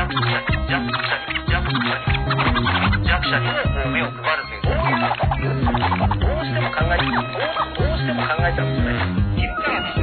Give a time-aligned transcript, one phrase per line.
[0.00, 0.96] 弱者弱者
[1.44, 1.76] 弱者
[3.04, 4.64] 弱者にもこう目を配るとい
[6.56, 7.28] も考えてどう
[7.76, 8.96] どうしても考えちゃうんですね
[9.36, 10.00] 昼からです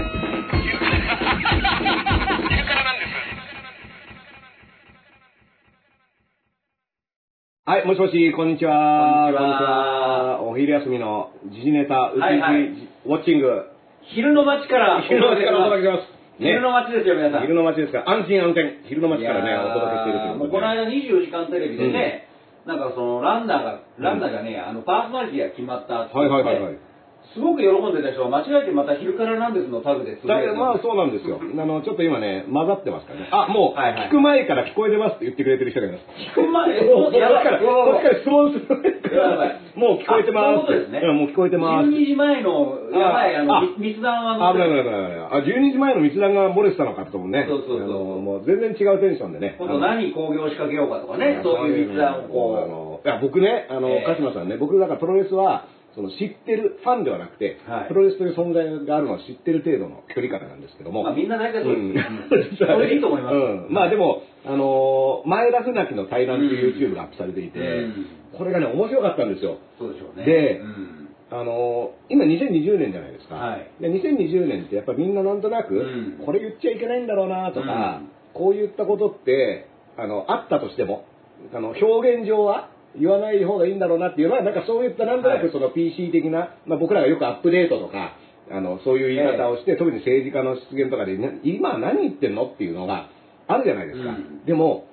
[2.46, 3.18] 昼からなんです
[7.66, 9.34] はい、もしもし、こんにちは。
[9.36, 12.62] こんにちはお昼休みの時事ネタ、ウキウキ、はいはい
[13.08, 13.66] ウォッチング。
[14.14, 16.17] 昼の街から昼の街からお届けします。
[16.38, 17.42] 昼の街ですよ、皆さん。
[17.42, 20.46] 昼の街ですから、安心安全、昼の街からね、お届けしているということで。
[20.46, 22.30] もうこの間24時間テレビでね、
[22.66, 26.78] なんかそのランナーが、ランナーがね、あのパーソナリティが決まったってはいはいはいはい。
[27.34, 31.40] すごく喜んでた人は間違えてまた昼からなんですのタグでつぶだやいてまあそうなんですよ。
[31.44, 33.28] あの、ちょっと今ね、混ざってますからね。
[33.32, 36.06] あ、もう、はいはい聞く前から聞こえてますって言ってくれてる人がいます。
[36.32, 36.82] 聞く前？
[36.86, 38.66] もうやばいから、こっちから質問する
[39.76, 40.64] もう聞こえてます。
[40.64, 41.90] あそうですねうんもう聞こえてます。
[41.90, 45.28] 12時前の、やばい、あの、密談あは危ない危ない危ない危ない。
[45.30, 47.46] あ、12時前の密談が漏れてたのかと思うね。
[47.48, 49.56] そうそうそうもう全然違うテンションでね。
[49.60, 55.66] 今度何工業仕掛けようかとかね、そういう密談をこあのいや僕ね、あの、ええ鹿島さんね、僕だからプロレスは、
[55.98, 61.02] その知ってるファンではなくて、はいプロレスという存在があるのを知ってる程度の距離感なんですけどう、も。
[61.02, 62.06] まあみんな大体そううんです。
[62.54, 63.34] うん それでいいと思います。
[63.34, 68.06] うんまあでも、あのー前田船木の対談っていううん YouTube がアップされていて、うん
[68.38, 69.58] これがね、面白かったんですよ。
[69.80, 70.26] そうでしょうね。
[70.26, 73.36] でうんあのー今2020年じゃないですか。
[73.36, 78.02] はいで2020年ってやっぱみんななんとなく、うんこれ言っちゃいけないんだろうなとか、
[78.34, 79.66] こういったことって、
[79.98, 81.06] あの、あったとしても、
[81.54, 85.46] あの、表現上は言わない方がいいんだろうなっていうのは、なんかそういったなんとなはい。
[85.46, 88.14] くその PC 的な、まあ僕らがよくアップデートとか、
[88.50, 93.10] あの、そういう言い方をして、特に政治家の出現とかで、な今何言ってんのっていうのが
[93.48, 94.10] あるじゃないですか。
[94.10, 94.46] うん。
[94.46, 94.86] でも、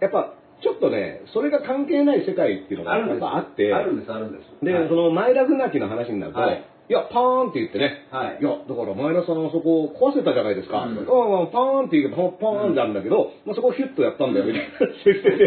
[0.00, 3.18] やっぱ、ちょっとね、それが関係ない世界っていうのがやっ。
[3.18, 4.64] ぱあって、あるんです、あるんです。
[4.64, 4.88] で、はい。
[4.88, 6.64] その前田船木の話になると、はい。
[6.88, 8.42] い、や、パーンって言ってね、はい。
[8.42, 10.84] や、だから前田さんはそこを壊せたじゃないですか。
[10.84, 10.98] うん。
[10.98, 14.74] うん、パーンって言うけど、パーンなんだけど、まあ、そこをヒュッとやったんだよ、みたいな。
[14.74, 15.38] 話をしてて。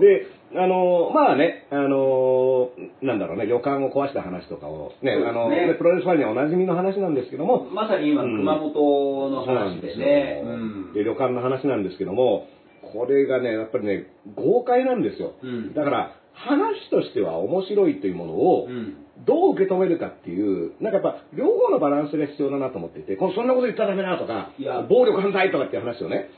[0.00, 8.38] で、あのーまあね、あのーなんだろうね、旅館を壊した話とかを、ね、あのねプロレスファンにはおなじみの話なんですけども、まさに今、うん。
[8.38, 10.42] 熊本の話でね。
[10.44, 12.46] うんで、旅館の話なんですけども、
[12.92, 15.34] これがね、やっぱりね、豪快なんですよ。
[15.42, 15.74] うん。
[15.74, 18.96] だから、話としては面白いというものを、うん。
[19.26, 26.30] どう受け止めるかっていう、なんかやっぱ、両方のバランスが必要だなと思っていて、このそんなこと言ったらダメだとかいや、暴力反対とかっていう話をね、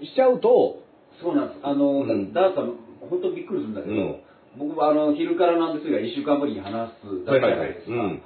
[0.00, 0.78] しちゃうと、
[1.20, 1.60] そうなんです。
[1.62, 2.32] あの、うん。
[2.32, 2.74] ダースさん、
[3.08, 4.16] 本当びっくりするんだけど、うん。
[4.58, 7.92] 僕はあの、昼からなんですが、1週間ぶりに話すだけじゃないですか。
[7.92, 8.22] うん。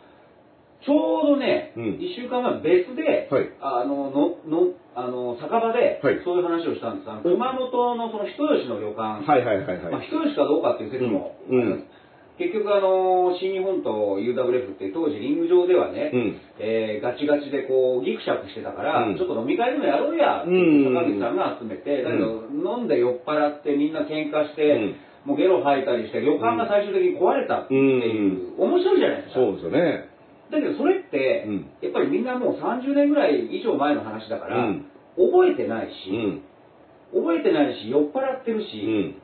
[0.84, 1.84] ちょうどね、うん。
[1.96, 3.50] 1週間前別で、はい。
[3.60, 7.10] あの、の、の、あの、酒場ではい、そういう話をしたんです。
[7.10, 9.92] あの熊本のその人吉の旅館、はいはいはいはい。
[9.92, 11.60] まあ、人吉かどうかっていう説も、うん。
[11.60, 11.84] うん
[12.34, 16.40] 結局あの新日本と UWF って当時リング上ではね、うん。
[16.58, 19.16] えーガチガチでこうギクシャクしてたから、うん。
[19.16, 20.90] ちょっと飲み会でもやろうやってうん。
[20.90, 29.40] 坂口さんが集めて、だけど飲んで酔っ払ってみんな喧嘩して、もうゲロ吐いたりして旅館が最終的に壊れたっていう、面白いじゃないですか。
[29.40, 30.10] そうですよね。
[30.50, 31.70] だけどそれって、うん。
[31.80, 34.90] やっぱりみんなもう30年ぐらい以上前の話だから、うん。
[35.16, 35.92] 覚えてないうん。
[35.94, 36.42] し、
[37.14, 39.22] 覚えてないし酔っ払ってるし、うん。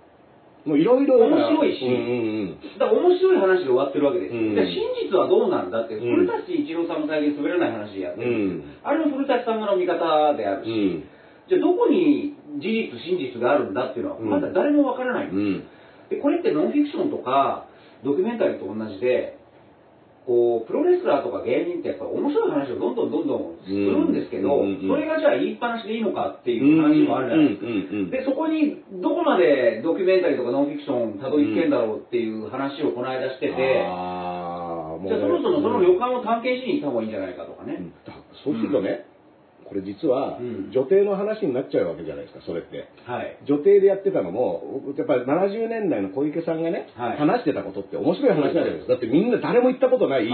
[0.65, 1.84] もういろいろ面白いし。
[1.84, 2.31] うんうん
[2.78, 4.54] だから面白い話で終わってるわけですよ、うん。
[4.54, 6.25] で真実はどうなんだって、うん。
[6.25, 8.31] 古舘一郎さんも最近滑らない話でやってる。
[8.31, 8.65] うん。
[8.82, 11.04] あれも古舘さんの見方であるし、うん。
[11.49, 14.31] じゃあどこに事実真実があるんだっていうのはうん。
[14.31, 15.60] まだ誰もわからないんうん。
[16.09, 17.66] です、でこれってノンフィクションとか
[18.04, 19.40] ドキュメンタリーと同じで
[20.26, 38.12] こうプロレスラーとか芸人ってやっぱり面白い話をどんどんどんどんするんですけど、うんうんうんそれがじゃあ言いっぱなしでいいのかっていう話もあるじゃないですか、うんうんうんでそこにどこまでドキュメンタリーとかノンフィクションたどり着けんだろうっていう話をこの間してて、うじゃあそもそもその旅館を探検しに行った方がいいんじゃないかとかね、だ
[38.44, 39.06] そうするとね、
[39.70, 40.70] これ実はうん。
[40.75, 42.91] 女帝の話になっちゃうわけじゃないですか、それって。
[43.06, 43.38] はい。
[43.47, 47.19] 女帝でやってたのも、やっぱり70年代の小池さんがね、はい。
[47.19, 48.92] 話してたことって面白い話なんじゃないですか。
[48.94, 50.28] だってみんな誰も行ったことない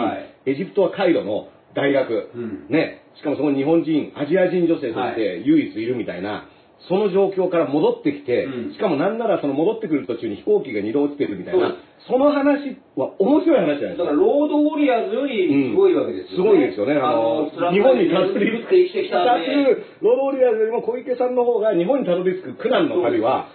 [0.47, 2.67] エジプトはカイロの大学、うん。
[2.71, 6.49] ね、しかもその日本人、アジア人女性として唯一いるみたいな、
[6.89, 8.73] その状況から戻ってきて、うん。
[8.75, 11.75] しかもなんならその戻ってくる途中に飛行機が2度落ちてるみたいな、
[12.07, 14.05] そその話は面白い話じゃないですか。
[14.05, 14.17] だから。
[14.17, 16.95] ロードウォリアーズよりすごいわけですよね、すごいですよね。
[16.95, 18.77] あのスラム日本にたどり着く。
[18.77, 23.49] 生きてきたロードオリアーズよりも小池さんの方が日本にたどり着く苦難の旅は、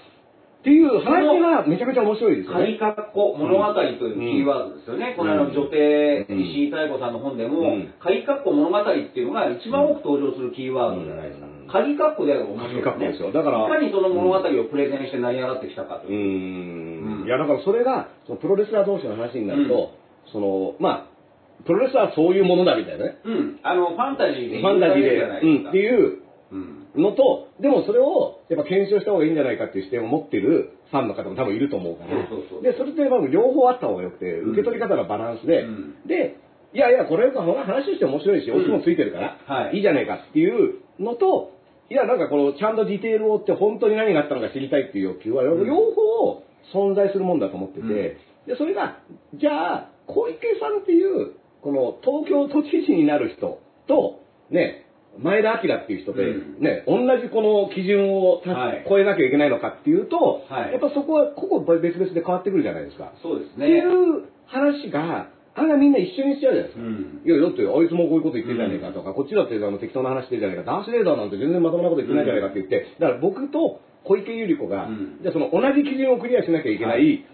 [0.61, 2.77] っていう話がめちゃめちゃ面白いですよね。
[2.77, 6.39] 仮括弧物語というキーワードですよね、この間の女帝、うん。
[6.39, 7.93] 石井妙子さんの本でも、うん。
[7.99, 13.31] 仮括弧物語っていうのが一番多く登場するキーワードじゃないですか、うん仮括弧であれば面白い仮括弧ですよ。
[13.31, 17.25] だからいかにその物語をプレゼンして成り上がってきたかとういう、ーん。
[17.25, 19.95] いや、だからそれが、そのプロレスラー同士の話になると、
[20.31, 23.17] その、まあ、プロレスはそういうものだみたいなね。
[23.23, 26.21] うん、あのファンタジーでファンタジーで、言うん、っていう、
[26.51, 32.63] うんのと、でもそれをやっぱ検証した方がいいんじゃないかっていう視点を持ってるファンの方も多分いると思うから、そうそうそう。
[32.63, 34.51] で、それって多分両方あった方がよくて、うん。
[34.51, 35.95] 受け取り方のバランスで、うん。
[36.05, 36.35] で、
[36.73, 38.61] いやいや、これが話として面白いし、うん。
[38.61, 39.77] オチもついてるから、はい。
[39.77, 41.51] いいじゃないかっていうのと、
[41.91, 45.65] いや、なんかこの、ちゃんとディテールを追って本当に何があったのか知りたいっていう欲求は、ん。
[45.65, 46.41] 両方
[46.73, 47.91] 存在するもんだと思ってて、うん。
[47.91, 48.15] で、
[48.57, 48.99] それが、
[49.35, 54.85] じゃあ、小池さんっていう、この東京都知事になる人と、ね、
[55.19, 56.63] 前田明っていう人で、うん。
[56.63, 58.85] ね、同じこの基準をたはい。
[58.87, 60.71] 超えなきゃいけないのかっていうと、はい。
[60.71, 63.11] やっぱそこは個々別々で変わってくるじゃないですか。
[63.21, 63.83] そうですっていね。
[63.83, 66.81] う話が、あれはみんな一緒にしちゃうじゃないですか。
[66.81, 67.21] うん。
[67.23, 72.63] いや、だって、あいつもこういうこと言ってるじゃねえかとか、こっちだってあの適当な話してるじゃねえか、ダースレーダーなんて全然まともなこと言ってないじゃないかって。
[72.63, 75.19] 言って、だから僕と小池百合子が、うん。
[75.21, 77.25] じゃあその同じ基準をクリアしなきゃいけない、はい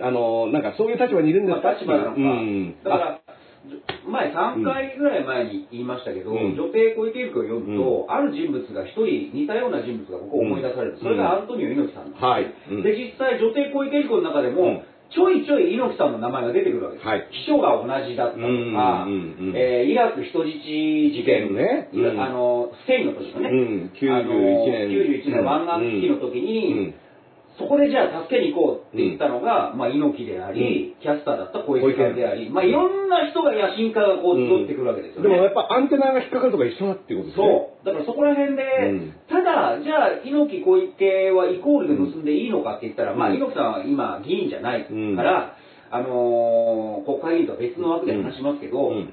[0.00, 2.74] あの、なんかそういう立場にいるんですかまあ、立場なのか、うん。
[2.82, 3.20] だから、
[4.08, 6.56] 前、3回ぐらい前に言いましたけど、うん。
[6.56, 12.48] 女帝小池百合子を呼ぶと、ある人物が一人似たような人物がここ思い出される、うんそれがアントニオ猪木さんです、はい。
[12.70, 12.82] うん。
[12.82, 14.82] で、実際、女帝小池百合子の中でも、うん
[15.14, 17.06] ちょいちょい猪木さんの名前が出てくるわけです。
[17.06, 17.28] はい。
[17.30, 20.64] 秘書が同じだったとか、うんうんうんえーイラク人質
[21.12, 23.92] 事件、ねうんあの、スペインの時のね、うん。
[23.92, 24.88] 91あの年。
[25.28, 27.01] 91年湾岸危機の時に、うん
[27.58, 35.28] そこでじゃあ助けに行こうって言ったのが、まあ、猪木であり、キャスターだった小池さんであり、まあ、いろんな人が野心家がこう集ってくるわけですよね。
[35.28, 37.44] でもやっぱアンテナが引っかかるとか一緒だっていうことですね。
[37.44, 37.86] そう。
[37.86, 39.14] だからそこら辺で、うん。
[39.28, 43.36] ただ、じゃあ、猪木小池はイコールで結んでいいのかって言ったら、まあ、うん。
[43.36, 45.56] 猪木さんは今、議員じゃないから、
[45.92, 49.12] あのー国会議員とは別の枠で話しますけど、うん。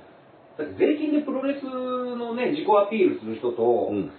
[0.57, 4.12] だって税金でプロレスのね、自己アピールする人と、うん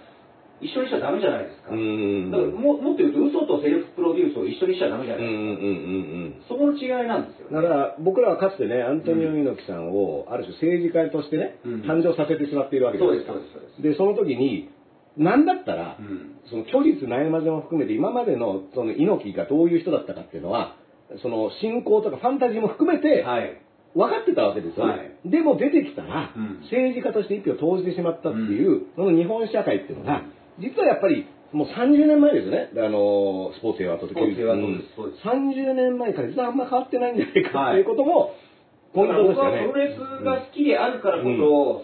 [0.61, 1.73] 一緒にしちゃダメじゃないですか。
[1.73, 5.65] うんだからももっと言うと、嘘とセルフプロデュースを一緒にしちゃダメじゃうんないですか。
[5.65, 7.55] うんうんうんそこの違いなんですよね。
[7.57, 13.33] だから僕らはかつてね、アントニオ猪木さんをある種政治家としてね、うん誕生させてしまっているわけじゃないですか。
[13.33, 14.69] そうですそうですでその時に、
[15.17, 20.75] なんだったら、うんその虚実悩まぜも含めて今までのその猪木がどういう人だったかっていうのは、
[21.21, 23.57] その信仰とかファンタジーも含めてはい。
[23.93, 24.93] 分かってたわけですよね。
[24.93, 30.23] はいでも出てきたら、うん政治家として一票投じてしまったっていう、その日本社会っていうのが、
[30.61, 35.27] 実はやっぱりもう30年前ですよね、あのスポーツ平和とスポーツ平和党ですそうです。
[35.27, 38.31] 30年前から実はあんま変わってないんじゃないかはいっていうことも、
[38.93, 39.71] ポイントと僕はしてね。
[39.71, 41.27] プロレスが好きであるからこ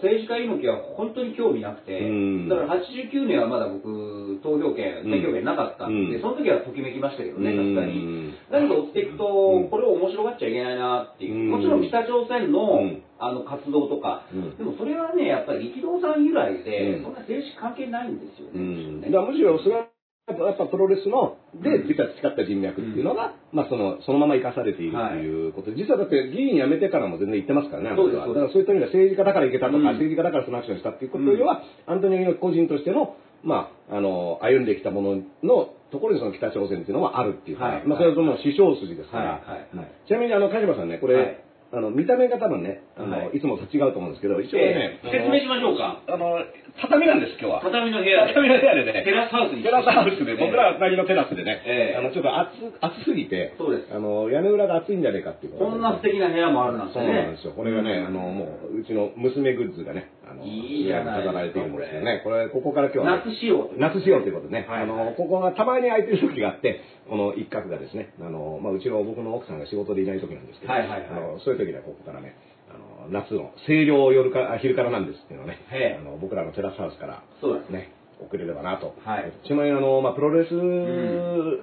[0.04, 2.48] 政治家猪木は本当に興味なくて、うん。
[2.48, 5.12] だから89年はまだ僕、投票権、うん。
[5.12, 6.20] 選挙権なかったんで、うん。
[6.20, 7.76] その時はときめきましたけどね、うん。
[7.76, 8.32] 確かに。
[8.52, 9.68] だけど追っていくと、うん。
[9.68, 11.34] これを面白がっちゃいけないなっていう。
[11.34, 11.50] うん。
[11.52, 14.56] もちろん北朝鮮の,、うんあの活動とか、うん。
[14.56, 17.02] でもそれはね、やっぱり力道山由来で、うん。
[17.04, 18.62] そんな政治関係ないんですようね。
[18.62, 19.86] ん、だからむしろそれは
[20.28, 25.72] やっぱプロレスので培った人脈っていうのが、まあ、そのそのまま生かされているということ。
[25.72, 29.84] で、実はだって議員辞めてからも全然言ってますからね、そうですだからそういった意味では政治家だから行けたとか、うん。
[29.96, 37.86] 政治家だからそのアクションしたっていうことよりは、アントニオ猪木個人としての,、まあ、あの歩んできたもののところにその北朝鮮っていうのもあるっていうか、はい。
[37.88, 39.72] まあ、それはその師匠筋ですから、はい。
[39.72, 39.80] はい。
[39.80, 39.92] はい。
[40.06, 46.00] ちなみにあの鹿島さんね、これ、はいあの見た目が多分ねあの、はいい、つもと違うと思うんですけど、一応ね、あの説明しましょうか。
[46.08, 46.40] あの
[46.80, 47.60] 畳なんです、今日は。
[47.60, 48.32] 畳の部屋で。
[48.32, 49.04] 畳の部屋でね。
[49.04, 57.12] テラスハウスにテラスハウスで、僕らなりのテラスでね、ええあの、ちょっと暑、暑すぎて、そうですあの、屋根裏が暑いんじゃねえかっていうことでこんな素敵な部屋もあるなんてそうね。
[57.12, 57.52] なんですよ。
[57.52, 61.50] これがね、あの、もう、うちの娘グッズがね、あの、いいじゃない飾られ。
[61.50, 62.20] ているんですよね。
[62.22, 64.82] これ、ここから今日はね、夏仕様という夏仕様ということでね、はい。
[64.82, 71.08] あの、ここがたまに空いてる時があって、この一角がですね、あの、まあ、うちの僕の奥さんが仕事でいない時なんですけど、はいはいはい。
[71.10, 72.36] あのそういう時にはここからね、
[72.68, 75.58] あの、夏の清涼夜か昼からなんですっていうのをね
[75.98, 78.94] あの、僕らのテラスハウスから、そうですね、送れればなと。
[79.04, 79.32] はい。
[79.46, 80.50] ちなみにあの、まあ、プロレス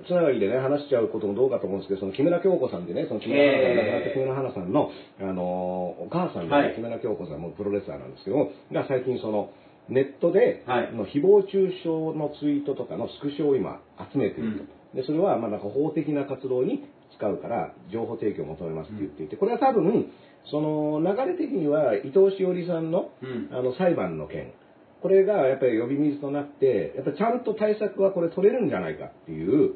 [0.08, 3.76] つながりでね、話しちゃうこともどうかと思うんですけど、その木村京子さんでね、その木村花さん、ええ。
[3.76, 6.76] 亡くなった木村花さんの、あの、お母さんで、ねはい。
[6.76, 9.50] 木村京子さんもプロレスラーなんですけども、が最近その、
[9.90, 10.94] ネットで、はい。
[10.94, 13.82] の誹謗中傷のツイートとかのスクショを今
[14.12, 14.98] 集めていると。
[14.98, 16.86] で、それは、まあ、なんか法的な活動に
[17.18, 20.12] 使うから、情報提供を求めますって言っていて、これは多分、
[20.52, 23.50] その、流れ的には、伊藤詩織さんの、うん。
[23.52, 24.54] あの、裁判の件、
[25.02, 29.76] これがやっぱり呼び水となって、やっぱりちゃんと対策はこれ取れるんじゃないかっていう、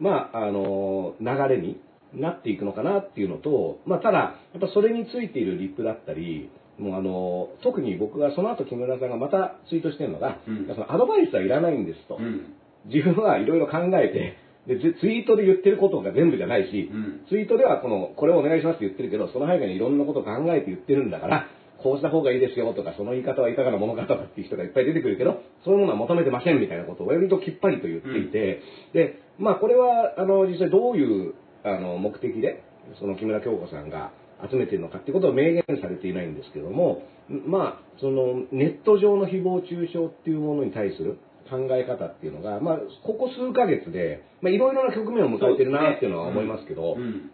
[0.00, 1.80] まあ、あの、流れに
[2.14, 12.16] なっていくのかなっていうのと、まあ、ただ、やっぱそれについているリップだったり、もうあの、特に僕がその後木村さんがまたツイートしてるのが、うんそのアドバイスはいらないんですと。
[12.16, 12.54] うん。
[12.86, 21.46] 自分はいろいろ考えて、で、ツツイートで言ってることが全部じゃないし、うんツイートではこの、これをお願いしますって言ってるけど、その背景にいろんなことを考えて言ってるんだから、
[21.84, 28.62] こうした方がいいですよとか、その言い方はいかがなものかとかっていう人がいっぱい出てくるけど、そういうものは求めてませんみたいなことを割ときっぱりと言っていて、
[28.94, 32.64] で、まあこれは、あの、実際どういう、あの、目的で、
[32.98, 34.12] その木村京子さんが
[34.50, 41.18] 集めているのかっていうことを明言されていないんですけども、まあ、そのネット上の誹謗中傷っていうものに対する、
[41.50, 47.30] 考え方っていうのが、まあ、ここ数ヶ月で、まあ、いろいろな局面を迎えてるなっていうのは思いますけど、うん。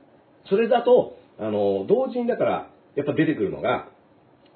[0.48, 3.88] それだと、あの、同時にだから、やっぱ出てくるのが、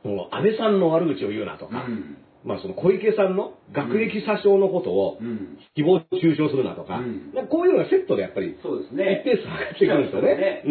[0.04, 2.16] もう安倍さんの悪口を言うなとか、うん。
[2.44, 5.58] まあその小池さんの学歴詐称のことをうん。
[5.76, 7.32] 誹謗中傷するなとか、うん。
[7.34, 9.22] かこういうのがセットでやっぱりそうです一ね。
[9.24, 10.62] 定数上がってくるんですよね。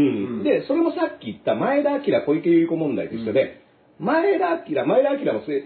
[0.44, 3.62] でそれもさっき言った前田明小池百合子問題と一緒で、
[4.00, 5.66] 前田明、前田明も政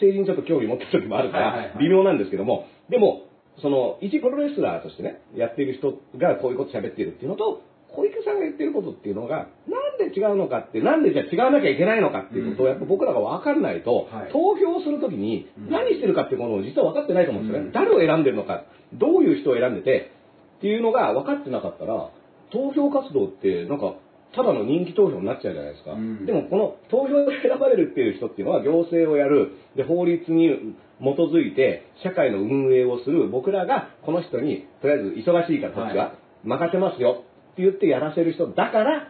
[0.00, 3.22] 治にちょっと興味持った時もあるから微妙なんですけども、でも、
[3.60, 7.62] その、一プロレスラーとしてね、やっている人がこういうこと喋っているっていうのと、
[7.94, 14.32] 小池さんが言ってることっていうのが、なんで違うのかって、なんでじゃあ違わなきゃいけないのかっていうことをやっぱ僕らが分かんないと、はい。
[14.32, 15.70] 投票するときにうん。
[15.70, 17.66] 何してるかっていうものを実は分かってないと思うんですよね。
[17.66, 17.72] うん。
[17.72, 20.10] 誰を選んでるのか、どういう人を選んでて、
[20.58, 22.10] っていうのが分かってなかったら、
[22.50, 23.94] 投票活動ってなんか、
[24.34, 25.92] ただの人気投票になっちゃうじゃないですか。
[25.92, 26.24] うん。
[26.24, 37.24] でもこの投票で選ばれるっていう人っていうのは行政をやる、で、法律に基づいて社会の運営をする僕らがこの人にとりあえず忙しいからこっちはは任せますよ
[37.56, 39.08] 言ってやらせる人だから、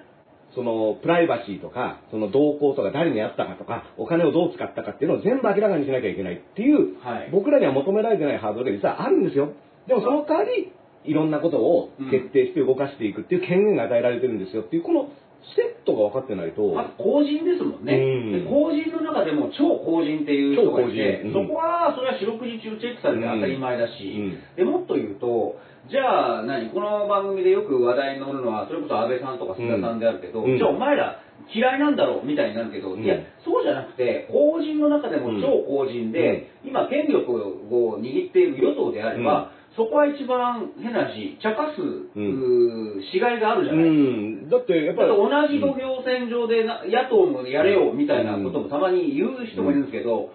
[0.54, 9.52] そのプライバシーとか、その動向とか誰にあったかとか、お金をどう使ったかっていうのを全部明らかにしなきゃいけないっていう、はい僕らには求められてないハードルが実はあるんですよ。
[9.86, 10.72] でもその代わり、
[11.04, 15.08] いろんなことを決定して動かしていくっていう権限が与えられてるんですよっていう、この
[15.56, 18.44] セットが分かってないと、まず公人ですもんね、うん。
[18.44, 21.32] で公人の中でも超公人っていう人がいて、うん。
[21.32, 24.56] そこはそれは四六時中チェックされて当たり前だし、うん。
[24.56, 25.58] でもっと言うと
[25.90, 30.58] じゃあ何この番組でよく話題に乗るのはそれこそ安倍さんとか菅さんであるけど、うん。
[30.58, 31.18] じゃあお前ら
[31.52, 33.02] 嫌いなんだろうみたいになるけど、うん。
[33.02, 42.08] いやそうじゃなくて公人の中でも超公人で、今権力を握っている与党であれば、そこは一番変な話茶化す、ん。
[42.14, 50.30] うーしがいがあるじゃうないん、だってやっぱり、同じ土俵戦場でな野党もやれよみたいなこともたまに言う人もいるんですけど、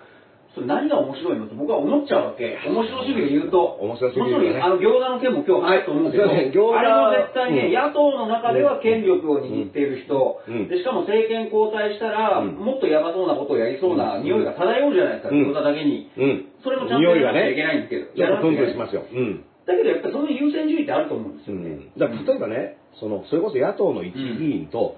[0.58, 2.58] それ何が面白いのって僕は思っちゃうわけ。
[2.66, 3.78] 面白すぎる言うと。
[3.78, 6.26] 面白すぎるよねあの餃子の件も今日話すと思うんですけ
[6.58, 16.10] ど、はいあれも絶対ね、うん野党の中では権力を握っている人、うんでしかも政権交代したら、うんもっとやばそうなことをやりそうな匂いが漂うじゃないですか、うん餃子だけに。
[16.18, 16.50] うん。
[16.66, 18.10] それもちゃんとやらなきゃいけないんですけど。
[18.18, 19.14] ちょっとプンプンしやらなきゃいけないますよ。
[19.14, 19.46] うん。
[19.68, 21.70] だけどやっぱりその優先順位ってあると思うんですよね。
[21.70, 24.96] うん、だから例えばね、そのそれこそ野党の一議員と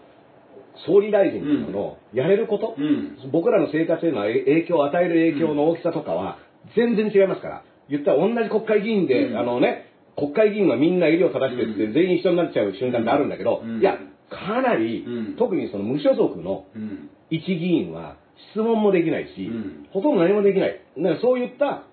[0.86, 3.32] 総理大臣のやれること、うん。
[3.32, 6.40] 僕らの生活への影響、与える影響の大きさとかは
[6.76, 7.64] 全然違いますから。
[7.90, 13.98] 言ったら同じ国会議員で、うんあのね、国会議員はみんな医療正してってうん全員一緒になっちゃう瞬間ってあるんだけど、うんいや、
[14.30, 17.10] かなり、うん特にその無所属のうん。
[17.32, 18.18] 一議員は
[18.54, 20.82] 質問もできないし、うんほとんど何もできない。
[20.98, 21.84] だからそういった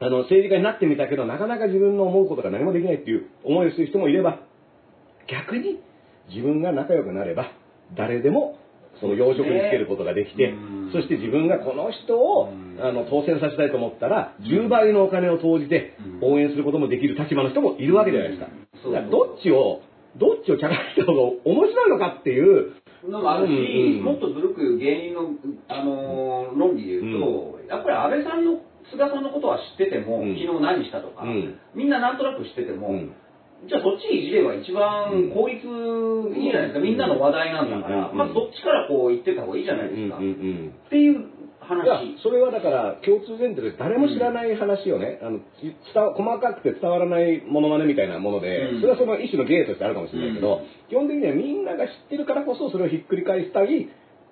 [0.00, 4.40] あの政治家になってみたけど、なかなか自分の思うことが何もできないっていう思いをする人もいれば、
[5.28, 5.80] 逆に
[6.28, 7.52] 自分が仲良くなれば、
[7.96, 8.58] 誰でも
[9.00, 10.92] その養殖につけることができて、うん。
[10.92, 12.78] そして自分がこの人を、うん。
[12.80, 16.34] あの当選させたいと思ったら、10倍のお金を投じてうん。
[16.34, 18.48] 応援することもできる立場の人もいるわけじゃないですか。
[18.86, 18.92] うん。
[18.92, 19.82] だからどっちを、
[20.16, 22.74] どっちを茶化した方が面白いのかっていう、
[23.04, 23.98] のもあるし、うん。
[23.98, 25.28] うんもっとずるく芸人の、
[25.68, 28.60] あのー論理で言うと、やっぱり安倍さんの
[28.90, 30.36] 菅さんのことは知ってても、うん。
[30.38, 31.58] 昨日何したとか、うん。
[31.74, 33.12] みんななんとなく知ってても、うん
[33.68, 40.20] じゃあそっちいじれば一番効率いいじゃないですか、みんなの話題なんだから、うんまずそっちからこう言ってた方がいいじゃないですか、っ
[40.90, 41.24] ていう
[41.64, 42.18] 話。
[42.22, 48.80] それはだから共通前提で誰も知らない話をね、あの伝わ細かくて伝わらないものまねみたいなもので、うん。
[48.80, 53.90] それはその一種の芸としてあるかもしれないけど、基本的にはみんなが知ってるからこそそれをひっくり返したり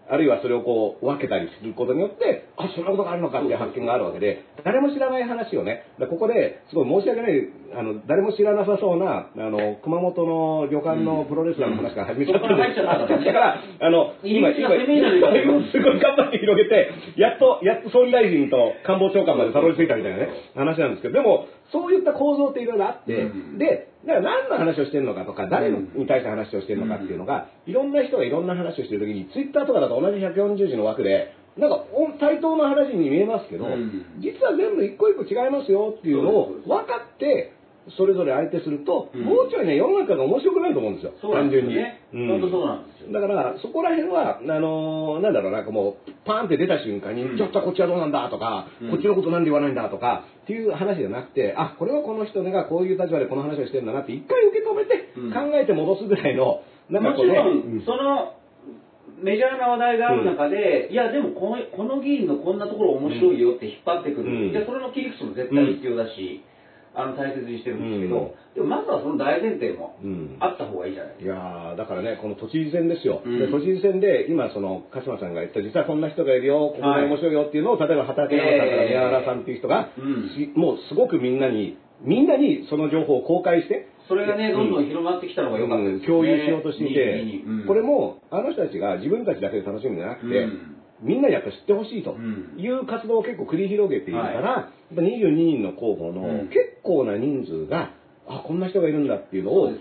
[0.08, 13.24] あるいはそれをこう分けたりすることによってあそんなことがあるのかっていう発見があるわけで誰も知らない話をねここですごい申し訳ないあの誰も知らなさそうなあの熊本の旅館のプロレスラーの話から始めちゃったうん。
[13.24, 34.20] だからあの今入り口が攻めじゃないか今すごい頑張って広げて、やっと、やっと総理大臣と官房長官までたどり着いたみたいなね、話なんですけど、でも、そういった構造っていろいろあって、うんで、だから何の話をしてるのかとか、誰に対して話をしてるのかっていうのが、いろんな人がいろんな話をしてるときに、ツイッターとかだと同じ140字の枠で、なんかお対等な話に見えますけど、うん。
[34.20, 37.52] 実は全部一個一個違いますよっていうのを分かって、
[37.96, 39.22] それぞれ相手すると、うん。
[39.22, 41.12] もうちょいね、世の中が面白くなると思うんですよ。
[41.20, 41.76] そうなんですよ単純に。
[41.76, 42.00] ね。
[42.12, 43.12] うん本当そうなんですよ。
[43.12, 47.36] だから、そこら辺は、あのーなんだろう、なんかもう、パーンって出た瞬間に、うん。
[47.36, 48.90] ちょっとこっちはどうなんだとか、うん。
[48.90, 55.32] こっちのことなんで言わないんだとか、っていう話じゃなくて、あ、これはこの人がこういう立場でこの話をしてるんだなって、一回受け止めて、うん。
[55.32, 57.76] 考えて戻すぐらいの、なんかもこうね、ちろうん。
[57.78, 58.34] ん、その
[59.22, 64.52] メジャーな話題がある中で、いや、でもこのこの議員のこんなところ面白いよって引っ張ってくる、うん。
[64.52, 66.42] じゃあそれの切り口も絶対必要だし、
[66.94, 70.36] あの大切にしてるんですけど、でもまずはその大前提もうん。
[70.40, 71.34] あった方がいいじゃないですいか。
[71.34, 73.38] やーだからね、この都知事選ですよ、うん。
[73.38, 80.28] で都知事選で、今、その鹿島さんが言った、実はこんな人がいるよ、ここで面白いよっていうのを、例えば畠山さんからえー宮原さんっていう人が、うん。
[80.36, 86.06] しもうすごくみんなに、みんなにその情報を公開して、それがね、どんどん広まってきたのが良かったですよね。
[86.06, 87.24] 共有しようとしていて、
[87.66, 92.54] これもあの人たちが自分たちだけで楽しむんじゃなくて、うんみんなにやっぱ知ってほしいとうん。
[92.58, 94.44] いう活動を結構繰り広げているから、はい。
[94.44, 96.14] やっぱ22人の候補うん。
[96.14, 97.90] の結構な人数が、
[98.28, 99.72] あこんな人がいるんだっていうのを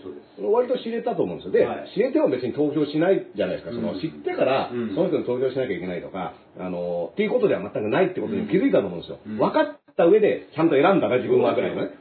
[0.51, 1.51] 割と知れたと思うんですよ。
[1.54, 1.92] で、はい。
[1.94, 4.96] 知れても別に投票しないじゃないですか、そのうん知ってからうん。
[4.96, 9.38] その人に投票しなきゃいけないとか、あのっていうことでは全くないってことに気づいたと思うんですよ、うん。
[9.38, 11.92] 分かった上でちゃんと選んだな自分はぐらいのね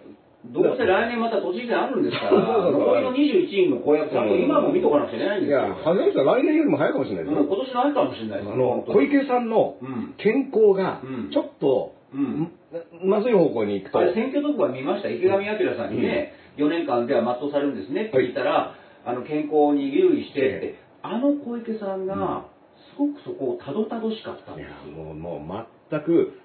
[0.49, 2.41] どうせ来年また都知事選あるんですから、
[2.73, 4.29] 残りの21人の公約、ちゃん。
[4.29, 5.69] と今も見とかなくちゃいけないんいですよ。
[5.69, 7.45] や外れたら来年よりも早いかもしれないですよ。
[7.45, 10.15] 今年の秋かもしれないですあの小池さんのうん。
[10.17, 11.31] 健康がうん。
[11.31, 12.53] ちょっと、うん。
[13.05, 22.47] ままずい方向に行くと、あれ選挙特番見ました、池上彰さんにね、4年間では全うされるんですねって聞いたら、あの健康に留意してって、あの小池さんが、
[22.97, 25.05] すごくそこをたどたどしかったんいやですよ。
[25.05, 26.41] もうもう全く、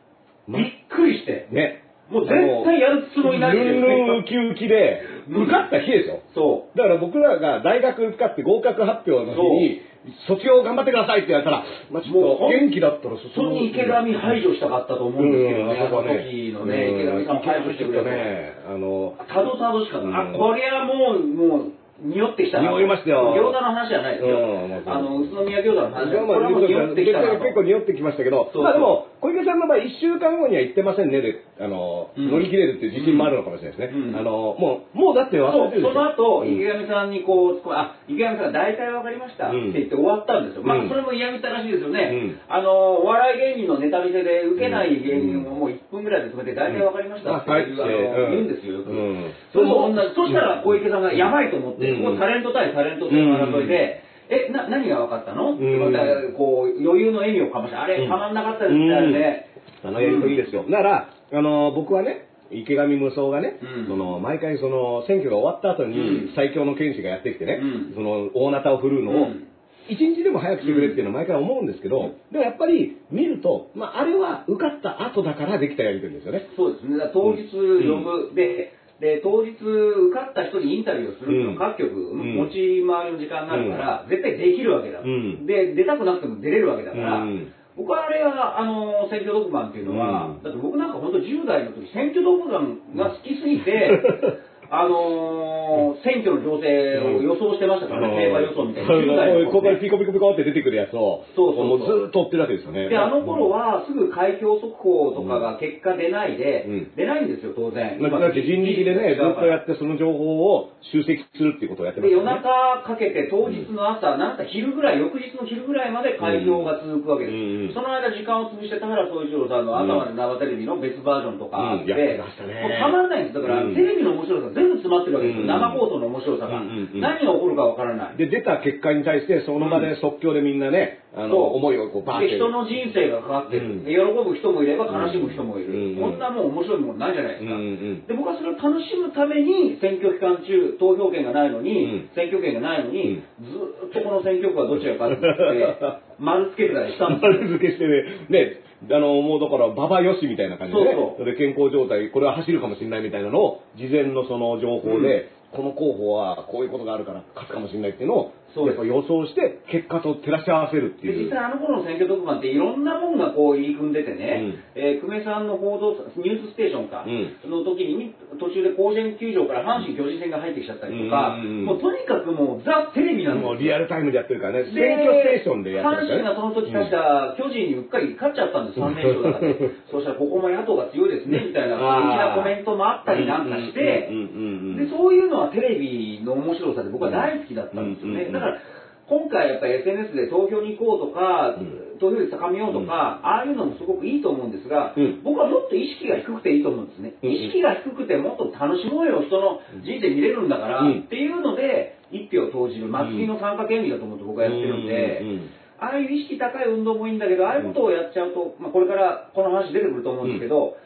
[0.48, 2.36] まびっくりして、ねもう絶
[2.66, 9.82] 対やるつもりないんですルンルンウキウキでうん受かった日ですよ、そだから僕らが大学受かって合格発表の日に
[10.28, 13.20] 卒業頑張ってくださいって言われたら、まあ、ちょっと元気だったらう。
[13.34, 18.10] その池上排除したかったと思うんですけどね、あの時のね、池上さんを排除してくれて。
[18.10, 20.08] ねあのたどたどしかった。
[20.08, 20.16] うん。
[20.16, 22.70] あ、こりゃもう、もう、匂ってきたな。
[22.70, 24.36] 匂いましたよ餃子の話じゃないですよ。
[24.36, 26.28] うんもうあの、宇都宮餃子の話じゃない。
[26.28, 27.40] まあこれはもう匂ってきたなと。
[27.40, 33.96] 結構匂ってきましたけど、そうそうまあでも、小池さんの場合、1週間後には行ってませんねで、あの、うん乗り切れるっていう自信もあるのかもしれないですね。
[33.96, 40.64] うんあの、もう、もうだって忘れてるでしょその後、うん池上さんにこう、あ、池上さんが大体わかりましたってうん言って終わったんですよ。
[40.64, 42.12] まあ、うんそれも嫌みったらしいですよね。
[42.12, 48.92] うんあの、お笑い芸人のネタ見せで受けない芸人をもう1分ぐらいで止めて大体わかりましたって言うんですよ、よく。
[48.92, 50.14] うんそれも同じ。
[50.16, 58.10] そしたら小池さんがやばいと思って、うんここタレント対タレントという争いで、え、な、何が分かったの、ってうんまた、こう、余裕の笑みをかまして、あれ、うん。
[58.10, 59.50] たまんなかったですね、あれね。
[59.84, 60.66] あのやりとりですよ。
[60.70, 63.88] だから、あの、僕はね、池上無双がね、うん。
[63.88, 66.34] その毎回その選挙が終わった後にうん。
[66.36, 67.94] 最強の剣士がやってきてね、うん。
[67.96, 69.48] その大ナタを振るうのを、うん。
[69.88, 76.48] 一日でも早くしてくれっていうのは毎回思うんですけど、でもやっぱり見ると、まあ、あれは受かった後だからできたやりとりですよね。
[76.58, 76.98] そうですね。
[77.14, 82.36] 当日呼ぶ、で、で、当日受かった人にインタビューをするっていうの各局、ん。
[82.36, 85.46] 持ち回りの時間になるから、絶対できるわけだ、うん。
[85.46, 87.52] で、出たくなくても出れるわけだから、うん。
[87.76, 90.44] 僕はあれは、あの、選挙特番っていうのは、うん。
[90.44, 93.92] だって僕なんか本当10代の時、選挙特番が好きすぎて、
[94.70, 98.94] あのー選挙の情勢を予想してましたからね、競馬予想みたいな。
[98.94, 102.90] 10代のここ頃ねからピコピコピコって出てくるやつを、そうそうずーっと追ってるわけですよね。
[102.90, 107.98] で、あの頃はすぐ開票速報とかが結果出ないで、うん出ないんですよ、当然。
[108.00, 112.24] まあだって人力でね、ずっとやってその情報を集積するっていうことをやってますで、夜。
[112.26, 117.74] 中かけて当日の朝、なんか昼ぐらい、翌日の昼ぐらいまで開票が続くわけです。
[117.74, 123.36] その間時間を潰して田原総一郎さんの朝まで生テレビの別バージョンとかあって、うたねもうたまんないんです。
[123.36, 125.44] だから、うんテレビの面白さ全部詰まってるわけですよ。
[125.44, 126.64] うん生放送の面白さが。
[126.64, 128.18] うんうんうん何が起こるかわからない。
[128.18, 132.28] で、出た結果に対して、その場で即興でみんなね、あの、思いをこうバーって。
[132.32, 133.84] で人の人生がかかってる、うん。
[133.84, 136.00] で喜ぶ人もいれば悲しむ人もいる、うん。
[136.00, 142.10] こんなもん面白いもんないじゃないですか、うんうんで僕はそれを楽しむために選挙期間中投票権がないのに、うん。
[142.16, 147.32] 選挙権がないのに、ずーっとこの選挙区はどちらかって言って丸つけてたりしたんですよ。
[147.32, 151.26] 丸付けしてね、ね、あの、もうだから、馬場よしみたいな感じでね、そうそう。
[151.26, 158.80] で健康状態、これは走るかもしれないみたいなのを、事前のその情報で、この候補はこういうことがあるから勝つかもしれないっていうのを、そうです。
[158.80, 161.20] やっぱ予想して、結果と照らし合わせるっていう。
[161.20, 167.52] で実際あの頃の選挙特番っていろんなもんがこう入り組んでてね、えー久米さんの報道、ニュースステーションか、うん。
[167.52, 171.44] の時に途中で甲子園球場から阪神巨人戦が入ってきちゃったりとか、うん。
[171.44, 173.50] うんうんもうとにかくもうザ・テレビなんですよ。
[173.50, 176.22] もうリアルタイムでやってるからね、で選挙ステーションでやってましたね。
[176.22, 179.58] 阪神がその時確か、巨人にうっかり勝っちゃったんです、3連勝だから、ね、
[179.92, 184.10] そしたらここも野党が強いですね、みたいな、あー的なコメントもあったりなんかして。
[184.12, 188.30] うん、うんうんうんで、そういうのはテレビの面白さで僕は大好きだったんですよね。
[188.30, 188.62] うんうんうんだから、
[189.10, 191.86] 今回やっぱり SNS で投票に行こうとか、うん。
[192.00, 195.24] 投票率高めようとか、ああいうのもすごくいいと思うんですが、うん。
[195.24, 197.14] 僕はもっと意識が低くていいと思うんですね。
[197.24, 201.00] うん意識が低くてもっと楽しもうよ、人の人生見れるんだから、うん。
[201.02, 210.78] っていうので、一票投じる祭りの参加権利だと思って僕はやってるんで、うんうんうんああいう意識高い運動もいいんだけど、ああいうことをやっちゃうと、まあ、これからこの話出てくると思うんですけど、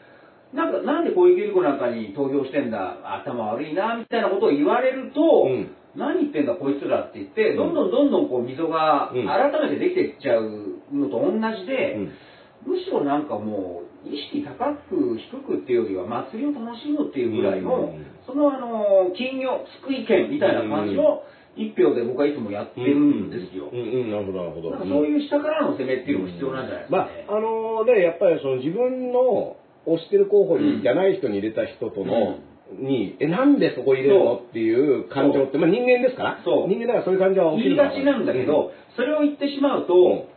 [0.52, 9.26] なんか、なんで小池百合子なんかに投票してんだ、頭悪いな、みたいなことを言われると、うん何言ってんだこいつらって言って、どんどんどんどんこう溝がうん。
[9.26, 12.74] 改めてできていっちゃうのと同じで、うん。
[12.74, 18.06] むしろなんかもう、意識高く低くっていうよりは祭りを楽しむっていうぐらいの、うん。
[18.26, 21.22] そのあの金魚救い券みたいな感じの
[21.56, 23.68] 一票で僕はいつもやってるんですよ。
[23.72, 23.78] うん。
[23.78, 24.78] うん、なるほど、なるほど。
[24.78, 27.26] そういう下からの攻めっていうのも必要なんじゃないですか、まね。
[27.28, 32.38] あ、あのね、やっぱりその自分の推してる候補に、じゃない人に入れた人との、
[32.78, 36.68] に、え、なんでそこ入れるのっていう感情って、まあ人間ですから、そう。
[36.68, 40.28] 人間だからそういう感情は起きる言いがちなんだけど、それを言ってしまうと、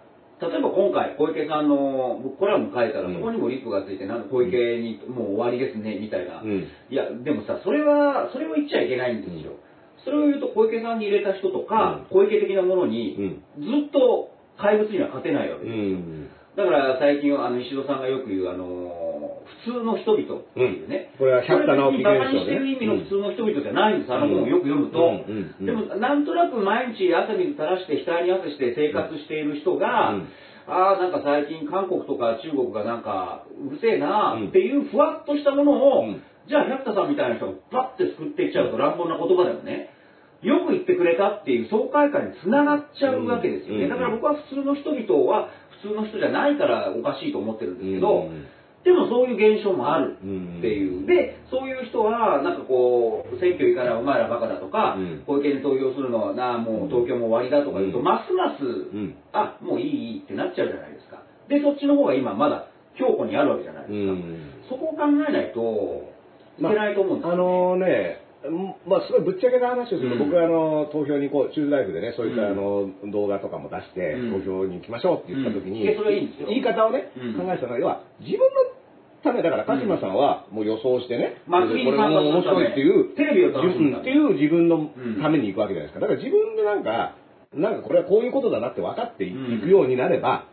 [0.42, 3.16] 例えば今回、小池さんのコラム書いたら、うん。
[3.16, 6.42] そこにもリップがついて、なんか小池にもう終わりですね、みたいな。
[6.42, 6.68] うん。
[6.90, 9.54] いや、でもさ、それは、それを言っちゃいけないんですよ。
[10.04, 15.98] それを言うと、小池さんに入れた人とか、小池的なものに、ずっと怪物には勝てないわけうですよ。
[16.00, 16.28] ん。
[16.58, 19.03] だから最近、あの、石戸さんがよく言う、あの、
[19.66, 21.12] 普通の人々っていうね。
[21.18, 22.40] これは百田直樹現象ね。
[22.40, 25.00] してる意味の普通の人々じゃないんです、あの本をよく読むと。
[25.00, 25.32] うん。
[25.32, 25.56] うん。
[25.60, 25.66] うん。
[25.66, 30.28] でも、なんとなく毎日汗水垂らして、額に汗して生活している人が、うん。
[30.68, 34.48] ああ、なんか最近韓国とか中国がなんかうるせえなうん。
[34.50, 36.24] っていうふわっとしたものを、うん。
[36.48, 39.90] じゃあ百田さんみたいな人がパッて救っていっちゃうと乱暴な言葉でもね、
[40.42, 43.86] よく言ってくれたっていう爽快感につながっちゃうわけですよね。
[43.86, 43.90] うん。
[43.90, 45.50] だから僕は普通の人々は
[45.82, 48.46] 普通の人じゃないからおかしいと思ってるんですけど、うん
[48.84, 51.08] でもそういう現象もあるっていう。
[51.08, 55.24] で、そういう人は、なんかこう、選挙行かないお前らバカだとか、うん。
[55.26, 58.04] 小池に投票するのはなあ、もう東京も終わりだとか言うと、うん。
[58.04, 59.16] ますます、ん。
[59.32, 61.24] あ、もういいいいってなっちゃうじゃないですか。
[61.48, 62.68] で、そっちの方が今まだ
[62.98, 64.12] 強固にあるわけじゃないですか。
[64.12, 64.54] うん。
[64.70, 66.12] そこを考えないと
[66.60, 67.34] いけないと思うんですよ、ね。
[67.34, 68.23] あのね、ん
[68.86, 70.30] まあ、すごいぶっちゃけた話をすると、うん。
[70.30, 72.52] 僕はあの投票にこう、チューズライフでね、そういったうん。
[72.52, 74.44] あの動画とかも出して、うん。
[74.44, 76.48] 投票に行きましょうって言った時に、うん。
[76.48, 77.40] 言い方をね、うん。
[77.40, 78.84] 考えてたのは、要は自分の
[79.24, 86.02] ためだから、鹿島さんはもう予想してね、祭りにこれも面白いっていう、テレビを楽しむっていう自分のために行くわけじゃないですか。
[86.02, 87.16] だから自分でなんか、
[87.56, 89.62] なんかこれはこういうことだなって分かっていうん。
[89.62, 90.46] くようになれば、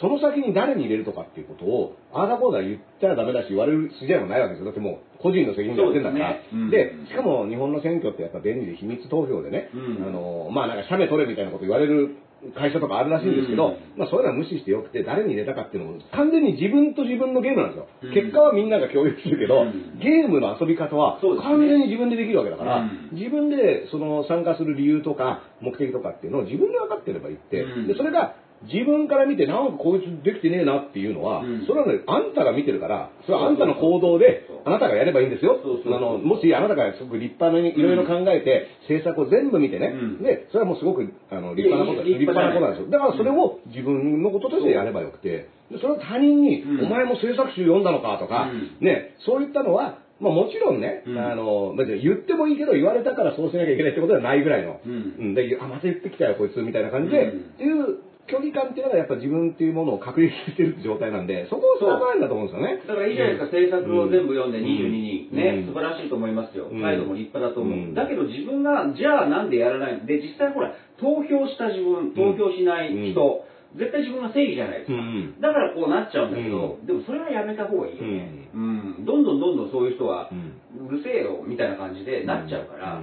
[0.00, 4.66] その先に誰に入れるとかっていうことを、ああだこうだ言ったらダメだし、言われる筋合いもないわけですよ。
[4.66, 6.32] だってもう個人の責任でやってんだから。
[6.34, 6.60] ですね。
[6.62, 6.70] うん。
[6.70, 10.06] でしかも日本の選挙ってやっぱ便利で秘密投票でね、うん。
[10.06, 12.16] あの、まあなんか写メ取れみたいなこと言われる
[12.54, 13.98] 会社とかあるらしいんですけど、うん。
[13.98, 17.88] まあそういうのは無視してよくて、誰に入れたかっていうのも完全に自分と自分のゲームなんですよ。
[18.04, 18.12] うん。
[18.12, 19.98] 結果はみんなが共有するけど、うん。
[19.98, 23.16] ゲームの遊び方は完全に自分でできるわけだから、うん。
[23.16, 27.88] 自分でその参加する理由とか目的とかっていうのを自分で分かってればいいって、うん。
[27.88, 31.66] でそれが自分から見てなんかこいつできてねえなっていうのは、うん。
[31.66, 35.60] それはね、あんたが見てるから、それはあんたの行動であなたがやればいいんですよ。
[35.62, 35.94] そうそうそう。
[35.94, 40.22] あのもしあなたがすごく立派にいろいろ考えて、政策を全部見てね、うん。
[40.22, 42.66] で、それはもうすごくあの立派なこと立派なこと。
[42.66, 42.90] なんですよ。
[42.90, 46.86] だからそれを自分のこととしてやればよくて、でそれを他人に、うん。
[46.86, 48.84] お前も政策集読んだのかとか、うん。
[48.84, 51.18] ね、そういったのは、まあもちろんね、うん。
[51.18, 54.92] あの、まあ言ってもいいけど言われたからそうしなきゃいけないってことはないぐらいの、うん。
[54.92, 55.34] うん。
[55.34, 57.40] で、あ、また言ってきたよこいつみたいな感じで、うん。
[57.40, 62.82] っていう距離感っていうのがやっぱ自分っていうものを確立してる状態なんで、そこを伝えるんだと思うんですよね。
[62.86, 66.68] だからいいじゃないですか、政策を全部読んで22人、ね、うん素晴らしいと思いますよ。
[66.70, 67.78] うん態度も立派だと思う。
[67.78, 74.98] うんだけど自分が、じゃあなんでやらないで、実際ほら、投票した自分、投票しない人、絶対自分が正義じゃないですか。
[74.98, 78.50] うんだからこうなっちゃうんだけど、でもそれはやめた方がいいよね。
[78.54, 79.04] ううん。
[79.04, 83.00] どんどんどんどんそういう人は、うるせえよ、みたいな感じでなっちゃうから。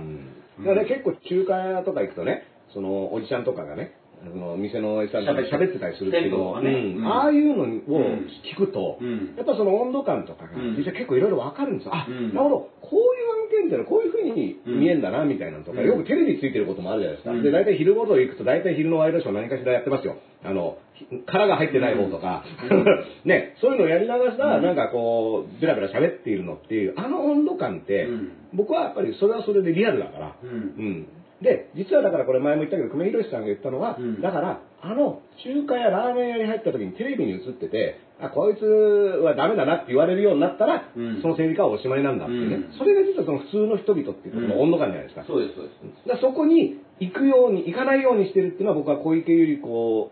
[0.59, 3.93] だからね、結構中華屋とか行くとね、そのおじちゃんとかがね、
[4.25, 5.83] あの店のおじさんとか喋って。
[5.83, 6.71] たりするっていうのを、銭湯とかね。
[6.71, 6.97] うん。
[6.97, 7.07] うん。
[7.07, 7.67] ああいうのを
[8.47, 9.35] 聞くと、うん。
[9.35, 10.77] やっぱその温度感とかがうん。
[10.77, 11.91] 実際結構いろいろわかるんですよ。
[11.93, 12.33] あ、うん。
[12.33, 15.87] なるほど、こういう案件ってのはこういうふうに見えんだな、みたいなのとか、うん。
[15.87, 17.31] よくテレビついてることもあるじゃないですか。
[17.31, 17.43] うん。
[17.43, 20.15] で、大体昼ごと行くと、大体昼のワイドショー何かしらやってますよ。
[20.43, 20.77] あの、
[21.25, 22.43] 殻が入ってない方とか、
[23.25, 28.31] ね、そういうのをやりながら、うんなんかこう、ベラベラ喋っているのっていう、あの温度感って、うん。
[28.53, 30.49] 僕はやっぱりそれはそれでリアルだから、うん。
[30.49, 30.53] う
[30.89, 31.07] ん
[31.43, 42.39] で、実はだからこれ前も言ったけど、久米宏さんが言ったのは、うんだから、あの、中華やラーメン屋に入った時にテレビに映ってて、あ、こいつはダメだなって言われるようになったら、うんその政治家はおしまいなんだってね。
[42.39, 45.25] うんそれが実はその普通の人々っていうところの温度感じゃないですか。
[45.27, 45.71] そうです、そうで
[46.03, 46.09] す。
[46.09, 50.11] だそこに行くように、行かないようにしてるっていうのは僕は小池百合子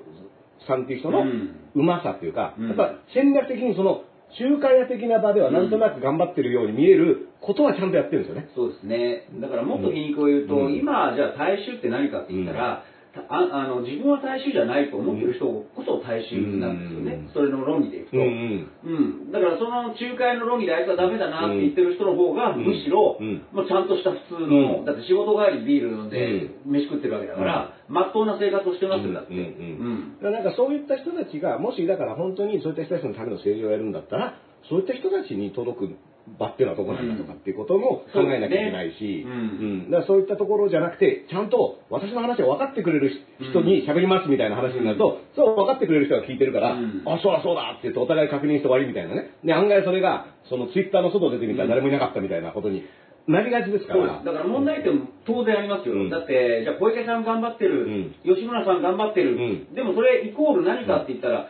[0.68, 4.04] さんっていう人のうまさっていうか、うんやっぱ戦略的にその
[4.38, 8.50] 中華屋的な場ではなんとなく頑張ってるように見えることはちゃんとやってるんですよね。
[8.56, 9.28] そうですね。
[9.42, 10.78] だからもっと皮肉を言うと、うん。
[10.78, 17.28] 今、じゃあ大衆って何かって言ったら、たああの自分は大衆じゃないと思ってる人こそ大衆なんですよね。
[17.28, 17.30] うん。
[17.34, 18.18] それの論理でいくと。
[18.18, 19.28] うんうん。
[19.28, 19.32] うん。
[19.32, 23.44] だからその仲介の論理であいつはダメだなって言ってる人の方が、うんむしろ、うん。
[23.52, 24.86] まあ、ちゃんとした普通の、うん。
[24.86, 29.34] だって仕事帰りビール飲んで飯食ってるわけだから、まっとうな生活をしてますよだって。
[29.34, 29.40] うん。
[29.40, 29.44] うん。
[29.44, 30.16] うん。
[30.24, 35.98] だからなんかそういった人たちが、もしだから本当にそういった人たちのための政治をやるんだったら、そういった人たちに届く
[36.40, 39.26] 場っていうのはどこなんだとかっていうことも考えなきゃいけないし、そうですね。
[39.26, 39.92] うん。
[39.92, 47.04] だからそういったところじゃなくて、ちゃんと私の話を分かってくれる人に喋りますみたいな話になると、そう分かってくれる人が聞いてるから、うん。
[47.06, 49.32] あ、そうだそうだって言ってお互い確認して終わりみたいなね。
[49.44, 52.84] で、案外それが、そのツイッターの外出てみたら誰もいなかったみたいなことに
[53.28, 54.20] なりがちですから。
[54.20, 54.26] す。
[54.26, 56.10] だから問題点も当然ありますよ、うん。
[56.10, 58.36] だって、じゃあ小池さん頑張ってる、うん。
[58.36, 59.40] 吉村さん頑張ってる、う
[59.72, 59.74] ん。
[59.76, 61.50] でもそれイコール何かって言ったら、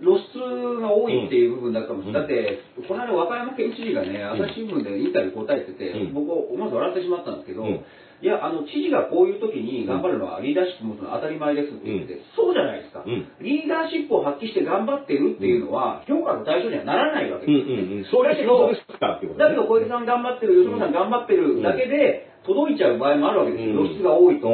[0.00, 6.14] 露出が多いっていう部分だったかもしれない、だって、この間、和歌山県知事がね、朝日新聞でインタビュー答えてて、うん。
[6.14, 7.80] 僕、思わず笑ってしまったんですけど、うん。
[8.20, 13.28] いや、あの知事がこういう時に頑張るのはリーダーシップ持つのは当たり前ですって言ってて、そうじゃないですか、うん。
[13.40, 17.82] リーダーシップを発揮して頑張ってるっていうのは、評価の対象にはならないわけうんですよね。
[17.82, 18.04] うんうん。
[18.08, 24.48] そういう仕事ですからっていうことだけど小池さん頑張ってる、吉野さん頑張ってるだけで届いちゃう場合もあるわけですよ、露出が多いと。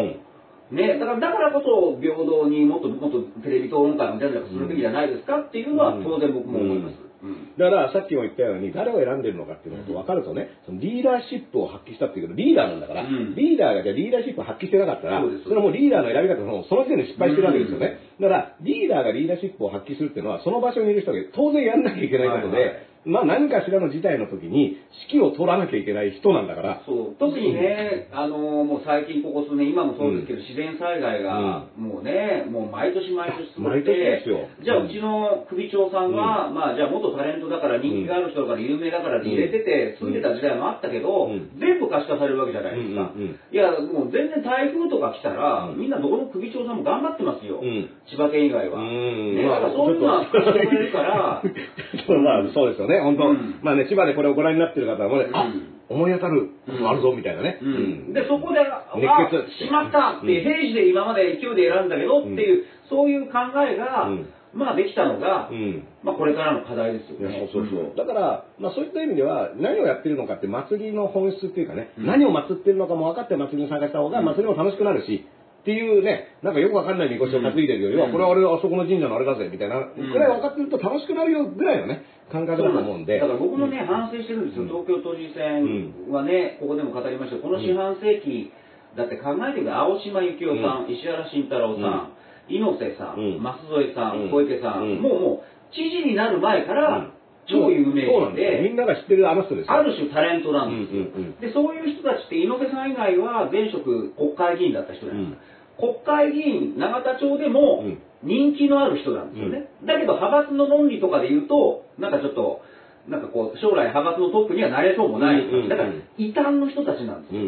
[0.72, 6.96] うんね、だからだからこそ平等にもっともっとテレビ討論会みたいなのをするべきじゃないですかっていうのは当然僕も思います。
[7.22, 7.52] うん。
[7.60, 13.36] だからさっきも言ったように誰を選んでるのかっていうのが分かるとね、そのリーダーシップを発揮したっていうけどリーダーなんだから、うん。
[13.36, 24.78] リーダーがじゃあリーダーシップを発揮してなかったらそれはもうリーダーの選び方のその時点で失敗してるわけですよね、だからリーダーがリーダーシップを発揮するっていうのはその場所にいる人が当然やんなきゃいけないことで、はいはいまあ何かしらの事態の時に
[25.10, 27.16] 指揮を取らなきゃいけない人なんだからそう。
[27.18, 34.48] 特にね、あのもう最近ここ数年、今もそうですけど、自然災害がもうね、もう毎年毎年続いて毎年ですよ。
[34.62, 41.58] じゃあ、うちの首長さんは、まあ、じゃあ、元タレントだから、人気がある人だから、有名だから入れてて、住んでた時代もあったけど、うん。
[41.58, 43.12] 全部可視化されるわけじゃないですか。
[43.14, 43.40] うんうんうん。
[43.52, 45.78] いや、もう全然台風とか来たら、うん。
[45.78, 47.88] みんなどこの首長さんも頑張ってますよ、うん。
[48.06, 48.80] 千葉県以外は。
[48.80, 49.36] うん。
[49.36, 51.42] ね、だからそういうのは可視化されるから、
[52.22, 53.60] まあそうですよね、本当、うん。
[53.62, 55.36] まあね、千葉でこれをご覧になってる方はもうね、うん。
[55.36, 55.46] あ
[55.88, 57.58] 思い当たることあるぞみたいなね。
[57.60, 58.12] うん。
[58.12, 60.42] で、そこで、あ、しまったって、うん。
[60.42, 64.26] 平時で今まで勢いで選んだけどっていう、そういう考えが、うん。
[64.54, 65.84] まあできたのが、うん。
[66.02, 67.48] まあこれからの課題ですよね。
[67.52, 67.84] そうそうそう。
[67.92, 67.96] ん。
[67.96, 72.06] だから、まあそういった意味では、何をやってるのかって祭りの本質っていうかね、うん。
[72.06, 75.24] 何を祭ってるのかも分かって祭りに参加した方が、祭りも楽しくなるし、
[75.62, 78.12] っていうね、なんかよくわかんないみこしを担いでるよりは、うん。
[78.12, 79.94] これは俺はあそこの神社のあれだぜ、みたいな、ん。
[79.94, 82.02] くらい分かってると楽しくなるよぐらいのね、
[82.34, 83.20] 感覚だと思うんで。
[83.20, 84.68] だから僕もね、反省してるんですよ、うん。
[84.74, 87.38] 東京都知事選はね、ここでも語りました。
[87.38, 88.50] この四半世紀、
[88.98, 92.12] だって考えてみて、青島幸男さん、石原慎太郎さん、
[92.50, 93.42] 猪瀬さん、うん。
[93.42, 94.30] 舛添さん、うん。
[94.34, 95.00] 小池さん、うん。
[95.00, 96.76] もうもう、知事になる前かうん。
[96.76, 97.10] ら、
[97.46, 98.62] 超有名人で。
[98.62, 99.72] みで、んなが知ってるあの人ですよ。
[99.72, 101.06] ある種タレントなうんんですよ。
[101.40, 105.40] でそういう人たちって猪瀬さん以外は前職国会議員だった人なんです、
[105.78, 107.98] 国会議員永田町でもうん。
[108.22, 112.62] 人気のある人なんですよね、だけど派閥の論理とかで言うとなんかちょっと
[113.08, 117.42] なんかこう将来派閥のトップにはなれそうもない、だから異端の人たちなんですよ。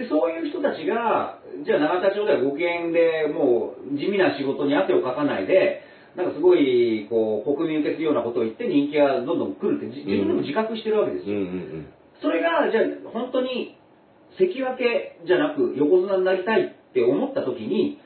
[0.00, 5.84] でそういう人たちがじゃあ永田町ではご機嫌でもう地味な仕事に汗をかかないで
[6.16, 11.36] なんかすごいこう国民受けするようなことを言って人気がどんどん来るってじ自分でも自覚してるわけですよ、
[12.22, 13.76] それが、じゃあ、本当に
[14.38, 14.80] 関脇
[15.26, 17.98] じゃなく横綱になりたいって思った時に、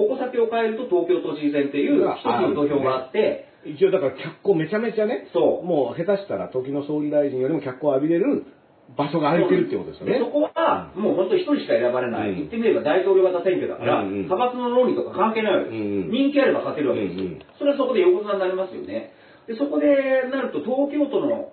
[0.00, 3.76] 矛先を変えると東京都知事選っていう一つの土俵があって、うん。
[3.76, 5.66] 一応だから脚光めちゃめちゃね、そう。
[5.66, 8.48] もう下手したら時の総理大臣よりも脚光を浴びれる
[8.96, 10.16] 場所が空いてるってことですよね。
[10.16, 15.78] でそこは、もう本当に一人しか選ばれない、うん言ってみれば大統領型選挙だから、うんうん派閥の論理とか関係ないわけです。
[15.78, 19.12] うんうん人気あれば勝てるわけですよ、うんうんそれはそこで横綱になりますよね。
[19.46, 19.84] でそこで
[20.32, 21.52] なると東京都の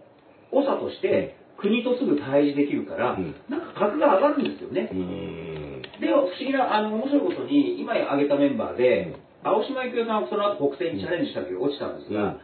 [0.56, 4.90] 長として、国とすぐ対峙できるから、うんなんか格が上がるんですよね。
[6.00, 12.40] で、不思議な、あの、面白いことに、今挙げたメンバーで、青島幸男さんはその後国政にチャレンジしたけど落ちたんですが、うん。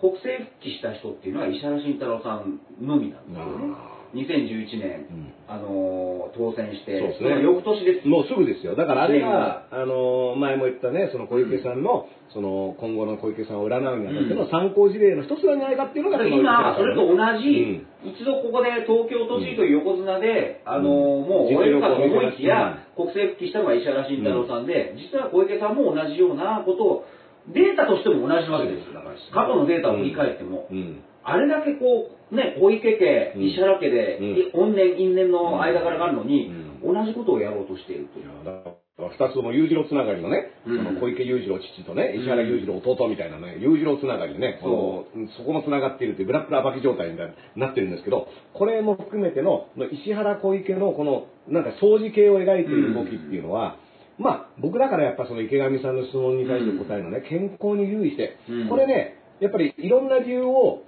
[0.00, 3.97] 国政復帰した人っていうのは石原慎太郎さんのみなんですよね。
[4.14, 5.34] 2011年、うん。
[5.48, 7.30] あのー当選して、そうですね。
[7.42, 8.06] の翌年です。
[8.06, 8.76] よもうすぐですよ。
[8.76, 18.14] だからあれが、あの、前も言ったね、その小池さんの、その、今後の小池さんを占うにあたっての参考事例の一つなんじゃないかっていうのが、今、それと同じ、うん。
[18.14, 21.28] 一度ここで東京都知事という横綱で、あのうん。
[21.28, 27.04] もう終えるかと思いきや、う国政復帰したのが石原慎太郎さんで、実は小池さんも同じようなことを、
[27.48, 28.94] データとしても同じわけですよ。
[28.94, 30.68] だから過去のデータを振り返っても。
[30.70, 31.00] うん。
[31.28, 33.44] あれだけこう、ね、小池家、うん。
[33.44, 34.72] 石原家で、うん。
[34.72, 36.50] 怨念、因縁の間柄があるのに、
[36.82, 38.26] う同じことをやろうとしているという。
[38.44, 40.76] だから二つの裕次郎つながりのね、うん。
[40.76, 42.22] その小池裕次郎父とね、うん。
[42.22, 53.76] 石原裕次郎弟みたいなね、裕次郎つながりでね、そそのそこもつながっているというブラックラ暴き状態になってるんですけど、これも含めての石原小池のこのなんか掃除系を描いている動きっていうのは、
[54.18, 58.68] まあ僕だからやっぱその池上さんの質問に対する答えのね、健康に留意して、うん。
[58.68, 60.82] これね、やっぱりいろんな理由を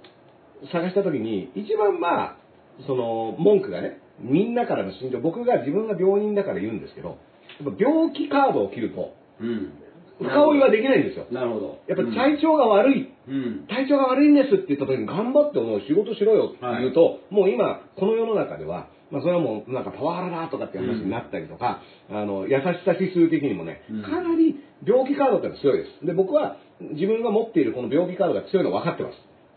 [0.71, 2.37] 探したときに、一番まあ、
[2.85, 7.17] その文句がね、みんなからの心情、僕が自分が病人だから言うんですけど、
[7.59, 9.73] やっぱ病気カードを切ると、うん。
[10.19, 11.25] 深追いはできないんですよ。
[11.31, 11.79] なるほど。
[11.87, 13.65] やっぱ体調が悪い、うん。
[13.67, 26.05] 体調が悪いんですって言った時に頑張ってもう仕事しろよって言うと、もう今、この世の中では、まあそれはもうなんかパワハラだとかっていう話になったりとか、あの、優しさ指数的にもねうん、かなり病気カードってのは強いです。
[26.05, 29.15] で、僕は自分が持っているこの病気カードが強いの分かってます。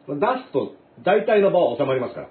[0.09, 0.15] 出
[0.49, 2.29] すと大体の場は収まりますから。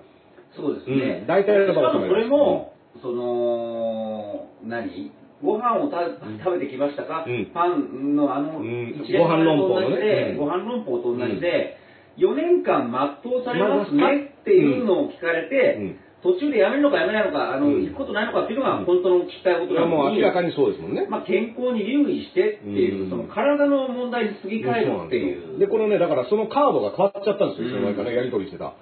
[0.56, 1.22] そうですね。
[1.22, 1.28] うん。
[1.28, 5.12] 大体のしかもそ場合はれも、その、何？
[5.44, 6.08] ご飯をた
[6.44, 7.52] 食べてきましたか、うん。
[7.54, 8.96] パンのあの、うん。
[9.04, 10.38] 一連のご飯論法と同じで、うん。
[10.38, 11.78] ご飯論法と同じで、
[12.18, 12.92] 4年間
[13.24, 21.06] 全うされますねっていうのを聞かれて、うん途中でやめるのかやめないのか、あの、うん行くことないのかっていうのが本当の聞きたいことなのに、もう明らかにそうですもんね。
[21.06, 25.60] まあ、健康に留意してっていう、うんその体の問題に過ぎ返るっていう。
[25.60, 28.74] で、このね、だからそのカードが変わっちゃったんですよ、うんその前からやり取りしてた。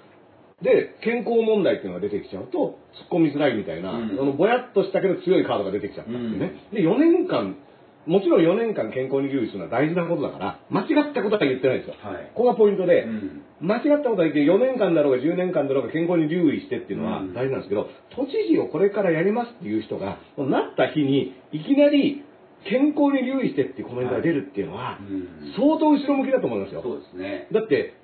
[0.62, 2.78] で、健康問題っていうのが出てきちゃうと、
[3.10, 6.54] 突っ込みづらいみたいな、うんそのぼやっとしたけど強いカードが出てきちゃったっていうね。
[6.72, 7.56] で、4年間、
[8.06, 11.94] もちろん4年間健康に留意するのは大事なことだから、間違ったことは言ってないんですよ。
[12.02, 12.32] はい。
[12.34, 22.24] ここがポイントで、うん間違ったことは言って4年間だろうが10年間だろうが健康に留意してっていうのはうん大事なんですけど、都知事をこれからやりますっていう人が、もうなった日にいきなり
[22.68, 26.82] 健康に留意してっていうコメントが出るっていうのは、うん相当後ろ向きだと思いますよ。
[26.82, 27.46] そうですね。
[27.52, 27.94] だって、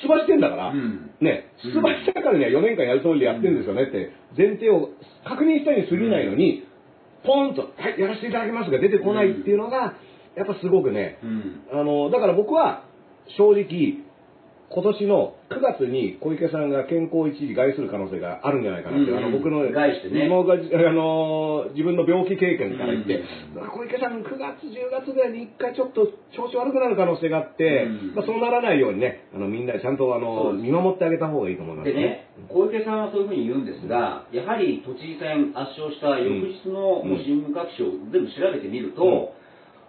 [0.00, 4.90] 出馬してんだから、うんね、出馬したからには4年間やる通りでやってるんですよねって、前提を
[5.26, 6.64] 確認したに過ぎないのに、
[7.24, 9.94] ポーンと、はい、やらせていただきますが出てこないっていうのが、
[10.34, 11.62] やっぱすごくね、うん。
[11.72, 12.84] あの、だから僕は、
[13.36, 14.02] 正直、
[14.72, 20.32] 今年の9月に小池さんが健康一時害する可能性があるんじゃないかなって、うんあの僕の、害してね。
[20.32, 39.36] 僕があの自分の病気経験から言って、うんだから小池さん9月、10月ぐらいに一回ちょっと調子悪くなる可能性があって、うんまあ、そうならないようにね、あのみんなでちゃんとあの見守ってあげた方がいいと思いますでね、小池さんはそういうふうに言うんですが、やはり都知事選圧勝した翌日の新聞各紙を全部調べてみると、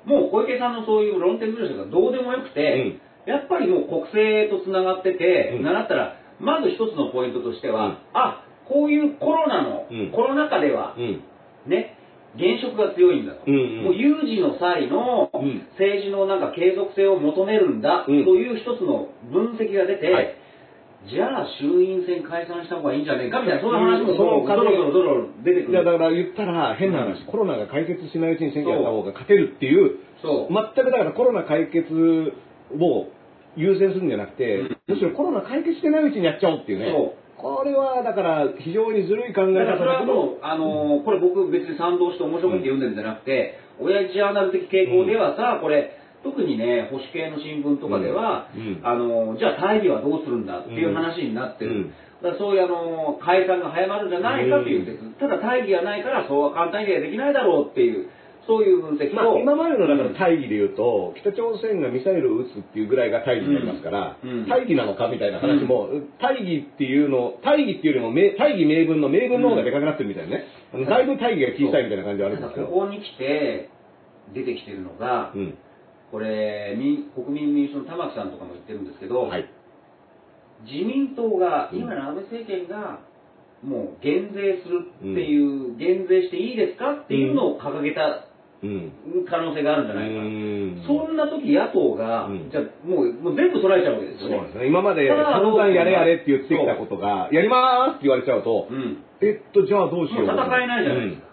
[0.04, 5.64] もう小池さんのそういう論点描写がどうでもよくて、やっぱりもう国政とつながってて、うん。
[5.64, 7.98] なんだったら、まず一つのポイントとしては、うん。
[8.14, 10.12] あこういうコロナの、うん。
[10.12, 11.24] コロナ禍では、うん。
[11.68, 11.96] ね、
[12.36, 13.84] 現職が強いんだと、うんうん。
[13.84, 15.68] もう有事の際のうん。
[15.80, 18.26] 政治のなんか継続性を求めるんだ、うん。
[18.26, 20.36] という一つの分析が出て、はい。
[21.06, 25.98] じゃあ衆院選解散した方がいいんじゃねえかみたいな、そんな話もそのドロドロドロ出てくいや、だる。
[26.00, 27.26] から言ったら変な話、うん。
[27.28, 30.54] コロナが解決しないうちに選挙やった方が勝てるっていう、そう。
[30.54, 31.92] 全くだからコロナ解決
[32.80, 33.08] を
[33.56, 34.78] 優先するんじゃなくて、うん。
[34.88, 36.92] むしろコロナ解決してないうちにやっちゃおうっていうね。
[36.92, 37.24] そう。
[37.38, 48.80] これはだから非常にずるい考えだからそれはもう、あのーこれ僕別に賛同して面白くて読んでるんじゃなくて、親父ジャーナル的傾向ではさ、これ、特にね、保守系の新聞とかでは、うん。
[48.80, 48.82] うん。
[48.82, 51.72] あのーじゃあ大義はどうするんだっていう話になってる。
[51.72, 51.94] うん。
[52.24, 58.08] だからそういうあのー解散が早まるんじゃないかという説、ただ大義がないからそう簡単にはできないだろうっていう、
[58.46, 65.88] そういう分析と、まあ、今までのだから大義で言うと、北朝鮮がミサイルを撃つっていうぐらいが大義になりますから、うんうん大義なのかみたいな話も、
[66.20, 70.46] 大義っていうの、大義っていうよりもめ、大義名分の名分の方がでかくなってるみたいなね。
[70.86, 72.68] だいぶ大義が小さいみたいな感じはあるんですけど。
[72.68, 73.70] ここに来て
[74.34, 75.58] 出てきてるのが、うん。
[76.12, 79.50] これ民国民民主の玉木さんとかも言ってるんですけど、はい。
[80.66, 83.00] 自民党が、うん今の安倍政権が、
[83.64, 88.33] もう減税するっていう、減税していいですかっていうのを掲げたうん。
[89.30, 90.16] 可能性があるんじゃないか。
[90.16, 94.38] うんそんな時野党が、うんじゃあもうもう全部捉えちゃうわけですよね。
[94.38, 94.68] そうですね。
[94.68, 99.04] 今まで散々やれやれって言ってきたことが、やりまーすって言われちゃうと、うん。
[99.22, 100.26] えっと、じゃあどうしよう。
[100.26, 101.28] 戦えないじゃないですか。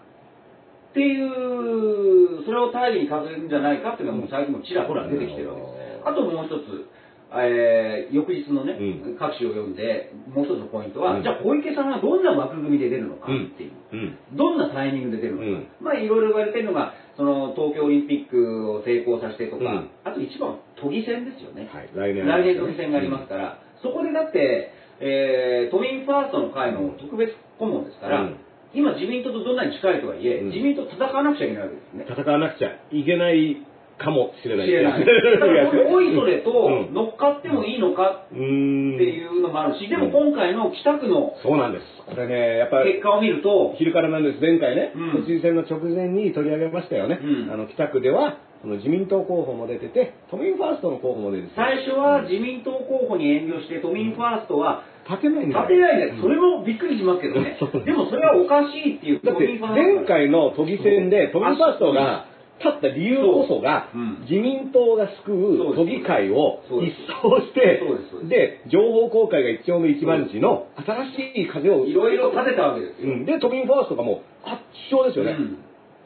[0.91, 5.71] っていう、それを大義に掲げるんじゃないかっていうのはもう最近もちらほら出てきてるわけです。
[6.03, 6.85] あともう一つ、
[7.31, 13.71] えー翌日のね、うん各紙を読んで、もう一つのポイントは、うんじゃあ小池さんはどんな枠組みで出るのかっていう。
[13.93, 14.17] うん。
[14.35, 21.69] どんなタイミングで出るのか、うんまあいろいろ言われてるのが、その東京オリンピックを成功させてとか、うんあと一番は都議選ですよね。
[21.69, 21.89] はい。
[21.93, 22.25] 来年。
[22.25, 28.37] 来年都議選がありますから、そこでだって、えー都民ファーストの会の特別顧問ですから、うん
[28.73, 32.05] 今自民党とどんなに近いとはいえ、うん自民党と戦わなくちゃいけないわけですね。
[32.09, 33.61] 戦わなくちゃいけない
[34.01, 34.67] かもしれない。
[34.67, 38.95] おいそれとうん乗っかってもいいのかうーん。
[38.95, 41.85] っていうのもあるし、でも今回の北区のそうなんです。
[42.09, 44.41] これね、やっぱり結、果を見ると、昼からなんです。
[44.41, 47.19] 前回ね、うん都知事選の直前に取り上げましたよね。
[47.21, 51.53] うんあの、北区では、その自民党候補も出てて、都民ファーストの候補も出てて。
[51.55, 56.21] 最初は自民党候補に遠慮して、都民ファーストは立てないんだよ立てないんだよ。
[56.21, 57.57] それもびっくりしますけどね。
[57.85, 62.25] でもそれはおかしいっていう、だって都民ファースト前回の都議選で都民ファーストが
[62.61, 63.89] 立った理由こそが
[64.29, 67.81] 自民党が救う都議会を一掃して
[68.29, 73.13] で情報公開が一丁目一番地の新しい風をいろいろ立てたわけですよ。
[73.13, 73.25] うん。
[73.25, 74.61] で都民ファーストがもう圧
[74.93, 75.57] 勝ですよね、うん。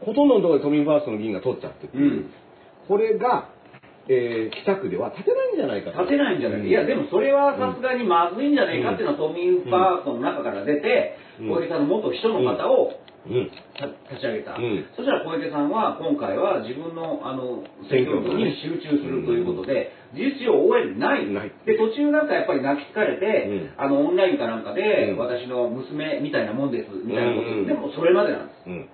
[0.05, 2.31] ほとんどのところで都民ファーストの議員が取っちゃってう、うん。
[2.87, 3.49] これが、
[4.07, 6.01] えー北区では立てないんじゃないかと。
[6.01, 6.61] 立てないんじゃない。
[6.61, 11.49] か、いや、でもそれはさすがにまずいんじゃないかっていうのは、都民ファーストの中から出て、うん。
[11.49, 12.93] 小池さんの元秘書の方を
[13.25, 13.51] うん。
[13.73, 14.85] た立ち上げた、うん。
[14.95, 21.25] そしたら小池さんは今回は自分のあの選挙区に集中するということで、事実上応援ない。
[21.29, 21.51] ない。
[21.65, 23.81] で途中なんかやっぱり泣き疲れて、うん。
[23.81, 25.17] あのオンラインかなんかで、うん。
[25.17, 27.67] 私の娘みたいなもんですみたいなこと、うん。
[27.67, 28.69] でもそれまでなんです。
[28.69, 28.89] うん。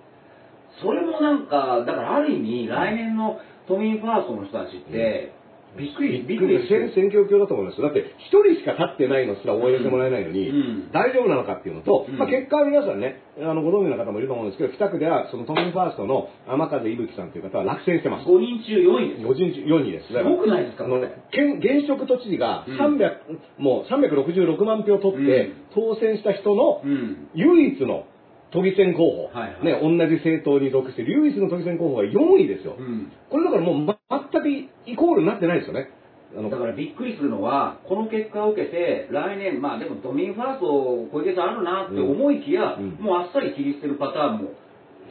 [0.81, 5.33] それもなんかだからある意味来年の都民ファーストの人たちって、
[5.77, 6.67] びっくりびっくり。
[6.67, 7.87] 選挙協だと思いますよ。
[7.87, 10.91] だって、一人しか立ってないのすら応援してもらえないのに、うん。
[10.91, 12.17] 大丈夫なのかっていうのと、うん。
[12.17, 18.27] まあ、結果は皆さんね、あの、ご存知の方もいると思うんですけど、北区では、その都民ファーストの天風伊吹さんという方は落選してます。
[18.27, 19.21] 5人中4位です。
[19.23, 20.07] 5人中4位です。
[20.07, 20.85] すごくないですか？
[21.31, 22.77] 県現職都知事がうん。
[22.97, 23.11] 300、
[23.57, 27.29] もう366万票取って当選した人のうん。
[27.33, 28.03] 唯一の
[28.51, 29.65] 都議選候補、はいはい。
[29.65, 32.75] ね、同じ政党に属して唯一の都議選候補が4位ですよ。
[32.77, 33.11] うん。
[33.29, 35.89] これだからもう、ま、全くイコールになってないですよね。
[36.37, 40.67] あのだからびっくりするのは、この結果を受けて、来年、まあでも都民ファースト、
[41.11, 42.95] 小池さんあるなって思いきや、うん。
[42.99, 44.51] もうあっさり切り捨てるパターンも、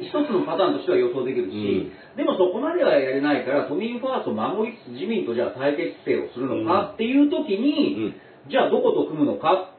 [0.00, 8.14] 一つのパターンとしては予想できるし、でもそこまではやれないから、都民ファーストを守りつつ、自民とじゃあ対決姿勢をするのかっていう時に、
[8.48, 9.76] じゃあどこと組むのか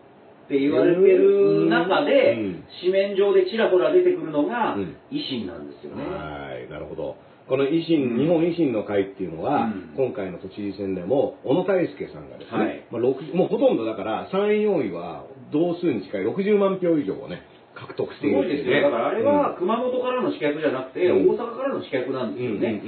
[0.52, 2.64] って言われてる中で、うん。
[2.84, 4.98] 紙面上でちらほら出てくるのがうん。
[5.10, 6.04] 維新なんですよね。
[6.04, 7.16] はい、なるほど。
[7.48, 8.20] この維新、うん。
[8.20, 9.94] 日本維新の会っていうのは、うん。
[9.96, 12.84] 今回の都知事選でも、小野泰輔さんがですね、はい。
[12.92, 15.24] まあ、6もうほとんどだから、3位、4位は
[15.54, 17.44] 同数に近い60万票以上をね、
[17.88, 18.82] 獲得しすているごいですよ。
[18.82, 22.82] だからあれは熊本からの刺客じゃなくて、うん大阪からの刺客なんですよね。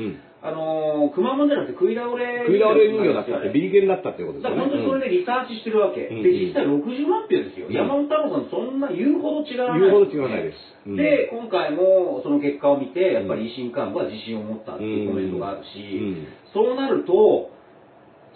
[0.44, 4.60] あのー熊本じゃなくて食い倒れ食い倒れ人形だったって、だビリケンだったってことですよね。
[4.60, 6.12] から本当にそれでリサーチしてるわけ。
[6.12, 7.68] うんで、実際60万票ですよ。
[7.68, 9.80] うん山本太郎さんそんな言うほど違わない。
[9.80, 17.50] 言うほど違わないですうんで、今回もその結果を見て、やっぱり維新幹部は自信を持ったっていうコメントがあるし、うんそうなると、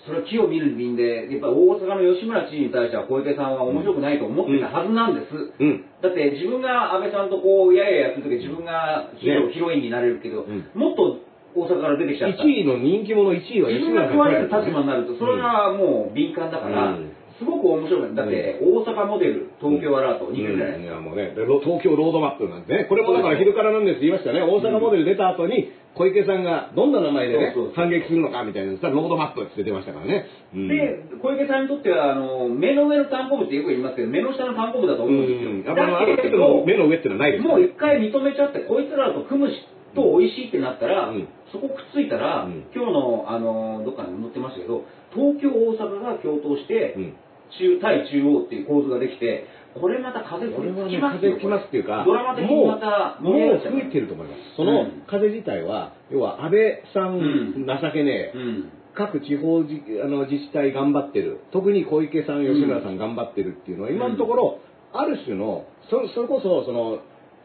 [0.08, 5.36] それは木を見る便で、やっぱり大阪の吉村知事に対しては小池さんは面白くないと思ってたはずなんです。
[5.36, 5.84] うん。
[6.02, 11.28] だって自分が安倍さんとこうやややってる時自分がヒーロヒロインになれるけど、うんもっと
[11.58, 20.82] 大阪から出てきちゃった1位の人気者1位は自吉村分が食われる立場になるとそれがもう敏感だから、うんすごく面白いだって大阪モデル東京アラート似てるじゃない。
[20.82, 22.86] ですか、もうね、東京ロードマップなんですね。
[22.90, 23.98] これもだから昼からなんです。
[23.98, 24.18] って言い。
[24.18, 24.42] ましたね。
[24.42, 30.26] 大阪モデル出た後に、小池さんがどんな名前でね反撃するのかみたいなロードマップって出てましたからね。
[30.54, 30.68] うん。
[30.70, 35.74] で小池さんにとってはあの目の上の担保部ってよく言いますけど目の下の担保部だとう思うんですよ、だ
[36.22, 39.50] けど目の上ってのはないですもう一回認めちゃってこいつらと組む
[39.96, 41.28] と美味しいってなったら、うん。
[41.52, 42.70] そこくっついたら、うん。
[42.76, 44.86] 今日のあのどっかに載ってましたけど
[45.18, 47.14] 東京大阪が共闘して、うん
[47.58, 49.48] 中対中央っていう構図ができて
[49.80, 54.56] これまた風吹きますよ風吹きますっていうか、ドラマ的にまたもう盛り上がっちゃう吹いてると思います。
[54.58, 57.22] そのうん風自体は、要は安倍さん、う
[57.62, 57.66] ん。
[57.68, 58.72] 情けねえ、うん。
[58.96, 64.60] 各地方じあの自治体頑張ってる、特に小池さん、吉村さん頑張ってるっていうのは、今のところ、
[64.94, 67.00] ある種の、そそれこそ、その、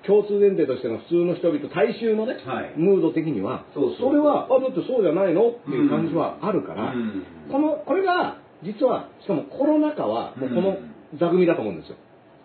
[0.07, 2.73] 共通前提としての普通の人々、大衆のね、はい。
[2.77, 5.51] ムード的には、そうそうれは、あ、だってそうじゃないの？
[5.51, 7.23] っていう感じはあるから、うん。
[7.53, 10.77] この、これが、実は、しかもコロナ禍は、もうこの
[11.19, 11.97] 座組だと思うんですよ。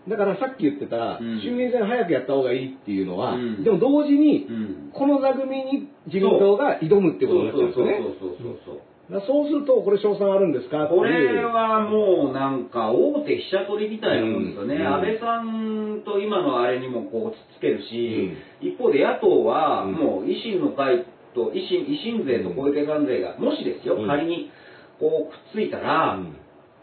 [0.07, 1.41] だからさっき言ってた、うん。
[1.41, 3.63] 衆院選早くやった方がいいっていうのは、うん。
[3.63, 4.91] でも同時に、うん。
[4.93, 7.99] この座組に自民党が挑むってことになっちゃうんですよね。
[8.19, 8.29] そう。
[8.31, 14.83] そうそうそうそうだからそうすると、これ、賞賛あるんですかこれはもうなんか大手飛車取りみたいなもんですよね、うん。
[14.83, 19.93] 安倍さんと今のあれにもこうつっつけるし、一方で野党はうん。
[19.93, 24.07] もう維新の会と維新維新勢と小池さん勢がもしですよ、うん。
[24.07, 24.51] 仮に
[24.99, 26.17] こうくっついたら、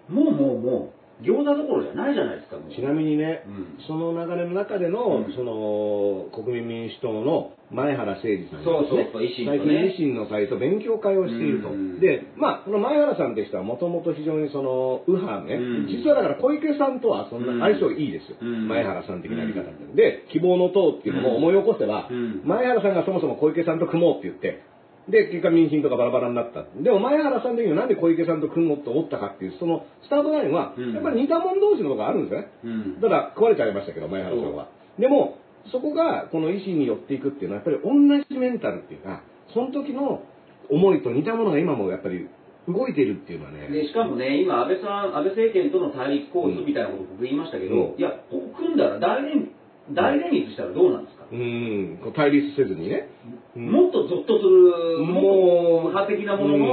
[0.08, 3.78] もうもうもう餃子どころじゃないじゃないですかちなみにね、うん。
[3.86, 5.32] その流れの中での、うん。
[5.36, 8.64] その国民民主党の前原誠司さんね。
[8.66, 15.86] そうそうそう維新と最ね近維新の会と勉強会をしていると、うんでまあこの前原さんという人はもともと非常にその右派ね、うん。
[15.86, 18.66] 実はだから小池さんとはそんな相性いいですよ、うん。
[18.66, 22.42] 前原さん的なやり方って、で希望の党っていうのも思い起こせば、うん。
[22.44, 24.73] 前原さんがそもそも小池さんと組もうって言って
[25.08, 26.64] で、結果民進とかバラバラになった。
[26.80, 32.48] でも前原さん的にはなんで小池さんと組もうと思ったかっていう、そのスタートラインは、うんやっぱり似た者同士のとこがあるんですね。
[32.64, 34.68] うんただ、壊れちゃいましたけど、前原さんは。
[34.98, 35.38] でも、
[35.70, 40.22] そこが、この意思によっていくっていうのは、やっぱり同じメンタルっていうか、その時の
[40.70, 42.28] 思いと似たものが今もやっぱり
[42.68, 49.52] 動いているっていうのはね、でしかもね、今、安倍さん、安倍政権との対立構図みたいなこと僕言いましたけど、うんいや、組んだら大連
[49.92, 53.08] 大連立したらどうなんですか、うん、対立せずにね。
[53.56, 53.70] うん。
[53.70, 56.66] もっとゾッとする、もう派的なものの、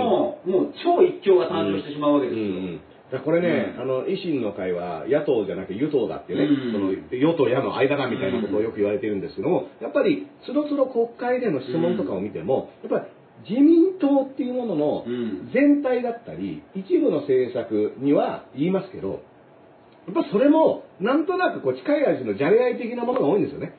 [0.46, 2.46] もう超一強が誕生してしまうわけですよ。
[2.46, 3.82] うんだからこれね、うん。
[3.82, 6.72] あの維新の会は野党じゃなくて与党だってね、うん。
[6.72, 13.12] その与党野の間だみたいなことをよく言われてるんですけども、やっぱりつどつど国会での質問とかを見ても、やっぱり
[13.50, 15.52] 自民党っていうもののうん。
[15.54, 19.24] 全体だったり、一部の政策には言いますけど、
[20.08, 23.74] やっぱそれも、なんとなくこう近い味のじゃれ合い的なものが多いんですよね。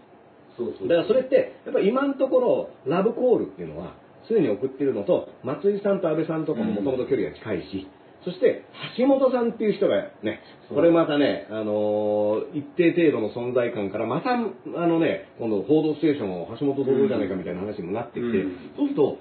[0.57, 0.89] そうそう。
[0.89, 3.95] だからそれって、やっぱり今のところ、ラブコールっていうのは、
[4.29, 7.89] 常に送ってるのと、松井さんと安倍さんとかももともと距離が近いし、
[8.25, 8.63] そして、
[8.99, 18.57] 橋本さんっていう人がね、これまたね、あのー一定程度の存在感から、また、あのね、今度、報道ステーションを橋本同僚じゃないかみたいな話にもなってきて、うん。
[18.77, 19.19] そうすると、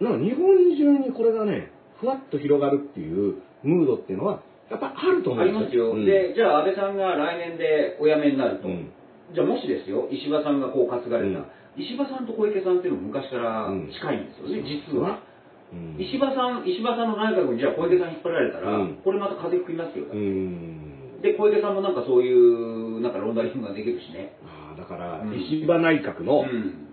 [0.00, 0.44] なんか日本
[0.76, 1.70] 中にこれがね、
[2.00, 6.04] ふわっと広がるっていうムードっていうのは、やっぱあると思あうんですりますよ、うん。
[6.04, 8.92] でじゃあ安倍さんが来年でお辞めになると、うん
[9.32, 11.80] じゃあもしですよ石破さんがこう担がれた、うん。
[11.80, 15.24] 石破さんと小池さんっていうのも昔から近いんですよね、実は、
[15.72, 15.96] うん。
[15.96, 19.00] 石破さん石破さんの内閣にじゃあ小池さん引っ張られたら、うん。
[19.02, 21.22] これまた風吹きますよ、うん。
[21.22, 25.32] で小池さんもなんかそういうなんかロンダリングができるしね、ああだから、うん。
[25.32, 26.84] 石破内閣のうん。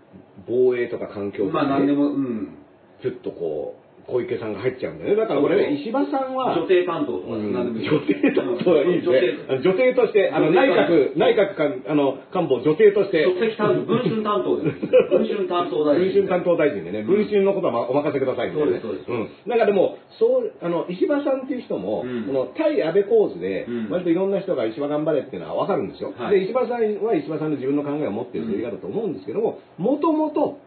[0.47, 2.57] 防衛とか環境とかね、まあ何でも、うん、
[3.03, 3.80] ちょっとこう、
[4.11, 5.15] 小池さんが入っちゃうんだよね。
[5.15, 9.63] だからこれね、石破さんは、女性担当とか、うん女性担当はいいですね。
[9.63, 14.83] 女性として、あの、内閣、内閣官、あの、官房女性として、書籍担当文春担当です。
[15.15, 16.03] 文春担当大臣。
[16.03, 18.79] 文春担当大臣でね、文春のことはまお任せくださいみたいなね。
[18.83, 19.47] そうですそうです。
[19.47, 19.49] ん。
[19.49, 22.23] だからでも、そう、あの、石破さんっていう人も、うん。
[22.27, 26.13] この対安倍構図でうん、割といろんな人が石破頑張れっていうのはわかるんですよ。
[26.17, 26.39] はい。
[26.39, 30.57] で、石破さんは石破さんの自分の考えを持っているという言い方だと思うんですけども、もともと、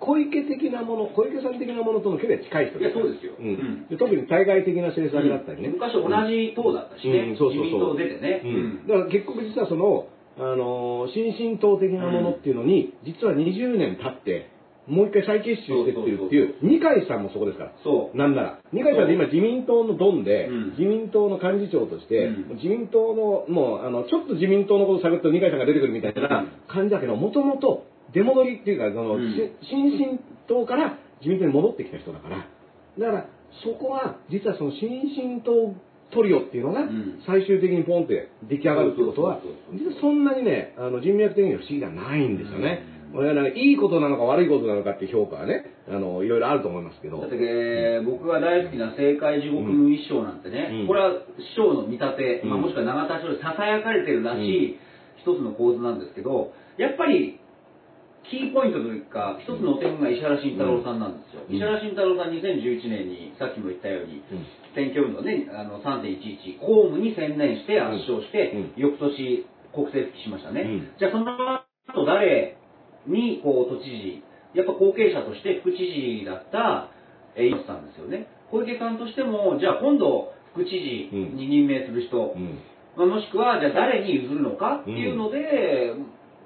[0.00, 3.36] 小池的なもの、小池さん的なものとの距離は近い人いやそうですよ。
[3.38, 3.46] うん。
[3.46, 3.88] うん。
[3.88, 5.68] で特に対外的な政策だったりね。
[5.68, 7.36] 昔同じ党だったしね、うん。
[7.36, 7.64] そうそうそう。
[7.64, 8.88] 自民党出てね、うん。
[8.88, 10.08] だから結局実はその、
[10.40, 14.48] あのー新進党的なものっていうのに、実は20年経って、
[14.88, 17.72] もう一回再結集してってるっていう、二階さんもそこですから。
[17.84, 18.16] そう。
[18.16, 18.58] なんなら。
[18.72, 20.70] 二階さんって今自民党のドンで、うん。
[20.70, 22.56] 自民党の幹事長として、うん。
[22.56, 29.32] 自民党の、もう、あの、ちょっと自民党のこと探ると二階さんが出てくるみたいな感じだけど、もともと出戻りっていうか、その、うん。
[29.32, 33.26] し新進党から自民党に戻ってきた人だから、だから、
[33.64, 35.74] そこは、実はその新進党
[36.10, 39.40] トリオっていうのがん、最終的にポンって出来上がるってことは
[39.72, 42.82] 実はそんなにね、あの人脈的には不思議ではないんですよね。
[43.12, 47.18] これはなんかいいことなのか悪いことなのかっていう評価はね、あの、いろいろあると思いますけど。
[47.18, 50.86] だって、えー僕が大好きな政界地獄の一生なんてね、うん。
[50.86, 54.78] これは師匠の見立て、まあ、うんもしくは永田町でささやかれてるらしい
[55.22, 57.39] 一つの構図なんですけど、やっぱり
[58.30, 61.42] キーポイントというか、一つのお手本が石原慎太郎さんなんですよ。
[61.42, 61.56] うん。
[61.56, 64.46] 石原慎太郎さん2011年に、さっきも言ったように、うん。
[64.70, 68.78] 選挙運動ね、あの3.11、公務に専念して圧勝して、うん。
[68.78, 70.62] 翌年国政復帰しましたね。
[70.62, 70.94] うん。
[70.94, 72.56] じゃあその後誰
[73.10, 74.22] にこう都知事、
[74.54, 76.90] やっぱ後継者として副知事だった、
[77.34, 78.30] えー、猪瀬さんですよね。
[78.50, 82.62] 小池さんとしても、じゃあ今度副知事に任命する人、うん。
[82.94, 85.94] まあ、もしくはじゃあ誰に譲るのかっていうので、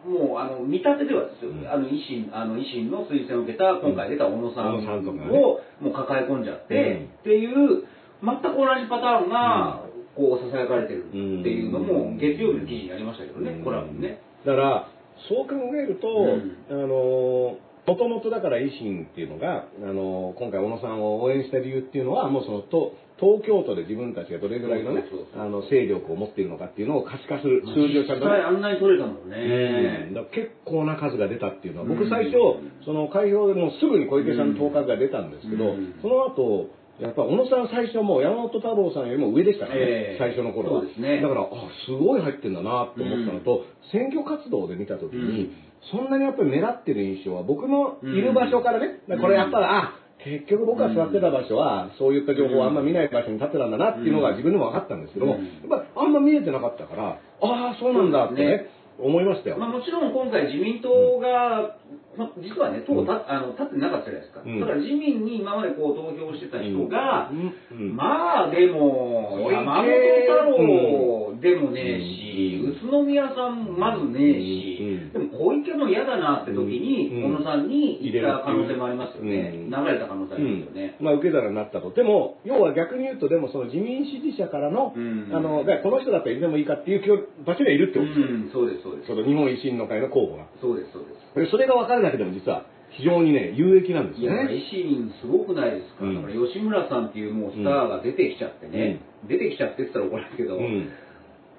[0.05, 1.67] もうあの見立てではですよ、うん。
[1.67, 7.05] あの維新あの維新の推薦を受けた今回出た小野さんをもう抱え込んじゃって、うん。
[7.05, 7.89] っていう
[8.23, 9.85] 全く同じパターンが
[10.15, 12.19] こうささやかれてるっていうのもうん。
[12.19, 13.65] 月曜日の記事にありましたけどね、うん。
[13.65, 14.21] コラムにね。
[14.45, 14.89] だから、
[15.29, 16.57] そう考えると、うん。
[16.69, 17.57] あの、
[17.87, 25.05] もともとだから維新っていうのが、あの、今回小野さんを応援した理由っていうのは、もうその、と東京都で自分たちがどれぐらいのね
[25.37, 29.31] あの、勢力を持っているのかっていうのを可視化する数字をちゃんとね実際あんなに取れたもんうん。
[29.31, 30.11] ね。
[30.13, 32.11] だ結構な数が出たっていうのは、僕うん。
[32.11, 35.95] 最初、その開票でもうすぐに小池さんの当確が出たんですけど、うん。
[36.03, 40.17] その後、やっぱ小野さん最初もう山本太郎さんよりも上でしたからね、ええ。
[40.19, 40.81] 最初の頃は。
[40.83, 41.23] そうですね。
[41.23, 41.47] だから、あ、
[41.87, 45.51] すごい入ってんだなと思ったのと、選挙活動で見たときに、
[45.91, 59.59] そんなにやっぱり目立ってる印象は、僕のいる場所からね、だからこれやっぱり、あ、結局僕が座ってた場所は、そういった情報をあんま見ない場所に立ってたんだなっていうのが自分でも分かったんですけどやっぱりあんま見えてなかったから、ああ、そうなんだってね思いましたよ。
[59.59, 62.04] まあ、もちろん今回自民党が、ま
[62.39, 63.07] 実はね、党うん。
[63.07, 64.43] たあの立ってなかったじゃないですか。
[64.45, 64.61] うん。
[64.61, 67.55] だから自民に今までこう投票してた人が、うん。
[67.73, 67.97] うん。
[67.97, 72.89] まあでも、山本太郎でもねえし、うん。
[72.89, 75.29] 宇都宮さんまずねえし、うん。
[75.31, 77.39] でも小池も嫌だなって時に、うん。
[77.39, 79.53] 小野さんに行った可能性もありますよね。
[79.55, 79.71] うん。
[79.71, 80.97] 流れた可能性ありますよね。
[81.01, 81.91] まあ、受け皿になったと。
[81.93, 85.31] でも、要は逆に言うと、でもその自民支持者からの、うん。
[85.33, 88.27] あの、この人だったらいつでもいいかっていう場所にはいるってことですよ。
[88.27, 89.09] うん、そうです、そうです。
[89.09, 90.47] その日本維新の会の候補が。
[90.61, 91.24] そうです、そうです。
[91.35, 92.67] でそれが分かるだけでも実は
[92.97, 94.47] 非常にね、有益なんですよね。
[94.55, 100.91] 維新すごくないですか、うんだから吉村さんっていうもうスターが出てきちゃってね、出てきちゃってって言ったら怒られるけど、うん。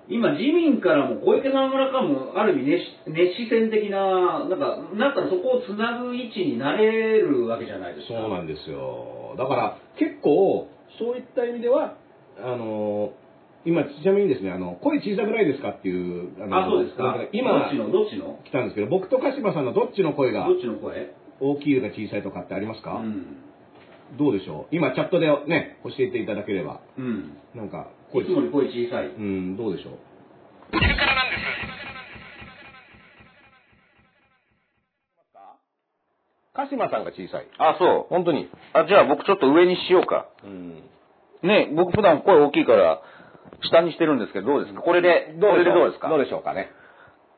[0.08, 8.14] 今自民からも小池さん村からもある意味熱熱視線的な、なんか、なんかそこをつなぐ位置になれるわけじゃないですか。
[8.22, 9.36] そうなんですよ。
[9.38, 10.70] だから、結構、
[11.00, 11.98] そういった意味では、
[12.38, 13.14] あの
[13.66, 17.18] 今、ちなみにですね、あの、声小さくないですかっていう、のあ、そうですかなん。
[17.18, 18.39] ど今っち、のどっちの？
[18.45, 21.16] 来たんですけど、僕と鹿島さんのどっちの声がどっちの声？
[21.39, 23.38] 大きいか小さいとかってありますか、うん。
[24.18, 24.76] どうでしょう？
[24.76, 26.80] 今チャットでね、教えていただければ。
[26.97, 27.38] うん。
[27.55, 29.07] なんか、いつもより声小さい。
[29.07, 29.93] うん、どうでしょう？
[30.72, 31.41] 見るからなんです。
[36.53, 37.47] 鹿島さんが小さい。
[37.57, 38.13] あ、そう。
[38.13, 38.47] 本当に。
[38.72, 40.30] あ、じゃあ僕ちょっと上にしようか。
[40.45, 40.84] うん。
[41.43, 43.01] ね、僕普段声大きいから、
[43.62, 44.82] 下にしてるんですけど、どうですか？
[44.82, 46.10] これで、これでどうですか？
[46.10, 46.72] どうでしょうかね。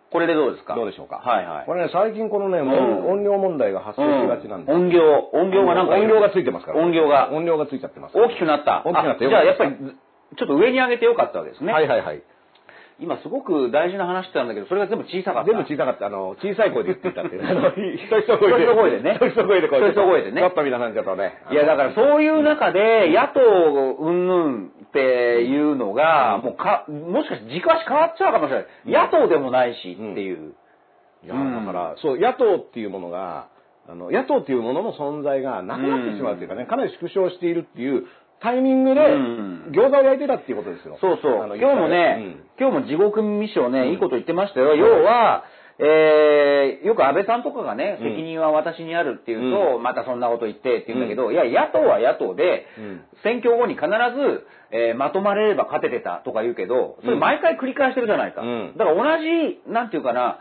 [0.10, 0.76] これでどうですか？
[0.76, 1.18] どうでしょうか？
[1.18, 1.66] はいはい。
[1.66, 4.76] これね、最近このね、ん音音量問題が発生しがちなんです。
[4.76, 5.02] 音量、
[5.34, 6.80] 音量がなんか、音量がついてますから。
[6.80, 8.18] 音量が音量がついちゃってます。
[8.18, 8.84] 大きくなった。
[8.86, 9.76] 大きくなったあじゃあやっぱり、
[10.38, 11.74] ちょっと上に上げてよかったわけですね。
[11.74, 12.24] はいはいはい。
[13.00, 15.54] 今すごく大事な話してたんだけど、それが全部小さかった。
[15.54, 16.08] 全部小さかった。
[16.08, 17.46] あの、小さい声で言っていたっていう。
[17.46, 18.66] あの、一人一声で。
[18.66, 19.68] 一でね一人一声で。
[19.68, 21.34] 一人一声でねちょっと皆さんちょっとね。
[21.52, 28.68] いや、だからそういう中で、野党云々っていうのが、もうか、もしかして軸足変わっちゃうかもしれない。
[29.06, 30.54] 野党でもないしっていう。
[31.24, 33.48] いや、だから、そう、野党っていうものが、
[33.90, 38.06] あの、野党っていうものの存在がなくなってしまうっていうかね、かなり縮小しているっていう
[38.40, 39.72] タイミングで、うん。
[39.72, 40.98] 餃子を焼いてたっていうことですよ。
[41.02, 41.58] そうそう。
[41.58, 44.76] 今日もね、今日も地獄未章ね、いいこと言ってましたよ。
[44.76, 45.44] 要は、
[45.80, 48.10] えー、よく安倍さんとかがね、うん。
[48.12, 53.02] 責任は私にあるっていうと、またそんなこと言ってって言うんだけど、いや、野党は野党で、うん。
[53.24, 58.42] 選挙後に必ず、えーまとまれれば勝ててたとか言うけど、それ毎回繰り返してるじゃないか。
[58.42, 58.74] うん。
[58.76, 60.40] だから同じ、なんていうかな、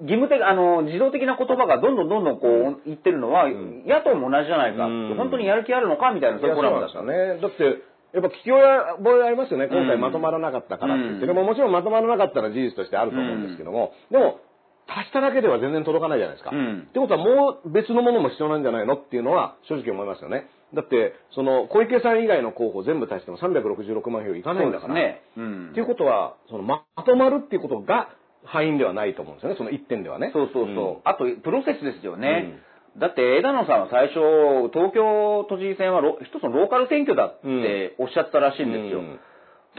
[0.00, 4.86] 義務的、あの、自動的な言葉がどんどんどんどんこう言ってるのは、ん野党も同じじゃないか。
[4.86, 7.68] うん本当にやる気あるのかみたいな、そういうコラムだったそうなんですよね。
[7.68, 9.68] だって、やっぱ聞き覚えありますよね。
[9.68, 11.22] 今回まとまらなかったからって言って。
[11.22, 14.40] うんでももちろんまとまらなかったら事実としてあると思うんですけども、でも、
[14.88, 16.50] 足しただけでは全然届かないじゃないですか。
[16.52, 20.46] うんってことはもう別のものも必要なんじゃないのっていうのは正直思いますよね。
[20.74, 24.94] だって、その小池さん以外の候補全部足しても366万票いかないんだから。
[24.94, 25.22] ね。
[25.36, 28.08] うんっていうことは、そのままとまるっていうことが
[28.44, 29.56] 敗因ではないと思うんですよね。
[29.56, 30.30] その一点ではね。
[30.32, 31.08] そうそうそう。
[31.08, 32.60] んあと、プロセスですよね。
[32.98, 39.00] だって、枝野さんは最初、東京都知事選はロ一つのローカル選挙だっておっしゃったらしいんですよ。
[39.00, 39.20] うん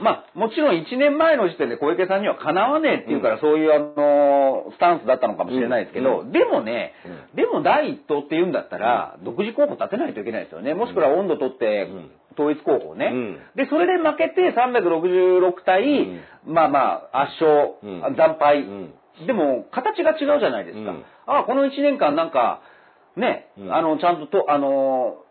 [0.01, 6.93] まあ、もちろん1年前の時点で小池さんにはかなわねえっていうから、そういうあの、スタンスだったのかもしれないですけど、うでもね、
[7.35, 10.73] でも第一党って言うんだったら、独自候補立てないといけないですよね。
[10.73, 13.09] もしくは温度取ってん、統一候補をね。
[13.11, 16.79] うんで、それで負けて366対、まあま
[17.13, 18.61] あ、圧勝、うん惨敗。
[18.61, 18.93] うん
[19.27, 20.91] でも、形が違うじゃないですか。
[20.91, 22.61] うんああ、この1年間なんか、
[23.15, 25.23] ね、うんあの、ちゃんとと、あの、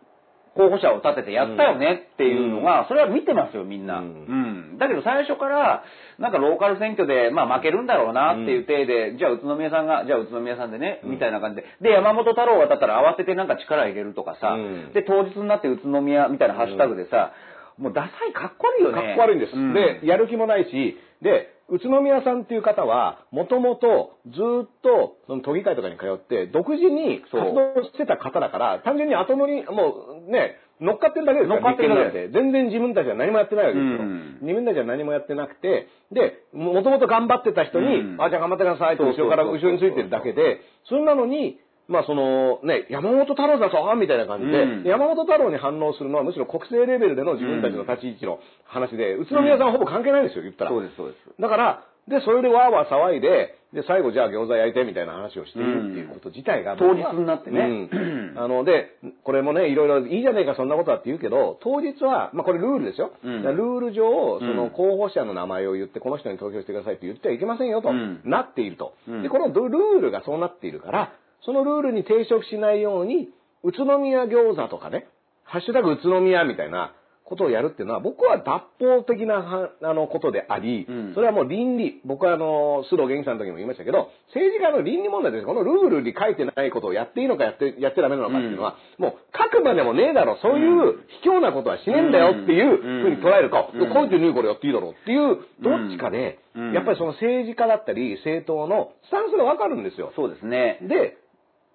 [0.55, 3.99] 候補者を立ててやったよねっていうのが、それは見てますよ、みんな。
[3.99, 4.77] ううんん。
[4.77, 5.83] だけど最初から、
[6.19, 11.65] なんかローカル選挙で、まあ負けるんだろうなっていう体で、じゃあ宇都宮さんが、じゃあ宇都宮さんでね、みたいな感じで。
[11.81, 14.93] で、山本太郎がだったら慌ててなんか力入れるとかさ、うん。
[14.93, 17.33] で、当日になって宇都宮みたいなハッシュタグでさ、
[17.77, 18.95] もうダサいかっこ悪いよね。
[18.95, 19.53] かっこ悪いんです。
[19.55, 19.73] うん。
[19.73, 32.03] で、やる気もないし、で、宇都宮さんっていう方は、もともとずっと、その都議会とかに通って、独自に活動してた方だから、単純に後乗り、もうね、乗っかってるだけですから乗っかってるだけ。
[32.05, 32.39] 立憲なんて。
[32.39, 33.97] 全然自分たちは何もやってないわけですよ。
[33.99, 34.37] うん。
[34.41, 38.21] 自分たちは何もやってなくて、で、もともと頑張ってた人に、うん。
[38.21, 44.83] あ、じゃあ頑張ってくださいと後ろから後ろについてるだけで、そんなのに、まあそのね、山本太郎だぞみたいな感じで、うん。
[44.83, 50.71] 山本太郎に反応するのはむしろ国政レベルでの自分たちの立ち位置の話で、宇都宮さんはほぼ関係ないんですよ、言ったら。
[50.71, 51.41] そうです、そうです。
[51.41, 56.77] だから、で、それでわーわー騒いで、で、最後じゃあ餃子焼いてみたいな話をしているっていうこと自体が、ん。
[56.77, 57.89] 当日になってね。
[57.91, 58.37] うん。
[58.37, 58.91] あの、で、
[59.23, 63.11] これもね、いろいろいいじゃねえかそんなことはって言うけど、当日は、まあこれルールですよ。
[63.23, 63.41] うん。
[63.41, 68.21] ルール上、そのうん候補者の名前を言って、この人に投票してくださいって言ってはいけませんよと、うん。
[68.25, 68.93] なっていると。
[69.07, 69.23] うん。
[69.23, 73.29] で、このルールがそうなっているから、そのルールに抵触しないように、
[73.63, 75.07] 宇都宮餃子とかね、
[75.45, 76.93] ハッシュタグ宇都宮みたいな
[77.25, 81.13] ことをやるっていうのは、僕は脱法的なはあのことであり、うん。
[81.15, 85.45] それはもう倫理、僕はあの、須藤元気さんの時も言いましたけど、政治家の倫理問題です。
[85.45, 93.93] このルールに書いてないことをやっていいのかやって、やってダメなのかっていうのは、もう書くまでもねえだろ、そういう卑怯なことはしねえんだよっていうふうに捉えるか、うん。
[93.93, 96.73] 書いてねえからやっていいだろうっていう、どっちかで、うん。
[96.73, 100.11] やっぱりその政治家だったり、政党のスタンスがわかるんですよ。
[100.15, 100.79] そうですね。
[100.81, 101.17] で、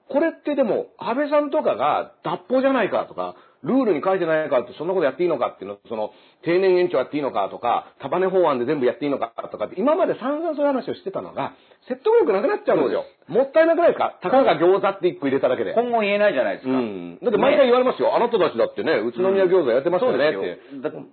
[0.08, 6.10] これってでも、安倍さんとかが脱法じゃないかとか、ルールに書いてないからってそんなことやっていいのかっていうの、その、
[6.44, 11.54] 定年延長やっていいのかとか、束ね法案で全部やっていいのかとかって、今まで散々そういう話をしてたのが、
[11.88, 13.04] 説得力なくなっちゃうんですよ。
[13.28, 14.18] もったいなくないですか？
[14.22, 15.74] たかが餃子って一個入れただけで。
[15.74, 16.72] 今後言えないじゃないですか。
[16.72, 17.18] うん。
[17.22, 18.14] だって毎回言われますよ。
[18.14, 20.60] あなたたちだってね、宇都宮餃子やってますよねって。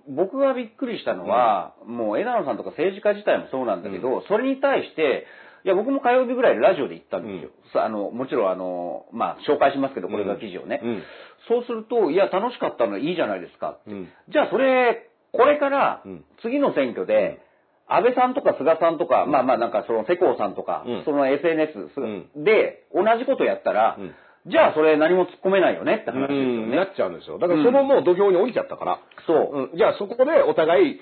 [0.10, 5.26] 僕がびっくりしたのは、もう枝野さんとか政治家自体もそうなんだけど、それに対して、
[5.64, 7.50] いや、僕も火曜日ぐらいラジオで言ったんですよ。
[7.74, 10.80] さあの、もちろんあの、まあ、紹介しますけど、これが記事をね。
[10.84, 11.04] うん
[11.48, 13.78] そうすると、いや、楽しかったのいいじゃないですか。
[13.88, 17.42] うんじゃあ、それ、これからうん、次の選挙で、
[17.88, 24.16] 安倍さんとか菅さんとか、まあまあなんかその世耕さんとか、うんその SNS んで同じことやったら、うん
[24.48, 26.46] じゃあそれ何も突っ込めないよねって話ですよね。
[26.66, 27.40] うんなっちゃうんですよ。
[27.40, 29.00] だからそのもう土俵に降りちゃったから。
[29.26, 29.70] そう。
[29.74, 31.02] うん、じゃあそこでお互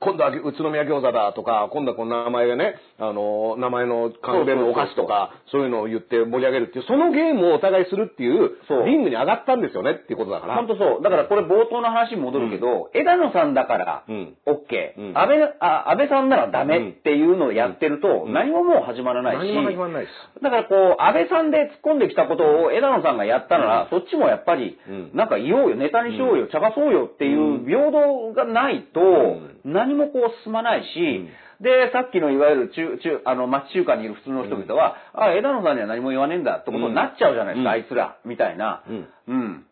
[0.00, 10.56] 今度は宇都宮餃子だとか、今度はこの名前がね、あの、名前の関連のお菓子とか、そういうのを言って盛り上げるっていう、そのゲームをお互いするっていうそう、リングに上がったんですよねっていうことだから。
[10.56, 11.02] 本当そう。
[11.02, 14.36] だからこれ冒頭の話に戻るけど、枝野さんだからうん。
[14.44, 15.18] OK、うん。
[15.18, 20.42] 安倍あ安倍さんならダメっていうのをやってると、何ももう始まらないし、何も始まらないです。
[20.42, 31.28] だからこう、安倍さんで突っ込んできたことを枝野さんがやったなら、そっちもやっぱりうん、なんか言おうよ、ネタにしようよ、茶化そうよっていう平等がないとん、何もこう進まないし、
[31.60, 37.74] で、さっきのいわゆる中、中、あの、町中華にいる普通の人々は、あ、枝野さんには何も言わねえんだってことになっちゃうじゃないですか、うん。
[37.74, 38.82] あいつら、みたいな。
[38.88, 39.08] うん。
[39.28, 39.66] うん。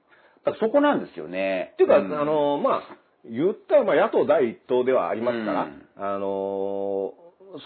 [0.45, 1.71] だからそこなんですよね。
[1.75, 2.13] っていうか、ん。
[2.13, 2.83] あの、まあ、
[3.25, 5.87] 言ったら、まあ、野党第一党ではありますから、うん。
[5.97, 7.13] あの、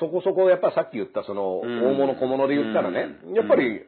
[0.00, 1.90] そこそこ、やっぱさっき言った、その、うん。
[1.92, 3.34] 大物小物で言ったらね、うん。
[3.34, 3.86] やっぱり、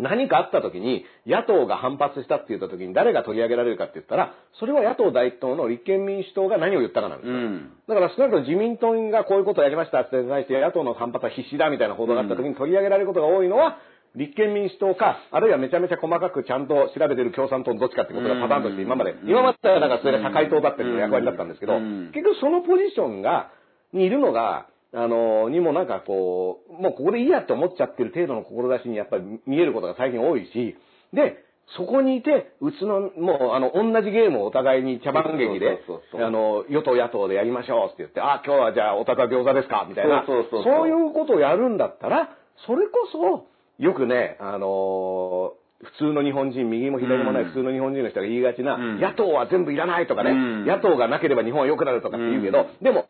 [0.00, 7.34] 何かあった時に、野党が反発したって言った時に誰が取り上げられるかって言ったら、それは野党第一党の立憲民主党が何を言ったかなんですよ。
[7.34, 7.72] うん。
[7.88, 13.78] だから少なくとも自民党がこういうことをやりましたって対して野党の反発は必死だみたいな報道があった時に取り上げられることが多いのは、
[14.16, 23.50] 立憲民主党か、あるいはめちゃめちゃ細かくちゃんと調べてる共産党のどっちかってことがパターンとして今まで、今まではなんかそれが社会党だったりの役割だったんですけど、うん結局そのポジションが、
[23.92, 30.76] にいるのが、あの、にもなんかこう、もうここでいいやって思っちゃってる程度の志にやっぱり見えることが最近多いし、
[31.12, 31.44] で、
[31.76, 35.78] そこにいて、うちの、もう、あの、同じゲームをお互いに茶番劇で
[36.14, 40.74] あの、与党野党でやりましょうって言って、あ、今日はじゃあおたか餃子ですかみたいな、そうそうそうそう。
[40.78, 42.30] そういうことをやるんだったら、
[42.66, 43.46] それこそ、
[43.78, 47.48] よくね、あの普通の日本人、右も左もないうん。
[47.50, 49.00] 普通の日本人の人が言いがちな、うん。
[49.00, 50.66] 野党は全部いらないとかね、うん。
[50.66, 53.06] 野党がなければ日本は良くなるとかって言うけど、うでも、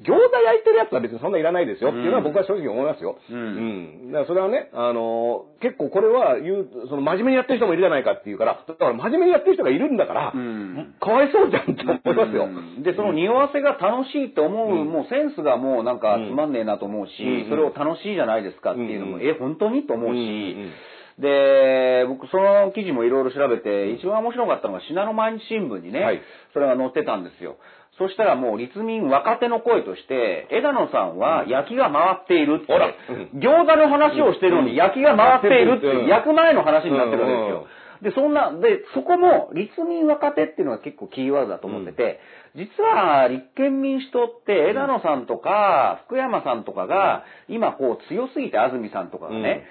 [0.00, 1.90] 餃子焼いてるやつは別にそんないらないですよ。
[1.90, 3.18] っていうのは僕は正直思いますよ。
[3.30, 3.36] うん。
[3.36, 3.40] う
[4.08, 4.12] ん。
[4.12, 10.94] だからそれはね、あの結構これは言う、その真面目にやってる人もいるじゃないかっていうから、だから真面目にやってる人がいるんだから、うん。
[10.98, 12.44] かわいそうじゃんって思いますよ。
[12.46, 12.82] うん。
[12.82, 14.88] で、その匂わせが楽しいって思う、うん。
[14.88, 17.50] もうセンスがもうなんかうんつまんねえなと思うし、うん。
[17.50, 19.22] それを楽しいじゃないですかっていうのも、うん。
[19.22, 20.72] え、本当にと思うし、うん。
[21.20, 26.20] で、僕その記事もいろいろ調べて、一番面白かったのが信濃毎日新聞にね、はい。
[26.54, 27.56] それが載ってたんですよ。
[27.98, 32.90] そしたらもう立民若手の声として、枝野さんは焼きが回っているって、ほら。
[33.34, 36.06] 餃子の話をしてるのに焼きが回っているって、うん。
[36.08, 37.66] 焼く前の話になってるわけですよ。
[38.02, 42.20] で、そんな、で、そこも、立民若手っていうのは結構キーワードだと思ってて、
[42.54, 49.64] 実は立憲民主党って枝野さんとか福山さんとかが、今こう強すぎて安住さんとかがね、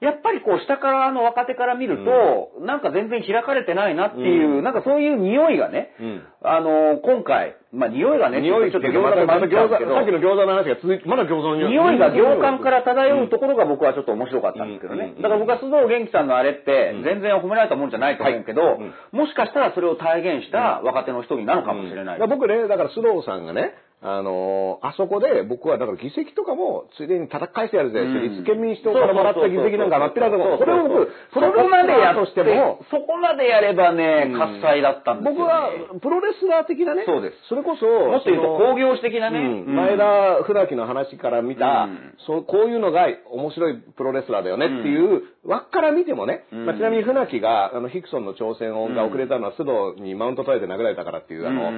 [0.00, 4.64] やっぱりこう下からの若手から見ると、なんか全然開かれてないなっていう、うん。
[4.64, 6.22] なんかそういう匂いがね、うん。
[6.42, 12.16] あの、今回、まあ匂いがね、匂いちょっとっていうかまたまた餃子、さっきの餃子の話が続いて、まだ餃子の匂いが。
[12.16, 15.12] 行間から漂うところが僕はちょっと面白かったんですけどね。
[15.16, 15.22] うん。
[15.22, 17.04] だから僕は須藤元気さんのあれってうん。
[17.04, 18.80] 全然褒められたもんじゃないと思うけど
[19.12, 22.18] もしかしたらそれを体現した若手の一人なのかもしれない。
[22.26, 28.40] 僕ね、だから須藤さんがね、あのーあそこで僕はだから議席とかもついでに叩き返してやるぜ、うん。
[28.40, 30.58] 立憲民主党からもらった議席なんかなってると思う。
[30.58, 35.38] それを僕、そこまでやとしても、そこまでやればねうん、喝采だったんですよ、ね。
[35.38, 37.36] 僕はプロレスラー的なね、そうです。
[37.48, 39.40] それこそ、もっと言うと工業史的なね。
[39.68, 42.14] 前田船木の話から見た、うん。
[42.26, 46.66] そうこういうのが面白いプロレスラーだよねっていう枠から見てもね、うん。
[46.66, 51.70] まあ、ちなみに船木があのヒクソンの挑戦音が遅れたのは須藤にマウント取られて殴られたからっていうあの、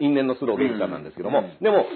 [0.00, 1.58] 因縁の須藤元気さんなんですけども、うん。
[1.62, 1.86] でも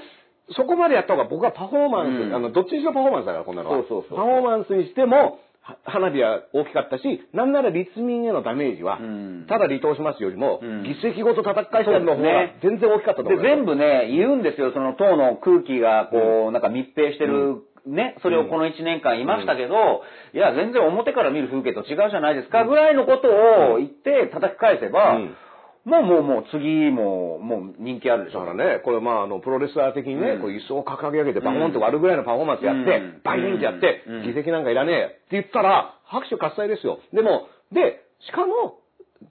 [0.56, 2.34] そこまでやった方が僕はパフォーマンス、うん。
[2.34, 3.76] あのどっちにしろパフォーマンスだからこんなのは。
[3.78, 4.18] そうそうそう。
[4.18, 9.46] パフォーマンスにしてもは花火は大きかったし、なんなら立民へのダメージは、うん。
[9.48, 10.82] ただ離党しますよりも、うん。
[10.82, 12.70] 議席ごと叩き返してやるの方がそうですね。
[12.70, 13.56] 全然大きかったと思で、います。
[13.56, 14.72] 全部ね、言うんですよ。
[14.74, 20.02] その党の空気が、こう、なんか密閉してる、ね、それをこの1年間言いましたけど、
[20.32, 25.36] いや、全然表から見る風景と違うじゃないですか、ぐらいのことを言って叩き返せば、うん。
[25.84, 28.40] もうもうもう次も、もう人気あるでしょ。
[28.40, 30.40] だからね、これまあ、あの、プロレスラー的にね、うん。
[30.40, 33.20] こう椅子を掲げ上げてバコンって割るぐらいのパフォーマンスやって、うん。
[33.24, 34.22] バインってやって、うん。
[34.22, 37.00] 議席なんかいらねえって言ったら、拍手喝采ですよ。
[37.12, 38.78] でも、で、しかも、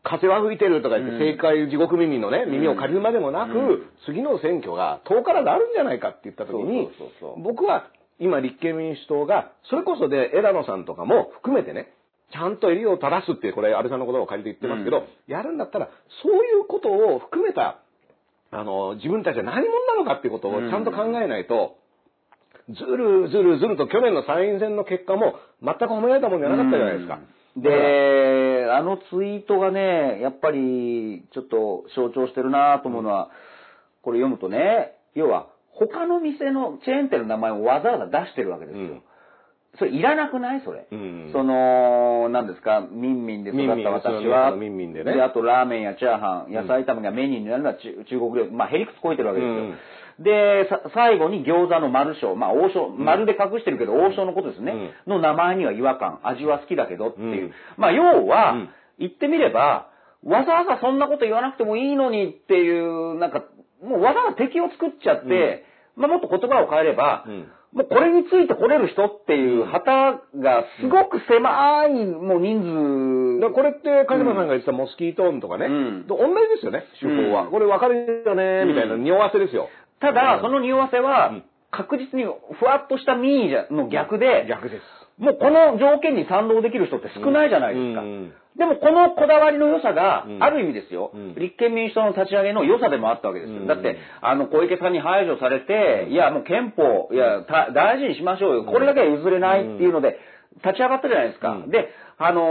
[0.03, 1.19] 風は吹いてるとか言って、うん。
[1.19, 3.83] 正解地獄耳のね、耳を借りるまでもなく、うん。
[4.05, 6.89] 次の選挙が遠からずあるんじゃないかって言った時に
[7.37, 7.87] 僕は
[8.21, 11.91] 今立憲民主党が、それこそで枝野さんとかも含めてね、
[12.31, 15.05] ちゃんと襟を正すって、これ安倍さんの言葉を借りて言ってますけど、うん。
[15.27, 15.89] やるんだったら、
[16.23, 17.81] そういうことを含めた
[18.51, 21.77] あの、自分たちは何者なのかっていうことをちゃんと考えないと、
[22.69, 27.19] ずるずるずると去年の参院選の結果も全く褒められたもんじゃなかったじゃないですか。
[27.55, 27.61] うん。
[27.63, 33.29] で、あのツイートがね、やっぱりちょっと象徴してるなと思うのは、
[34.03, 39.03] これ読むとね、要は他の店のチェーン店の名前をわざわざ出してるわけですよ。
[39.79, 40.61] それいらなくない？
[40.65, 40.85] それ。
[40.91, 41.29] うん。
[41.31, 45.13] その、なんですか、ミンミンで育った私は、ミンミンでね。
[45.21, 49.55] あとラーメンやチャーハン、野菜炒めがメニューになるのは中中国料理、まあヘリクス超えてるわけですよ。
[49.55, 49.77] うん。
[50.23, 54.73] で、さ最後に餃子の丸章、まあ王将、丸で隠してるけど王将のことですね、
[55.07, 57.45] の名前には違和感、味は好きだけどっていう。
[57.45, 57.53] うん。
[57.77, 58.69] まあ要は、うん。
[58.99, 59.87] 言ってみれば、
[60.23, 63.45] わざわざそんなこと言わなくてもいいのにっていう、なんか、
[63.83, 65.65] もうわざわざ敵を作っちゃって、
[65.95, 67.47] まあもっと言葉を変えれば、うん。
[67.73, 73.39] もうこれについて来れる人っていう旗がすごく狭い、もう人数。
[73.39, 75.69] だこれって、鹿島さんが言ってたモスキートーンとかね、う
[76.03, 76.05] ん。
[76.07, 77.43] と同じですよね、手法は。
[77.43, 77.51] うん。
[77.51, 79.69] これ分かるよね、みたいな匂わせですよ。
[80.01, 84.83] ただ、その匂わせはうん、確実にふわっとしたミーじゃの逆で、逆です。
[85.21, 88.01] もうこの条件に賛同できる人って少ないじゃないですか。
[88.01, 91.35] うんでもこのこだわりの良さがうん、ある意味ですよ、うん。
[91.35, 93.61] 立憲民主党の立ち上げの良さでもあったわけですよ。
[93.61, 93.67] うん。
[93.67, 98.63] だって、あの、小池さんに排除されて、いや、もう憲法、いや、た大事にしましょうよ。
[98.65, 100.19] これだけは譲れないっていうので、
[100.65, 101.51] 立ち上がったじゃないですか。
[101.51, 101.69] うん。
[101.71, 101.89] で、
[102.23, 102.41] あの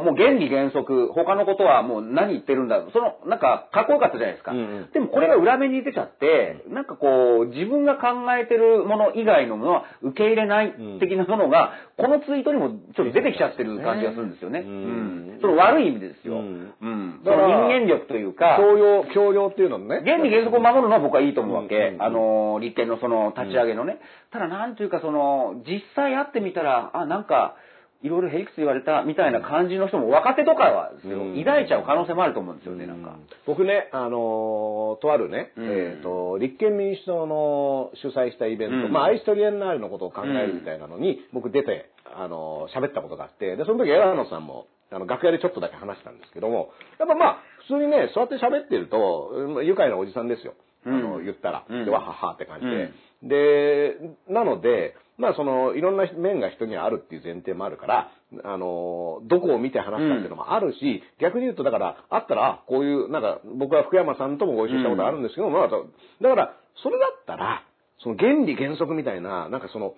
[0.00, 4.52] ーもう原理原則、他のことはもう何言ってるんだその、なんか、かっこよかったじゃないですか。
[4.52, 8.08] うんうんでもこれが裏目に出ちゃって、なんかこう、自分が考
[8.40, 14.60] えてるもの以外のものは受け入れない的なものが、このツイートにもちょっと出てきちゃってる感じがするんですよね。
[14.60, 14.74] うんう
[15.14, 16.34] んその悪い意味ですよ。
[16.34, 17.24] ううんん。
[17.24, 20.02] だからその人間力というか、教養、教養っていうのもね。
[20.04, 21.76] 原理原則を守るのは僕はいいと思うわけ。
[21.76, 23.98] うんうんあの、立憲のその立ち上げのね。
[24.32, 27.54] ただなんというかその、実際会ってみたら、あ、なんか、
[28.02, 33.16] いろいろヘリクス言われたみたいな感じの人も若手とかはです抱いちゃう可能性もあると思うんですよね、なんか。
[33.46, 35.64] 僕ね、あのーとあるね、うん。
[35.64, 38.92] えっ、と、立憲民主党の主催したイベント、うん。
[38.92, 46.70] まあ、アイストリエンナーレのことを考えるみたいなのに、僕出て、あのー喋ったことがあって、で、その時、エラノさんも、あの、楽屋でちょっとだけ話したんですけども、
[47.00, 50.54] やっぱまあ、普通にね、そうやって喋ってると、うん愉快なおじさんですよ。
[50.86, 51.24] あの、うん。
[51.24, 51.64] 言ったら。
[51.68, 51.84] うん。
[51.84, 52.92] で、わははって感じで。
[53.22, 58.10] で、なので、まあその、いろんな面が人にはあるっていう前提もあるから、
[58.44, 67.64] あの、どこを見て話すかっていうのもあるし、逆に言うと、だから、あったら、あこういう、なんか、僕は福山さんともご一緒したことあるんですけど、まあ、だから、それだったら、
[68.00, 69.94] その原理原則みたいな、なんかその、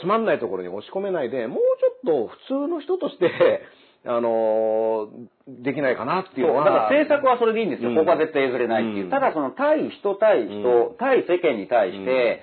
[0.00, 1.58] つまんないところに押し込めないで、もう
[2.04, 3.62] ちょっと普通の人として、
[4.06, 5.10] あの
[5.46, 6.64] できないかなっていうのは。
[6.64, 7.90] だから政策はそれでいいんですよ。
[7.90, 9.04] うんここは絶対譲れないっていう。
[9.04, 12.40] うんただその対人対人、うん対世間に対して、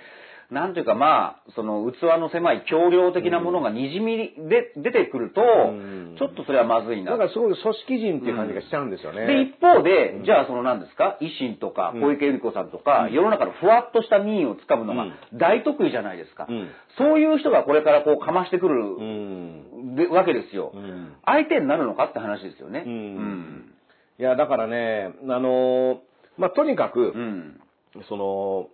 [0.50, 7.12] なんていうかまあ、その器の狭い強量的なものがにじみで出てくると、んちょっとそれはまずいな。
[7.12, 9.28] だからすごい組織人っていう感じがしちゃうんですよね。
[9.28, 16.48] で、一方で、じゃあその何ですか、維新とかうん小池百合子さんとか、世の中のふわっとした民意をつかむのがうん大得意じゃないですか。
[16.50, 20.72] うんそういう人がこれからこうかましてくうるわけですよ。
[20.74, 22.84] うん相手になるのかって話ですよね。
[22.86, 23.74] うん
[24.20, 26.00] いや、だからね、あの
[26.38, 27.62] まあ、とにかく、うん。
[28.10, 28.70] その、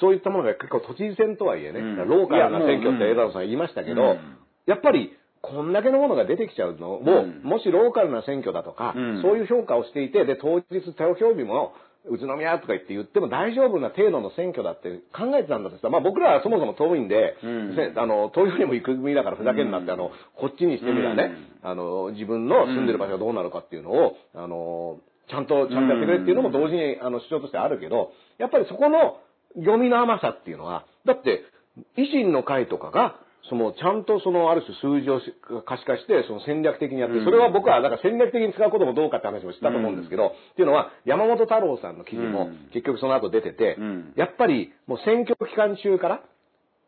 [0.00, 2.08] そういったものが結構都知事選とはいえね、うん。
[2.08, 4.18] ローカルな選挙って枝野さん言いましたけど、うん。
[4.66, 7.42] やっぱりこんだけのものが出てきちゃうのを、うん。
[7.42, 9.22] もしローカルな選挙だとか、うん。
[9.22, 11.74] そういう評価をしていて、で、当日投票日も、
[12.10, 17.76] 宇都宮とか言って言っても大丈夫な程度の選挙だって考えてたんだとしたら、まあ僕らはそもそも党員で、うん。
[17.76, 19.92] せあの、投票にも行く組だからふざけんなって、うん。
[19.94, 21.32] あの、こっちにしてみればね、
[21.62, 29.20] あの、自分の住んでる場所がどうなるかっていうのを、あの、ちゃんと、ちゃんとやってくれっていうのも同時に、あの、主張としてあるけど、やっぱりそこの
[29.56, 31.44] 読みの甘さっていうのは、だって、
[31.96, 33.16] 維新の会とかが、
[33.48, 35.34] その、ちゃんとその、ある種数字をし
[35.64, 37.24] 可視化して、その戦略的にやって、うん。
[37.24, 42.68] それは僕は、だから戦略的に使うこともどうかって話もしたと思うんですけど、っていうのは、山本太郎さんの記事もうん。
[42.72, 44.12] 結局その後出てて、うん。
[44.16, 46.20] やっぱりもう選挙期間中から、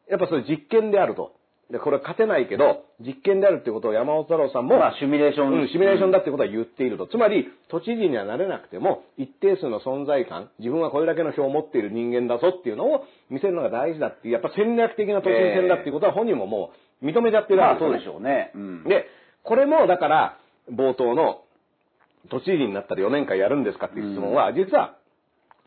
[0.09, 1.33] やっぱそれ実験であると。
[1.71, 5.63] で、これは勝てないけど、実験であるっていうことを山本太郎さんも、まあ、シミュレーション。
[5.63, 7.07] うん、シミュレーションだってことは言っていると。
[7.07, 18.51] つまり、都知事にはなれなくても、一定数の存在感、自分はこれだけの票を持っている人間だぞっていうのを見せるのが大事だっていう、やっぱ戦略的な都知事選だっていうことは本人ももう認めちゃってるまあ、わけそうでしょうね。
[18.55, 18.85] うん。
[18.85, 19.07] で、
[19.45, 20.39] これもだから、
[20.73, 21.43] 冒頭の、
[22.31, 24.97] 都知事になったら4年間やるんですかっていう質問は、実は、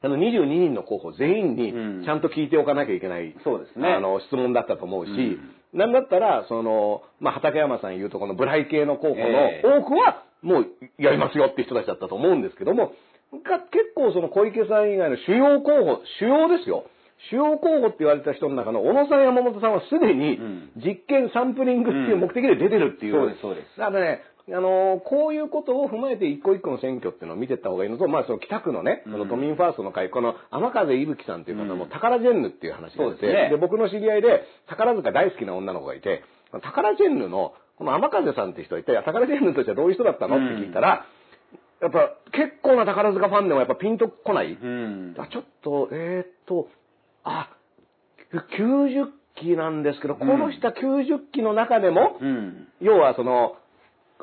[0.04, 10.68] あの、22人の候補全員にうんちゃんと聞いておかなきゃいけない、そうですねあの、質問だったと思うし、うんなんだったら、その、まあ、畠山さん言うとこのブライ系の候補のええ多くは、もう
[11.00, 12.94] やりますよって人たちだったと思うんですけども、
[13.42, 16.86] が結構その小池さん以外の主要候補、主要ですよ。
[17.32, 23.14] 主要候補って言われた人の中の小野さん、山本さんはすでにうん実験サンプリングっていう目的で出てるっていう。
[23.14, 40.36] そうですそうですだからね、あのーこういうことを踏まえて一個一個の選挙っていうのを見ていった方がいいのと、まあその北区のね、その都民ファーストの会、この天風伊吹さんっていう方もうん宝ジェンヌっていう話があって、ねで、僕の知り合いで宝塚大好きな女の子がいて、宝ジェンヌの、この天風さんって人は一体宝ジェンヌとしてはどういう人だったの？
[40.36, 41.06] って聞いたら、
[41.82, 44.54] やっぱ結構な宝塚ファンでもやっぱピンとこない。
[44.54, 45.16] うん。
[45.18, 46.68] あちょっと、えー、っと、
[47.24, 47.50] あ、
[48.32, 52.68] 90期なんですけど、この人は90期の中でも、うん。
[52.80, 53.58] 要はその、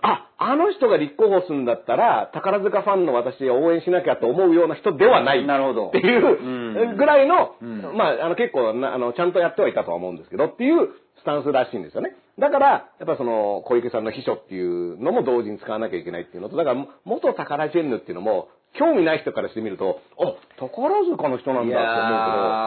[0.03, 5.47] あ、あの人が立候補するんだったら、宝塚ファンの私を応援しなきゃと思うような人ではない。
[5.47, 5.89] なるほど。
[5.89, 7.83] っていうぐらいの、うん。
[7.97, 10.89] まあ、あの結構なあの、ちゃんとやってはいたとは思うんですけど、っていう
[11.21, 12.15] スタンスらしいんですよね。
[12.39, 18.49] だから、やっぱその、小池さんの秘書っていうのも同時に使わなきゃいけないっていうのと、だから、元宝ジェンヌっていうのも、
[18.79, 22.07] 興味ない人からしてみると、あ、宝塚の人なんいだって思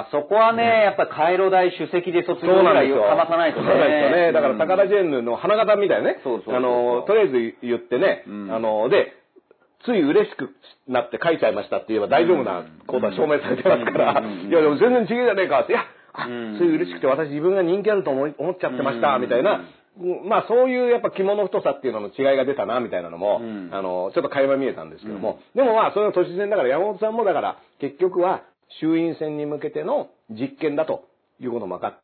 [0.04, 3.68] うけど、そこはね、やっぱりカイロ大首席で卒業ぐらいをかまさないとね。
[3.68, 4.32] そうなんですよね。
[4.34, 6.20] だから、うん宝ジェンヌの花形みたいなね。
[6.24, 9.14] そうそうあの、とりあえず言ってね、うんあの、で、
[9.86, 10.49] つい嬉しく
[10.88, 15.84] なって書いちゃいましたって言えば大丈夫なことは証明されてますから、うんうんいや、でも全然違うじゃねえかって、いや、
[16.14, 16.57] あ、うん。
[16.57, 19.22] つい嬉しくて私自分が人気あると思い思っちゃってました、うん。
[19.22, 19.66] みたいな、うん
[20.28, 23.70] まあそういうやっぱ着物太さっていうのの違いが出たな、みたいなのも、うん。
[23.72, 28.41] あの、ちょっと垣間見えたんですけども、でもまあそれの都市戦だから山本さんもだから結局は
[28.80, 31.03] 衆院選に向けての実験だと
[31.39, 32.01] いうことも分かっ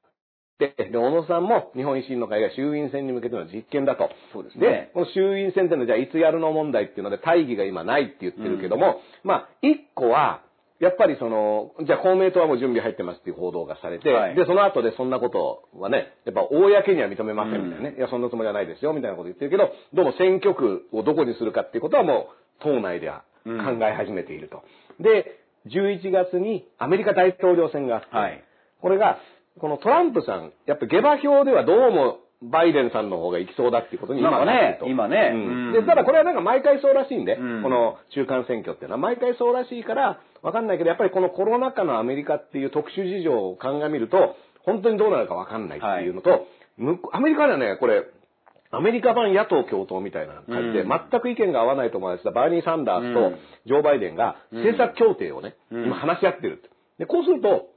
[0.59, 4.09] て、で、小野さんも日本維新の会が衆院選に向けての実験だと。
[4.33, 4.91] そうですね。
[4.93, 10.41] この衆院選っていうのはじゃあいつやるの問題っていうので大義が今ないって言ってるけども、まあ、一個は、
[10.79, 14.35] やっぱりその、じゃあ公明党はもう準備入ってますっていう報道がされて、はい。
[14.35, 23.51] で、その後でそんなことはね、やっぱ公には認めませんみたいなね、いや、そんなつもりはないですよみたいなこと言ってるけど、どうも選挙区をどこにするかっていうことはもう党内では考
[23.85, 24.63] え始めていると。
[25.01, 28.43] で、11月にアメリカ大統領選があって、はい。
[28.81, 29.19] これが、
[29.59, 35.31] このトランプさん、やっぱ下馬評ではどうもバイデンさんの方が行きそうだっていうことに今ね今ね。
[35.33, 35.41] うん。
[35.41, 35.73] うん。
[35.73, 37.63] で、ただこれはなんか毎回そうらしいんで、うん。
[37.63, 38.97] この中間選挙っていうのは。
[38.97, 48.05] 毎回そうらしいから、わかんないけど、やっぱりこのコロナ禍のアメリカっていう特殊事情を鑑みると、本当にどうなるかわかんないっていうのと、向こうアメリカではね、これ、
[48.71, 50.87] アメリカ版野党共闘みたいな感じで、うん。
[50.87, 53.39] 全く意見が合わないと思われてたバーニー・サンダースとうん。
[53.65, 55.85] ジョー・バイデンが政策協定をね、うん。
[55.87, 56.69] 今話し合ってるって。
[56.99, 57.67] で、こうすると、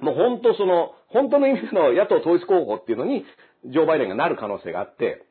[0.00, 3.24] もう本当その、本当の意味での野党統一候補っていうのに、
[3.64, 5.24] ジョー・バイデンがなる可能性があって、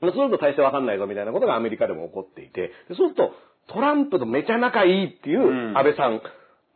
[0.00, 3.32] そうすると大してわかんないぞみたいなことがアメリカでも起こっていて、でそうすると、
[3.68, 6.20] トランプとめちゃ仲いいっていううん安倍さん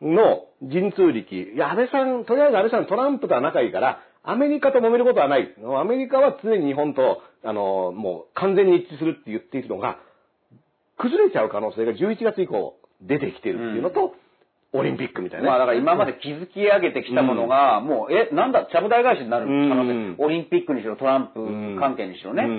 [0.02, 5.54] の神通力、いや、安倍さん、とりあえず安倍さんトランプとは仲いいから、アメリカと揉めることはない。
[5.78, 9.98] アメリカは常に日本と、あの、もう完全に一致するって言っているのが、
[10.98, 14.14] 崩れちゃう可能性が11月以降出てきてるっていうのと、
[14.72, 15.50] オリンピックみたいなね。
[15.50, 20.24] まあだから今まで築き上げてきたものが、もう、え、なんだ、ちゃぶ台返しになる可能うん性。
[20.24, 22.44] オリンピックにしろ、トランプ関係にしろね。
[22.44, 22.54] うんう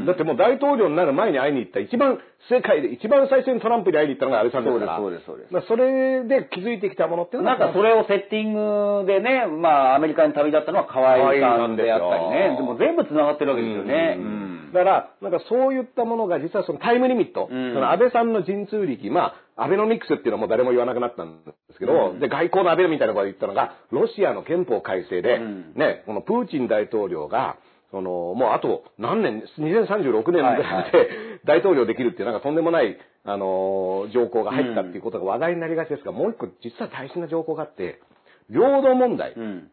[0.00, 2.18] んだってもう大統領になる前に会いに行った、一番、
[2.50, 4.98] 世界で一番最初にトランプに会いに行ったのが安倍さんですから。
[4.98, 12.56] そうですそうですそうですまあそれで気づいてきたものっていうのなんかそれをセッティングでね、まあアメリカに旅立ったのは河合さんであったりね。
[12.56, 14.16] でも全部繋がってるわけですよね。
[14.18, 17.74] ううんんだから、なんかそういったものが実はそのタイムリミット、うん。
[17.74, 22.20] その安倍さんの神通力、まあ、アベノミクスっていうのはもう誰も言わなくなったんですけど、うん。
[22.20, 25.74] で、外交の安倍みたいなことを言ったのが、ロシアの憲法改正で、うん。
[25.76, 27.56] ね、このプーチン大統領が、
[27.90, 31.08] その、もうあと何年、2036年ぐらいで、
[31.44, 38.00] 大統領できるっていうなんかとんでもない、あのー条項が入ったっていうことが話題になりがちですが、もう一個実は大事な条項があって、
[38.48, 39.34] 領土問題。
[39.34, 39.68] うん。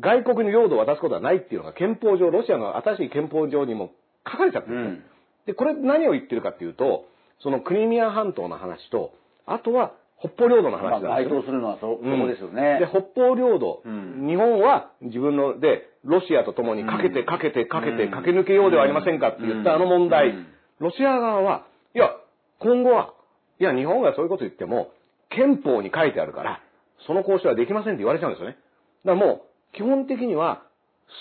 [0.00, 3.90] 外国に領土を渡すことはないっていうのが憲法上、ロシアの新しい憲法上にも
[4.30, 5.06] 書かれちゃってるんですね、
[5.46, 7.06] で、これ何を言ってるかっていうと、
[7.40, 9.12] そのクリミア半島の話と、
[9.46, 11.36] あとは北方領土のまあ話なんですよ。
[11.36, 12.20] 該当するのはそ、そうん。
[12.20, 12.78] こですよね。
[12.80, 14.26] で、北方領土、うん。
[14.26, 17.26] 日本は自分ので、ロシアと共にかけてうん。
[17.26, 18.10] かけてかけてうん。
[18.10, 20.46] 駆け抜けようではありませんかって言ったあの問題、うん。
[20.80, 22.10] ロシア側は、いや、
[22.60, 23.12] 今後は、
[23.60, 24.90] いや、日本がそういうこと言っても、
[25.28, 26.60] 憲法に書いてあるから、
[27.06, 28.56] その交渉はできませんって言われちゃうんですよね。
[29.04, 30.62] だからもう、基本的には、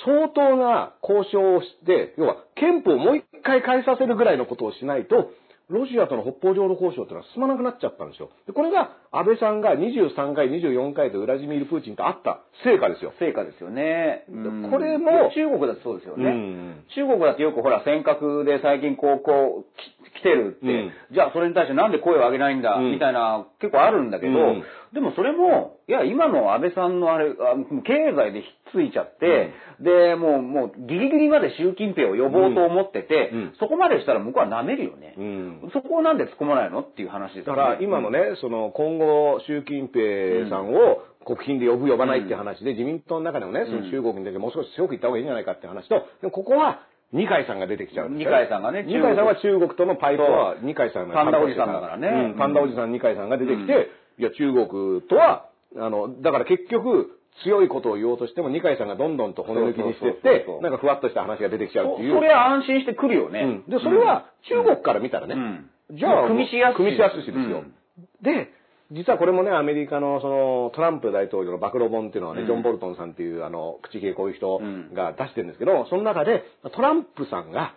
[0.06, 5.32] 相当な交渉をして、要は、憲法をもう一回変えさせるぐらいのことをしないと、
[5.70, 8.30] ロシアとの北方領土交渉っていうのは進まなくなっちゃったんですよ。
[8.46, 13.14] で、これが安倍さんが23回、24回とウラジミール・プーチンと会った成果ですよ。
[13.18, 14.26] 成果ですよね。
[14.30, 16.26] うんこれも中国だってそうですよね。
[16.26, 24.64] うん中国だってよくほら、尖閣で最近こう、こう、き来てるって、うんじゃあそれに対してなんで声を上げないんだ、うんみたいな、結構あるんだけど、うん
[24.94, 28.44] でもそれも、いや、今の安倍さんのあれ、あ経済で
[28.74, 33.38] ついちゃって、で、もう、もう、ギリギリまで習近平を呼ぼうと思ってて、うん。
[33.38, 35.14] うんそこまでしたら向こうは舐めるよね。
[35.18, 35.70] うん。
[35.74, 37.58] そこをなんで突っ込まないのっていう話ですよね。
[37.60, 46.82] だから今のね、その今後、習近平さんを国賓で呼ぶ呼ばないっていう話で、自民党の中でもね、その中国に出てもう少し強く言った方がいいんじゃないかって話と、でもここは
[47.14, 52.08] 二階さんが出てきちゃう二階さんがね二階さんは中国とのパイプは二階さんがパンダおじさんだからね。
[52.32, 52.38] うん。
[52.38, 62.14] パンダおじさん二階さんが出てきて、いや、中国とは、あの、だから結局、強いことを言おうとしても、二階さんがどんどんと骨抜きにしてってなんかふわっとした話が出てきちゃうっていう。
[62.14, 63.64] そそれは安心してくるよね。
[63.68, 63.72] うん。
[63.72, 65.98] で、それは中国から見たらね、うん。
[65.98, 67.42] じゃあ、組みしやすし組みしやすしですよ。
[67.42, 67.74] うん。
[68.22, 68.52] で、
[68.92, 72.48] 実はこれもね、アメリカのそのトランプ大統領の暴露本っていうのはね、うん。
[72.48, 77.74] ジョン・ボルトンさんっていうあの、口毛こういう人うんが出してるんですけど、その中でトランプさんが、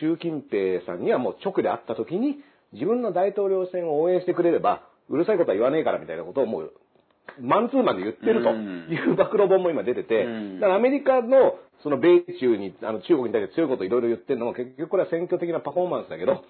[0.00, 2.36] 習近平さんにはもう直で会った時に、
[2.72, 6.72] 自分の大統領選を応援してくれれば、うるさいことは言わねえからみたいなことをもう、
[7.40, 10.60] マンツーマンで言ってるという暴露本も今出てて、うん。
[10.60, 16.44] だからアメリカのその米中に、あの中国に対して強いことをいろいろ言ってるのも結局これは選挙的なパフォーマンスだけど、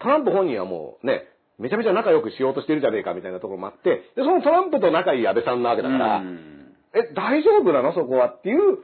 [0.00, 1.24] トランプ本人はもうね、
[1.58, 6.74] めちゃめちゃ仲良くしようとしてるじゃねえかみたいなところもあって、で、そのトランプと仲いい安倍さんなわけだから、うん。
[6.94, 8.78] え、大丈夫なのそこはっていう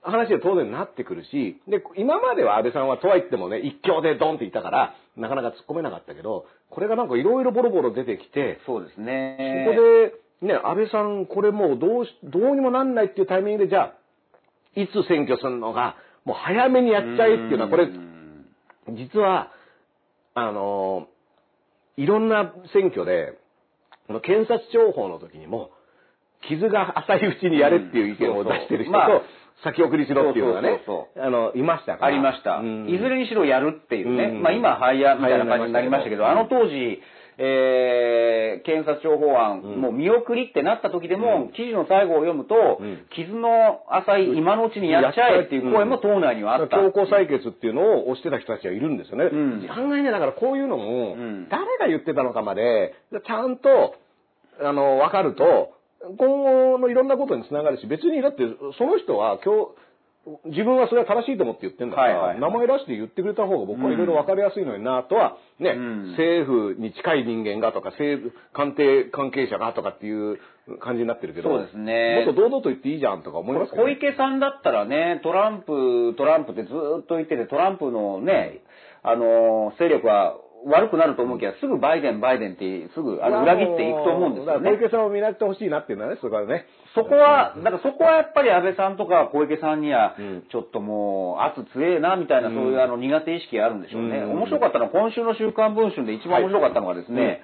[0.00, 9.66] 話は当然なってくるし、で、今までは安倍さんはとは言ってもね、一強でドンって言ったから、なかなか突っ込めなかったけど、これがなんかいろいろボロボロ出てきて、そうですそね。
[9.68, 13.92] こで、ね、安倍さん、これもうどうし、どうにもなんないっていうタイミングで、じゃ
[14.76, 18.46] あ、いつ選挙するのが、もう早めにやっちゃえっていうのは、これう、ん
[18.94, 19.50] 実は、
[20.34, 21.08] あの、
[21.96, 23.38] いろんな選挙で、
[24.06, 25.70] この検察庁法の時にも、
[26.48, 29.22] 傷が浅いうちにやれっていう意見を出してる人とまあ、
[29.64, 30.80] 先送りしろっていうのがね
[31.16, 32.06] あの、いましたから。
[32.06, 32.58] ありました。
[32.58, 32.88] うん。
[32.88, 34.24] いずれにしろやるっていうね。
[34.24, 34.42] うん。
[34.42, 37.00] まあ今、ハイヤーみたいな感じになりましたけど、あの当時、
[37.40, 39.80] えー、検察庁法案、うん。
[39.80, 43.06] もう見送りってなった時でも、記事の最後を読むと、うん。
[43.14, 46.76] 傷の浅い今のうちにやっちゃえっていう声も党内にはあった。
[46.76, 49.24] 強行採決っていうのを推してた人たちがいるんですよね。
[49.24, 49.66] うん。
[49.70, 53.94] 案外ね、だからこういうのもうん、誰が言ってたのかまで、ちゃんと、
[54.60, 58.42] あの、わかると、今後のいろんなことにつながるし、別にだって、
[58.78, 59.70] その人は今日、
[60.46, 66.10] 自分はそれは正しいと思って言ってんだから、名前出して言ってくれた方が僕はいろいろわかりやすいのになとは、ね、うん。
[66.12, 70.38] 政府に近い人間がとか、政府、官邸関係者がとかっていう
[70.80, 72.24] 感じになってるけど、そうですね。
[72.26, 78.60] もっと堂々と言っていいじゃんとか思いますけど、小池さんだったらね、トランプ、トランプってずっと言ってて、トランプのね、
[79.02, 80.36] あの、勢力は
[80.66, 84.86] 悪くなると思うけど、すぐバイデン、バイデンって、すぐあの裏切っていくと思うんですよねだから小。
[84.86, 86.66] 池さんを見習ってほしいなっていうのはね、そこはね。
[86.94, 94.18] そこは、だからそこはやっぱり安倍さんとか小池さんにはうん、ちょっともう、圧強えな、みたいな、うんそういうあの苦手意識があるんでしょうね。
[94.18, 97.40] うん面白かったのは、今週の週刊文春で一番面白かったのがですね、はい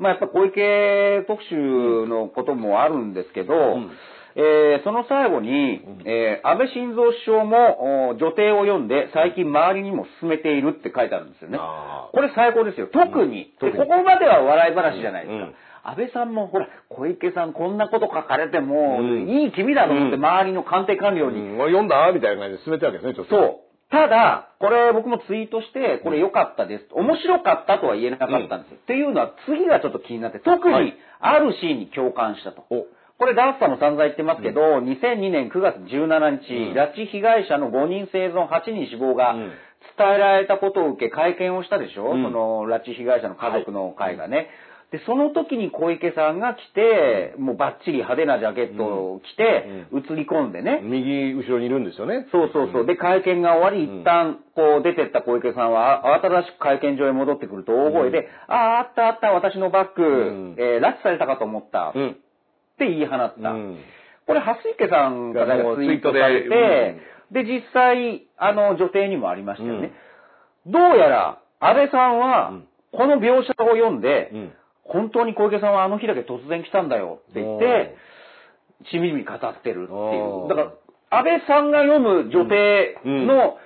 [0.00, 3.90] まあやっぱ小池特集のこともあるんですけど、ん
[4.36, 11.58] えーその最後に、えー安倍晋三首相もお女帝を読んで、最近周りにも進めているって書いてあるんですよね。
[11.58, 12.88] これ最高ですよ。
[12.92, 13.52] 特に。
[13.58, 15.44] 特にでここまでは笑い話じゃないですか。
[15.44, 21.40] うん安倍さんも、ほら、小池さんこんなこと書かれても、うんいい君だと思って、うん周りの官邸官僚に。
[21.40, 23.34] うん、俺読んだみたいな感じで進めてるわけですね、ちょっと。
[23.34, 23.70] そう。
[23.90, 26.86] ただ、これ僕もツイートして、これ良かったです。
[26.92, 28.78] 面白かったとは言えなかったんですよ。
[28.80, 32.64] っていうのは、次がちょっと気になって、特にはいあるシーンに共感したと。
[32.70, 32.86] お
[33.20, 36.72] これ、ダースさんも散々言ってますけど、2002年9月17日、うん。
[36.72, 39.52] 拉致被害者の5人生存、8人死亡がうん。
[39.98, 42.22] 伝えられたことを受け会見をしたでしょ、うん。
[42.24, 44.48] その拉致被害者の家族の会がね。
[44.90, 52.26] で、その時に小池さんが来て、もうバッチリ派手なジャケットを着て、映り込んでね、右後ろにいるんですよね。
[52.32, 52.86] そうそうそう。
[52.86, 54.00] で、会見が終わり、うん。
[54.00, 60.54] 一旦、こう、出てった小池さんは、あ慌ただしく会見場へ戻ってくると大声で、ああ、あったあった、私のバッグ、ん。
[60.56, 61.92] えー拉致されたかと思った、
[62.84, 62.92] っうん。
[62.92, 63.50] て言い放った。
[63.50, 63.78] うん
[64.26, 67.00] これ、蓮池さんがツイートされて、
[67.32, 69.92] で、実際、あの、女帝にもありましたよね。
[70.66, 74.52] どうやら、安倍さんはうん、この描写を読んで、うん
[74.84, 77.94] 本当に小池さんはあの日だけ突然来たんだよって言って、
[78.90, 80.48] しみじみ語ってるっていう。
[80.48, 80.74] だか
[81.10, 83.56] ら、安倍さんが読む女帝の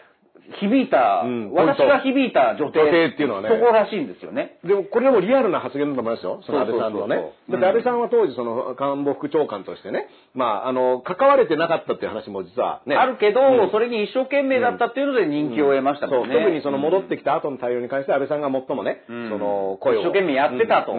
[0.60, 1.52] 響いた、うん。
[1.52, 3.12] 私が響いた女帝。
[3.14, 3.48] っていうのはね。
[3.48, 4.58] そこらしいんですよね。
[4.64, 6.40] でも、これでもリアルな発言だと思いますよ。
[6.46, 7.16] その安倍さんのね。
[7.50, 12.96] だって安倍さんは当時、その、官房副長官としてね、まあ、あの、関われてなかったっていう話も実はね。
[12.96, 13.70] あるけど、うん。
[13.70, 16.34] それに一生懸命だったっていうので人気を得ましたもんね。
[16.34, 19.30] 特にその戻ってきた後の対応に関して安倍さんが最もね、うん。
[19.30, 20.00] その声を。
[20.00, 20.92] 一生懸命やってたと。
[20.92, 20.96] っ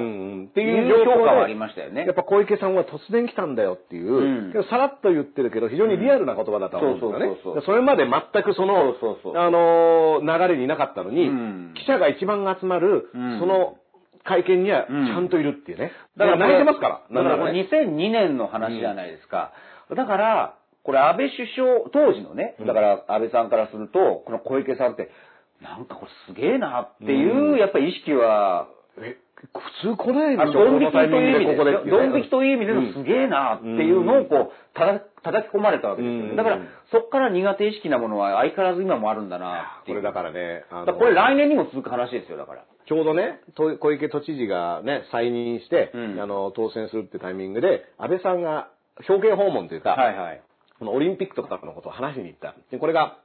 [0.54, 2.06] ていいう評価はありましたよね。
[2.06, 7.62] やっぱ小池さんは突然来たんだよっていう、さらっと言ってるけど非常にリアルな言葉だとは思うんですよね。
[7.66, 8.96] それまで全くその、
[9.36, 13.76] あのー流れにいなかったのに、うん記者が一番集まる、うんその
[14.24, 15.92] 会見にはちうんゃんといるっていうね。
[16.18, 17.02] だから泣いてますから。
[17.12, 19.54] だからこれなんならね2002年の話じゃないですか。
[19.96, 25.12] だから、これ安倍首相、当時のね、だから安倍さんからすると、この小池さんって、
[25.62, 28.68] なんかこれすげえなっていう、うんやっぱり意識は、
[29.02, 29.18] え
[29.54, 36.36] 普通来ないでしょ、ドン引きという意味で、でここでドン引きという意味でのすげえなっていうのをこう、ただ叩き込まれたわけですようんね。
[36.36, 36.60] だから、
[36.92, 39.92] そこから苦手意識なものは相変わらず今もあるんだなって。
[39.92, 42.64] これだからね、これ来年にも続く話ですよ、だから。
[42.88, 48.70] ちょうどね、と小池都知事がね、再任して、うんあの、当選するってタイミングで、安倍さんが
[49.10, 50.42] 表敬訪問というか、はいはい。
[50.80, 52.56] このオリンピックとかのことを話しに行った。
[52.72, 53.18] で、これが、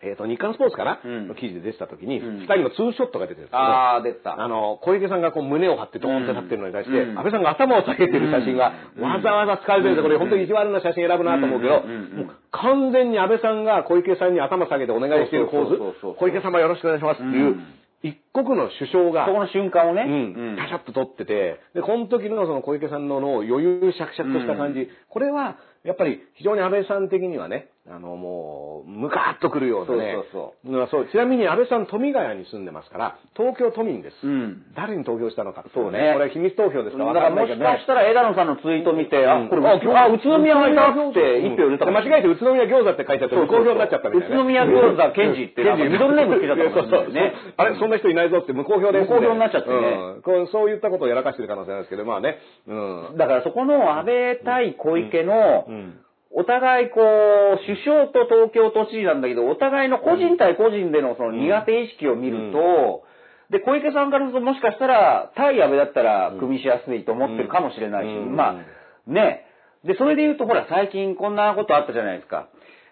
[0.00, 1.28] えっ、と、日刊スポーツかな、うん。
[1.28, 2.38] の記事で出てた時に、うん。
[2.38, 4.40] 二人のツーショットが出てるんですけど、ああ、出てた。
[4.40, 7.18] あの、小池さんがこう胸を張ってドーンって立ってるのに対して、うん。
[7.18, 9.02] 安倍さんが頭を下げてる写真がうん。
[9.02, 17.78] わざわざ使われてるんで、これ本当に意地悪な写真選ぶなと思うけど、もう完全に安倍さんが小池さんに頭下げてお願いしている構図小池様よろしくお願いしますっていう、うん。
[18.02, 20.02] 一国の首相が、そこの瞬間をね。
[20.02, 30.12] うん、カシャッと撮ってて、で、この時のその小池さんのの余裕しゃくしゃくとした感じ、これは、やっぱり非常に安倍さん的にはね、あの、もう、ムカッとくるようなね。
[30.14, 31.06] そうそうそう。
[31.08, 34.26] ちなみに安倍さん富ヶ谷に住んでますから、東京都民です。
[34.26, 34.62] うん。
[34.76, 37.04] 誰に投票したのかそうねこれ秘密投票ですか？
[37.04, 39.72] だからもしかしたら枝野さんのツイート見て、あ、これ、あ
[40.04, 44.42] あ、宇都宮がいたって一票入れたかもしれない間違えて宇都宮餃子って書いてあって無効票になっちゃったみたいなね。
[44.42, 52.38] 宇都宮餃子ケンジってなんかミドルネームつけちゃったね そうそうそうあれ、そんな人いないぞって無効票です、無効票になっちゃってねうんこうそういったことをやらかしてる可能性なんですけど、まあね。
[52.66, 53.16] うん。
[53.16, 56.00] だからそこの安倍対小池のう、ん。
[56.30, 63.04] お互いこう、首相と東京都知事なんだけど、お互いの個人対個人でのその苦手意識を見ると、
[63.50, 68.36] で、小池さんからするともしかしたら、対安倍だったら組みしやすいと思ってるかもしれないし、うん。
[68.36, 68.60] ま
[69.06, 69.46] あ、ね。
[69.84, 72.48] で、それで言うと、ほら、最近こんなことあったじゃないですか。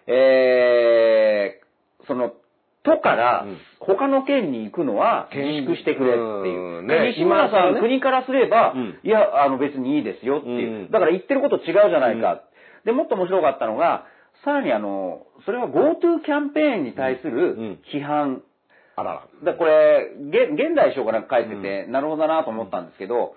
[0.07, 2.33] えー、その、
[2.83, 3.57] 都からうん。
[3.79, 6.79] 他の県に行くのは自粛してくれっていう。
[6.79, 6.81] う。
[6.81, 6.87] ん。
[6.87, 7.13] ね。
[7.15, 7.81] 西村さん、ね。
[7.81, 8.99] 国からすれば、うん。
[9.03, 10.85] いや、あの別にいいですよっていう。
[10.85, 10.91] うん。
[10.91, 12.43] だから言ってること違うじゃないか。
[12.87, 14.05] で、もっと面白かったのが、
[14.45, 17.35] さらにあの、それは GoTo キャンペーンに対すうん。
[17.35, 18.41] る批判。
[18.95, 19.51] あらら。
[19.51, 23.35] だこれ、げ現代賞がなんか書いてて、なるほどなと思ったんですけど、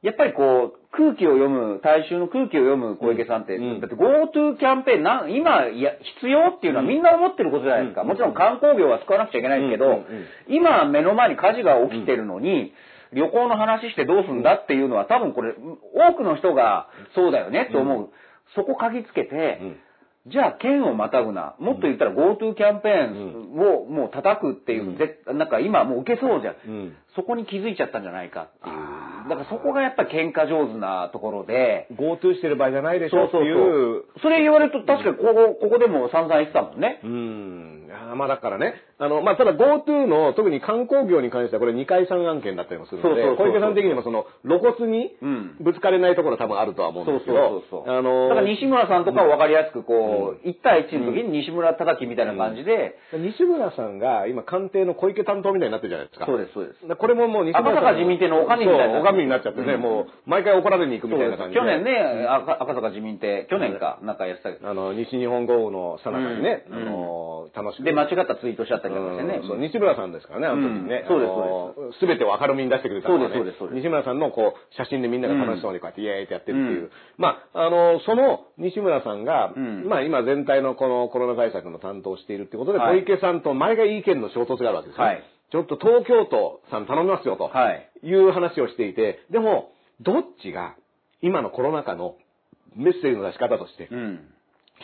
[0.00, 3.80] やっぱりこう、空気を読む、大衆の空気を読む小池さんって、うん。
[3.82, 8.00] だって GoTo キャンペーンなん、今いや、必要っていうのはみんな思ってることじゃないですか。
[8.00, 8.08] うん。
[8.08, 10.04] もちろん観光業は使わなくちゃいけないですけど、
[10.48, 12.72] 今目の前に火事が起きてるのに、
[13.12, 18.10] 旅行の話してどうすんだっていうのは多分これ、多くの人がそうだよねと思う。
[18.54, 19.76] そこ嗅ぎつけて、うん
[20.26, 21.54] じゃあ、県をまたぐな。
[21.58, 26.56] もっと言ったら GoTo キャンペーンをもう叩くっていう、ぜなんか今もう受けそうじゃん。
[26.66, 26.96] うん。
[27.16, 29.26] そこに気づいちゃったんじゃないかっていうあ。
[29.30, 33.56] だからそこがやっぱり喧嘩上手なところで、GoTo してる場合じゃないでしそうそうょっていう。
[33.56, 34.20] そう。
[34.24, 37.00] それ言われると確かにここ、ここでも散々言ってたもんね。
[37.02, 37.79] うん。
[37.92, 45.56] あーまあだからね、あの、まあただ GoTo の特に観光業に関してはこれ2回3案件だったりもするので、小池さん的にもその露骨にうん。
[45.60, 47.96] ぶつかれないところ多分あるとは思うんですけど、そうそうそう。
[47.96, 56.26] あのだから西村さんとかは分かりやすくこう、1対1の時に西村叩きみたいな感じで、西村さんが今官邸の小池担当みたいになってるじゃないですか。
[56.26, 56.88] そうです、そうです。
[56.88, 59.00] でこれももう西村さん赤坂自民党のお上みたいな。
[59.00, 59.80] お上になっちゃってね、うん。
[59.80, 61.60] もう毎回怒られに行くみたいな感じで。
[61.60, 64.68] 去年ね、赤赤坂自民邸、去年か、なんかやってたけど。
[64.68, 66.76] あの、西日本豪雨のさなかにね、うん。
[66.76, 67.84] あの、楽しく。
[67.84, 69.48] で、間違ったツイートしちゃったりとかしてねうん。
[69.48, 71.02] そう西村さんですからね、あの時にね。
[71.02, 72.00] うんそうですす。
[72.00, 76.82] すべてを明るみに出してくれたね、そうですそうですそうです西村さんのこう、写真でみんなが楽しそうにこうやってイエーイってやってるっていう。
[76.82, 85.04] うんまあ、あの、その西村さんが、うんまあ今全体のこのコロナ対策の担当をしているってことで、はい小池さんと前が意見の衝突があるわけですね。
[85.04, 87.48] はいちょっと東京都さん頼みますよと。
[87.48, 87.90] はい。
[88.04, 90.76] いう話をしていて、でも、どっちが
[91.22, 92.14] 今のコロナ禍の
[92.76, 94.20] メッセージの出し方としてうん。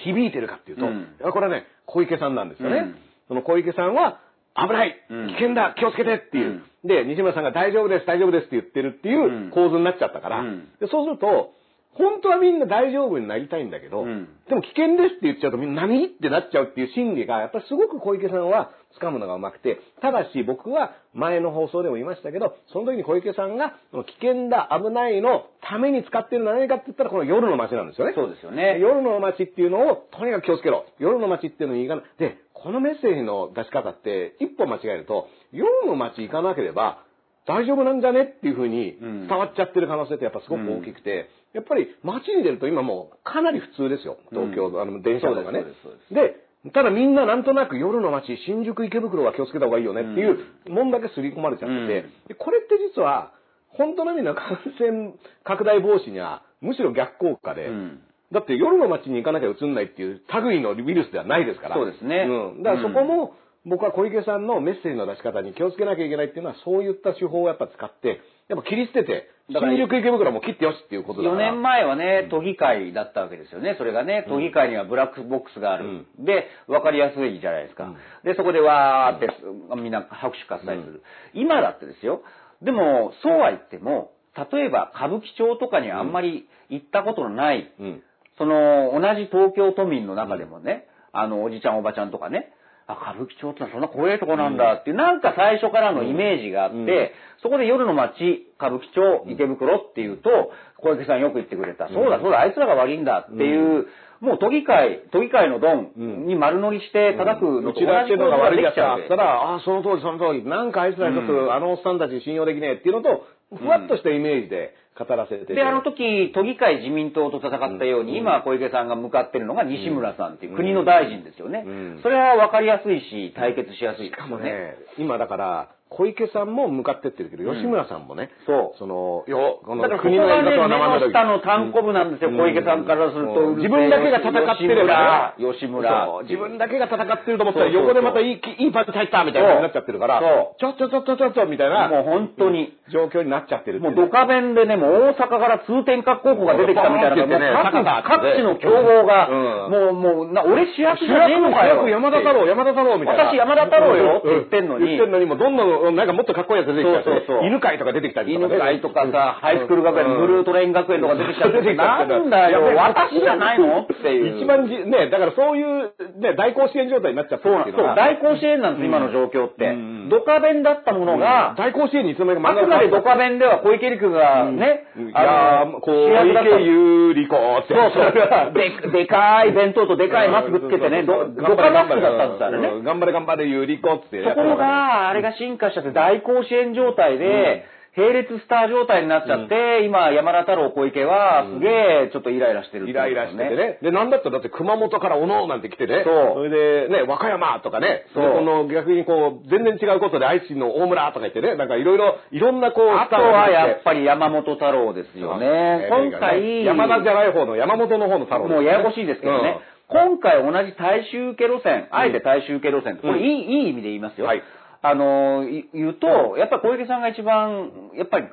[0.04, 2.76] 響いてるかっていうと、これはね、小池さんなんですよね。
[2.76, 2.96] うん。
[3.28, 4.20] その小池さんは、
[4.56, 5.26] 危ない、うん。
[5.28, 10.68] 危険だ気をつけてっていう、で、西村さんが大丈夫です大丈夫ですって言ってるっていう構図になっちゃったから、うん。
[10.80, 11.52] でそうすると、
[11.92, 14.28] 本当はみんな大丈夫になりたいんだけど、うん。
[14.48, 18.70] でも危険ですって言っちゃうとみんな何ってなっちゃうっていう心理が、やっぱりすごく小池さんは
[19.00, 28.12] 掴むのがうまくて、ただし僕は前の放送でも言いましたけど、その時に小池さんが、危険だ、危ないのために使ってるのは何かって言ったら、この夜の街なんですよね。
[28.14, 28.78] そうですよね。
[28.80, 30.86] 夜の街っていうのをとにかく気をつけろ。
[30.98, 32.04] 夜の街っていうのに行かない。
[32.18, 37.04] で、このメッセージの出し方って一歩間違えると、夜の街行かなければ
[37.46, 44.18] 大丈夫なんじゃねっていうふうにうん伝わっちゃってる可能性ってやっぱすごく大きくて、やっぱり街に出ると今もうかなり普通ですよ。
[44.30, 45.64] 東京、うんあの電車とかね。
[46.10, 50.38] で、ただみんななんとなく夜の街、新宿池袋は気をつけた方がいいよねっていう
[50.70, 53.32] もんだけ刷り込まれちゃってて、これって実は
[53.68, 55.14] 本当の意味の感染
[55.44, 58.00] 拡大防止にはむしろ逆効果で、うん。
[58.32, 61.76] だって夜の街に行かなきゃ映んないっていう類のウイルスではないですから。
[61.76, 62.26] そうですね。
[62.28, 62.62] うん。
[62.62, 63.34] だからそこも、
[63.64, 71.52] 僕は小池さんのメッセージの出し方に気をつけなきゃいけないっていうのは、そういった手法をやっぱ使って、やっぱ切り捨てて、だから新宿池袋も切ってよしっていうことだか4ら。
[71.52, 73.76] 年前はね、都議会だったわけですよね。
[73.78, 76.06] それがね、都議会にはブラックボックスがある。
[76.18, 77.94] で、分かりやすいじゃないですか。
[78.24, 79.28] で、そこでわーって、
[79.76, 81.02] みんな拍手喝采する。
[81.32, 82.22] 今だってですよ。
[82.62, 84.12] でも、そうは言っても、
[84.52, 88.02] 例えば歌舞伎町とかにあんまり行ったことのない、うん。
[88.38, 92.52] その、同じ東京都民の中でもね、あの、おじちゃんおばちゃんとかね、
[92.86, 97.10] あ、歌舞伎町ってのはそんな怖いとこなんだっていう、なんか最初からのイメージがあって、うん。
[97.42, 100.30] そこで夜の街、歌舞伎町、池袋っていうと、
[100.78, 103.86] 小池さんよく言ってくれた、そうだそうだ、あいつらが悪いんだっていう、
[104.20, 111.52] もう都議会、都議会のドンに丸乗りして叩くのと同じうちだけのが悪いやつだったら、ああ、その通り、その通り、なんかあいつら一つ、うん。
[111.52, 115.54] あのおっさんたち信用できねえっていうのと、ふわっとしたイメージで語らせてて。
[115.54, 121.64] で、あの時、都議会自民党と戦ったように、今、小池さんが向かってるのが西村さんっていう国の大臣ですよね。
[121.66, 122.00] うん。
[122.02, 128.78] それは分かりやすいし、対決しやすいですしかよもね、今だから、小池さんも向かってってるけど、吉村さんもね、そう。
[128.78, 133.40] その、よ、こだからここがね、目の下の単コブなんですよ、うん小池さんからすると。
[133.40, 136.22] うん自分だけが戦ってればね吉村。
[136.24, 142.76] 自分だけが戦ってると思ったら、横でまたいい、いいパンチ入ったみたいな感じになっちゃってるから、そうちょっとちょっとちょっとみたいな、もう本当に。
[142.92, 151.82] 状況になっちゃってるもうドカベンでね、もう大阪から通天閣高校が出てきたみたいな、もう各地の強豪が、うんもう、もう、な俺主役主じゃねえのかよ。
[151.82, 153.24] 役山田太郎、山田太郎みたいな。
[153.26, 157.46] 私山田太郎よって言ってんのに言ってんのに、もうどんどん、なんかもっとかっこいいやつ出てきちゃって、そうそうそう。
[157.46, 158.80] 犬飼とか出てきたりとか犬ね。
[158.80, 160.20] 飼とかさ、ハイスクール学園、うん。
[160.20, 162.18] ブルートレイン学園とか出てきちゃって、出てきちゃってな。
[162.20, 164.38] んだよ、私じゃないのっていう。
[164.38, 167.94] 一番じ、ね、だからそういう、ね、代行支援状態になっちゃってそうそう。
[167.96, 169.66] 大甲子園なんです、今の状況って。
[169.66, 170.08] うん。
[170.08, 176.50] ドカベンだったものが、代行支援にいつの間にかあくまでドカベンでは小池陸がね、いやー、こう、主役だった。
[176.50, 177.74] 池ゆり子って。
[177.74, 178.52] そうそう。
[178.54, 182.68] で、でかい弁当とでかいマスクつけてね、ど、ドカマスクだったんですあれね。
[182.68, 182.84] うん。
[182.84, 184.22] 頑張れ頑張れゆり子って。
[184.22, 187.64] ところが、あれが進化しちゃって大甲子園状態で、
[187.96, 191.68] 並列スター状態になっちゃって、今、山田太郎小池は、すげ
[192.08, 193.78] え、ちょっとイライラしてるってイライラしててね。
[193.80, 196.02] で、なんだったらだって熊本から小野なんて来てね。
[196.04, 196.34] そう。
[196.34, 198.04] それでね、和歌山とかね。
[198.12, 198.22] そう。
[198.22, 205.88] でこの逆にこう、全然違うことで愛知の大村とか言ってね、なんかいろいろ、いろんなこう、あとはやっぱり山本太郎ですよね。
[205.88, 209.58] 今回、山田じゃない方の山本の方の太郎もうややこしいですけどね。
[209.88, 214.26] 今回同じ大衆受け路線、あえて大衆受け路線、これいい、いい意味で言いますよ。
[214.26, 214.42] はい
[214.82, 218.26] あの、い言うと、やっぱり小池さんが一番、やっぱり、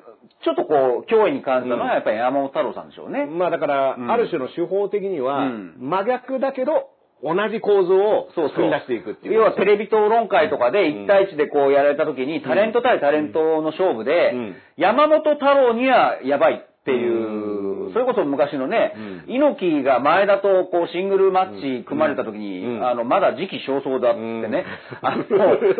[0.43, 3.25] ちょっとこう、脅威に感じたのは、やっぱり山本太郎さんでしょうね。
[3.25, 4.11] まあだから、うん。
[4.11, 5.75] ある種の手法的には、うん。
[5.79, 6.89] 真逆だけど、
[7.23, 9.35] 同じ構造を作り出していくっていう。
[9.35, 14.55] 要はテレビ討論会とかで1対1でこうやられた時に、タレント対タレントの勝負で、うん。
[14.75, 17.93] 山本太郎にはやばいっていう、うん。
[17.93, 18.91] それこそ昔のね、
[19.27, 22.85] う猪木が前田とこうシングルマッチ組まれた時に、うん。
[22.85, 24.65] あの、まだ時期尚早だってね、
[25.01, 25.07] うん。
[25.07, 25.23] あの、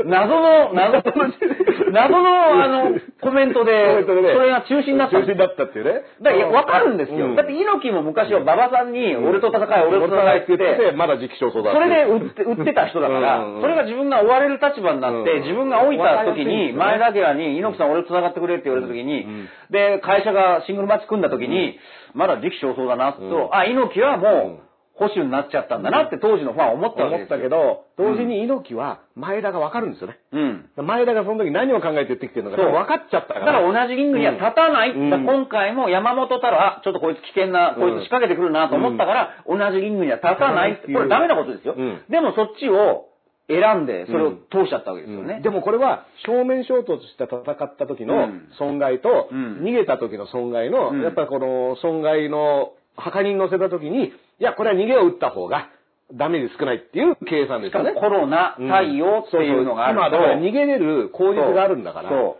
[0.06, 1.04] 謎の、謎の、
[1.92, 5.20] 謎のあの、コメントで、それが中止になった。
[5.20, 6.04] 中心だったっていうね。
[6.22, 7.26] だからいや、わかるんですよ。
[7.26, 7.36] うん。
[7.36, 15.42] だって猪木も昔は馬場さんに、俺と戦い、俺と戦いって言って、まだ時期尚早だそれで売って 売ってた人だからそれが自分が追われる立場になって、うん。
[15.42, 21.78] 自分が老いた時に、わ前田明に、猪木さん俺と繋がってくれって言われた時にうん、で、会社がシングルマッチ組んだ時に、
[22.14, 27.28] まだ時期尚早だなと、あ、猪木はもう、保守になっちゃったんだなって当時のファンは思ったわけ思っ。
[27.28, 30.20] たけど、同時に猪木は前田がわかるんですよね。
[30.78, 30.86] うん。
[30.86, 33.40] 前田がその時何を考えて言ってきてるのか分かっちゃったか。
[33.40, 34.94] だからら同じリングには立たない。
[34.94, 40.94] 今回も山本太郎、あ、ちょっとこいつ危険な、こいつ仕掛けてくるなと思ったから、同じリングには立たないって。
[40.94, 41.74] これダメなことですよ。
[41.76, 43.10] うんでもそっちを
[43.48, 45.42] 選んで、それを通しちゃったわけですよね。
[45.42, 55.70] でもこれは正面衝突して戦った時のうん損害と、うん逃げた時の損害の、うんやっぱりこの損害の墓に乗せた時に、いや、これは逃げを打った方が
[56.14, 57.94] ダメージ少ないっていう計算ですよね。
[57.94, 60.04] コロナ対応っていうのがあると。
[60.04, 62.10] そうそう今だから逃げれる口実があるんだから。
[62.10, 62.38] そ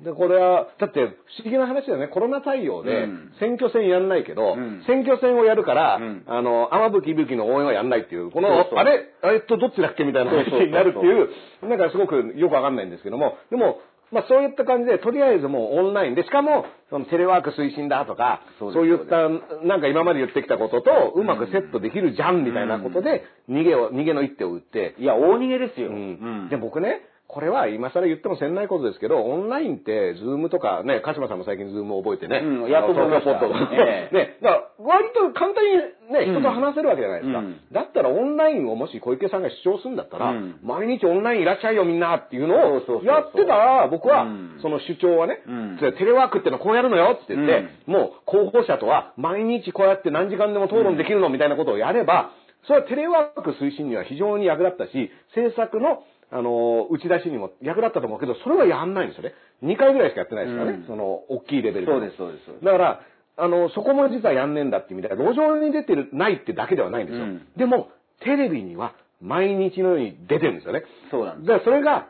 [0.00, 2.08] で、これは、だって不思議な話だよね。
[2.08, 3.32] コロナ対応でうん。
[3.38, 4.82] 選挙戦やんないけど、うん。
[4.86, 6.24] 選挙戦をやるから、うん。
[6.26, 8.78] あの、天吹雪の応援はやんないっていう、この、そうそう。
[8.78, 19.28] あれえっと、どっちだっけみたいな話そうそうそうになるっていう、なんかすごくよくわかんないんですけども、でも、まあそういった感じで、とりあえずもうオンラインで、しかも、そのテレワーク推進だとか、そそういった、
[19.66, 25.02] なんか今まで言ってきたことと、うまくセットできるじゃん、みたいなことで、逃げを、逃げの一手を打って、う。
[25.02, 25.88] いや、大逃げですよ。
[25.88, 25.94] うん。
[25.94, 25.98] う
[26.46, 26.48] ん。
[26.50, 27.00] で、僕ね、
[27.32, 32.42] これは今更言ってもせんないことですけど、オンラインって、ズームとかね、鹿島さんも最近ズームを覚えてね。
[32.44, 34.14] うんやっとポッドええ。
[34.14, 36.42] ね、だから割と簡単にね、うん。
[36.42, 37.38] 人と話せるわけじゃないですか。
[37.38, 37.56] うん。
[37.72, 40.60] だったらオンラインをもし小池さんが主張するんだったら、うん。
[40.62, 44.58] 毎日オンラインいらっしゃいよみんなっていうのをやってたら、僕はうん。
[44.60, 45.78] その主張はね、うん。
[45.78, 52.32] テレワークってのはこうやるのよって言って、もう候補者とは毎日こうやって何時間でも討論できるのみたいなことをやれば、
[52.66, 59.34] それはテレワーク推進には非常に役立ったし、政策のあの、打ち出しにも役立ったと思うけど、それはやんないんですよね。
[59.62, 60.78] 2回ぐらいしかやってないですからね。
[60.78, 62.44] うんその、大きいレベルです、そうです。
[62.46, 63.00] そうですだから、
[63.36, 67.24] あの、そこも実はやんねえんだって意味で、路上に出てる、ないってだけではないんですよ。
[67.24, 67.90] うんでも、
[68.20, 70.84] テレビには毎日のように出てるんですよね。
[71.10, 71.48] そうなんです。
[71.48, 72.08] だからそれが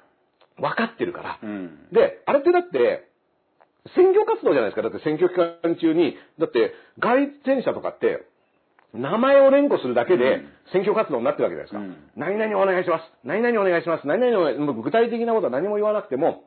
[0.57, 1.39] 分かってるから。
[1.43, 1.89] うん。
[1.91, 3.09] で、あれってだって、
[3.97, 4.83] 選挙活動じゃないですか。
[4.83, 8.25] だって選挙期間中に、だって、外選者とかって、
[8.95, 12.25] 名前を連呼するだけでうん選挙活動になってるわけじゃないですか。
[12.25, 13.05] うん何々お願いします。
[13.25, 14.07] 何々お願いします。
[14.07, 16.45] 何々お願いもう具体的なことは何も言わなくても、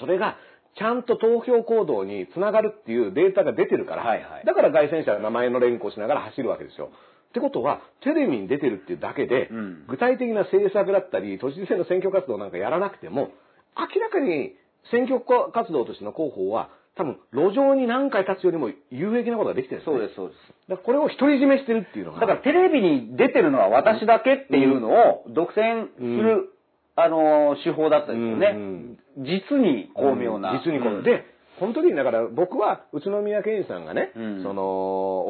[0.00, 0.36] それが
[0.78, 6.90] ちゃんと投票行動につながるっていうデータが出てるから、はいはいだから外選者は名前の連呼しながら走るわけですよ。
[7.30, 13.30] ってことは、テレビに出てるっていうだけで、うん具体的な政策だったり、都知事選の選挙活動なんかやらなくても、
[13.76, 14.54] 明らかに
[14.90, 15.20] 選挙
[15.52, 19.96] 活動としての広報は、多分、路上に何回立つよりも有益なことができてるんです、ね。
[19.96, 20.38] そうです、そうです。
[20.68, 22.20] だからこれを独り占めしてるっていうのが。
[22.20, 26.50] だからテレビに出てるのは私だけっていうのを独占する、
[26.96, 28.52] あの、手法だったんですよね。
[28.54, 30.62] うん実に巧妙な。
[30.64, 31.24] 実にこう、うんで、
[31.62, 34.42] 本当にだから僕は宇都宮健児さんがね、うん。
[34.42, 34.62] その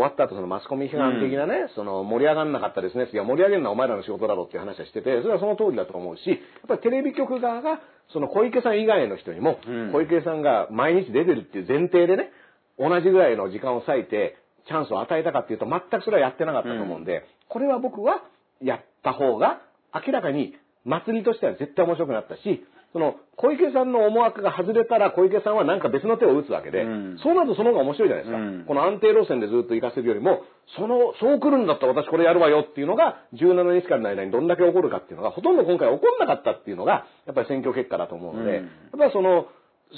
[0.00, 6.38] 終わった後そのマスコミ批判的なね、その盛り上がんなかったですねいや盛り上げるのはお前らの仕事だろうっていう話はしててそれはその通りだと思うしやっ
[6.68, 7.80] ぱりテレビ局側が
[8.14, 9.92] その小池さん以外の人にも、うん。
[9.92, 12.32] 小池さんが毎日出てるっていう前提でね
[12.78, 18.22] 同じぐらいの時間を割いてチャンスを与えたかっていうと全くそれはやってなかったと思うんで、これは僕は
[18.62, 19.60] やった方が
[19.94, 20.54] 明らかに
[20.84, 27.18] 祭りとしては絶対面白くなったし、その小池さんの思惑が外れたら小池さんはなんか別の手を打つわけで、うん。
[27.22, 28.38] そうなるとその方が面白いじゃないですか。
[28.38, 28.64] うん。
[28.66, 30.42] この安定路線でずっと行かせるよりも、
[30.76, 38.64] その、そう来るんだったら私これやるわよっていうのが17日間の間にどんだけ起こるかっていうのが、ほとんど今回起こんなかったっていうのが、やっぱり選挙結果だと思うので、うん。
[38.64, 39.46] やっぱりその、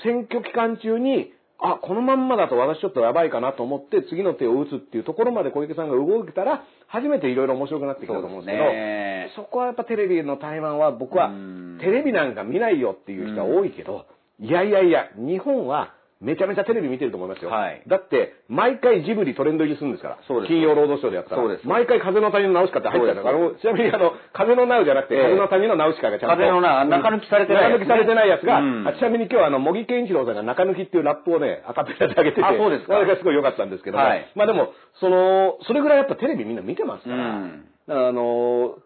[0.03, 9.33] 選挙期間中に、あ、このまんまだと私ちょっとやばいかなと思って次の手を打つっていうところまで小池さんが動いたら、初めていろいろ面白くなってきたと思うんですけど、ね。
[9.37, 11.79] そこはやっぱテレビの怠慢は僕はうん。
[11.81, 14.07] テレビなんか見ないよっていう人は多いけど、
[14.41, 15.95] いやいやいや、日本は
[16.25, 17.51] めちゃめちゃテレビ見てると思いますよ。
[17.51, 17.83] はい。
[17.87, 20.19] だって、毎回ジブリトレンド入りするんですから。
[20.27, 20.49] そうです。
[20.49, 21.43] 金曜ロードショーでやったら。
[21.43, 21.69] そうです。
[21.69, 25.23] 毎回風の谷のナウシカって入ってたから、ちなみにあの、風のナウじゃなくて、ええ。
[25.25, 26.37] 風の谷のナウシカがちゃんと。
[26.37, 28.61] 風のナウ中抜きされてない中抜きされてないやつが、
[28.97, 32.95] ちなみに今日はあの、茂木健一郎さんが中抜きっていうラップをね、アカペラで上げてて、あそうですか。
[32.95, 34.27] それがすごい良かったんですけども、はい。
[34.35, 37.65] まあでも、その、それぐらいやっぱテレビみんな見てますうから、ん。
[37.87, 38.77] だからあの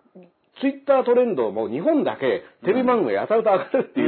[0.61, 4.08] ツイッタートレンドも日本だけテレビ番組がやたらと上がるっていう、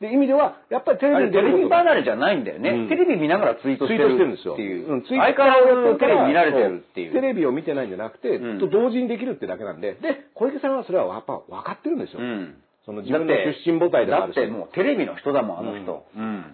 [0.00, 2.70] うんで意味では、やっぱりテレビテレビ離れじゃないんだよね。
[2.70, 5.18] うんテレビ見ながらツイートしてるツイートしてるんですよ。
[5.18, 7.12] 相変わらずテレビを見られてるっていう。
[7.12, 12.20] テレビを見てないんじゃなくて、うんと同時にできるってだけなんで、で、小池さんはそれはやっぱ分かってるんですよ。
[12.20, 12.56] うん。
[12.84, 14.36] その自分の出身母体でもあるし。
[14.36, 16.04] だってもうテレビの人だもん、あの人。
[16.16, 16.44] うん。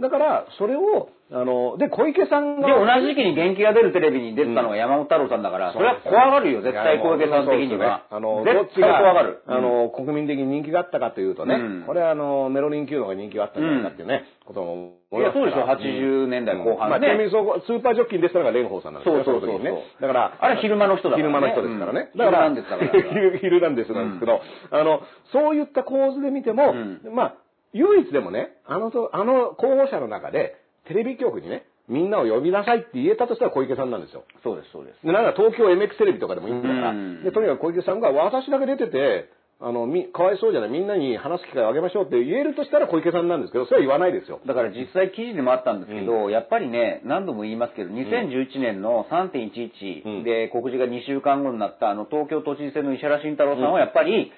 [0.00, 2.78] だから、それを、あの、で、小池さんで、が。
[2.78, 8.04] 同じ時期に元気が出るテレビに出てたのが山本太郎さんだから、それは怖がるよ、絶対小池さん的には。
[8.10, 9.42] あの、どっちが怖がる。
[9.46, 14.72] あの、国民的に人気があったかというとね、うんこれはあの、メロリン級の方が人気があったんじゃないかっていうね、ことも
[15.10, 17.24] 思いや、そうでしょ、ますから80年代後半まあ、ちなみね。
[17.24, 19.82] にそこ、スーパージョッキーに出てたのが蓮舫さんなんですよね、そうそうそうの時にね。
[20.00, 22.10] だから、あれ昼間の人だからね昼間の人ですからね。
[22.12, 24.40] うんだから、昼なんですから 昼昼なんですなんですけど、
[24.70, 25.00] あの、
[25.32, 27.34] そういった構図で見ても、うんまあ、
[27.76, 30.56] 唯一でもね、あのと、あの候補者の中で、
[30.88, 34.24] テレビ局にね、みんなを呼びなさいって言えたとしたら小池さんなんですよ。
[34.42, 35.06] そうです、そうです。
[35.06, 44.40] で、なんか東京 MX テレビとかでもいいんだから、うんで、とにかく小池さんが私だけ出てて、あの、み、かわいそうじゃない、みんなに話す機会をあげましょうって言えるとしたら小池さんなんですけど、それは言わないですよ。
[44.46, 54.30] だから実際記事でもあったんですけど、やっぱりね、何度も言いますけど、2011年の3.11で告示が2週間後になったあの東京都知事選の石原慎太郎さんはやっぱり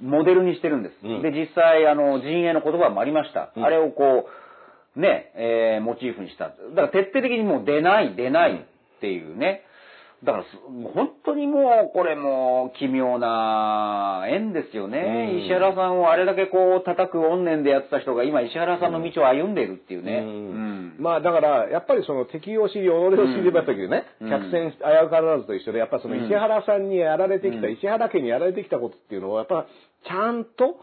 [0.00, 0.94] モデルにしてるんです。
[1.02, 3.52] うんで、実際あの陣営の言葉もありました。
[3.56, 4.28] うんあれをこ
[4.96, 6.48] う、ね、えーモチーフにした。
[6.48, 9.62] だから徹底的にもう出ない、出ないっていうね。
[10.24, 10.44] だから
[10.94, 15.30] 本当にもう、これもう、奇妙な縁ですよね。
[15.32, 15.44] うん。
[15.44, 20.18] 石原さんをあれだけこう、叩く怨念でやってた人が、今、石原さんの道を歩んでいるっていうね。
[20.18, 20.96] うん。
[20.98, 24.76] まあだから、やっぱりその敵を知り、己を知りばった時ね、うん百戦危
[25.06, 27.72] うからずと一緒で、やっぱその石原さんにやられてきた、うん。
[27.74, 29.66] 石原家にやられてきたことっていうのを、やっぱ
[30.06, 30.76] ちゃんと、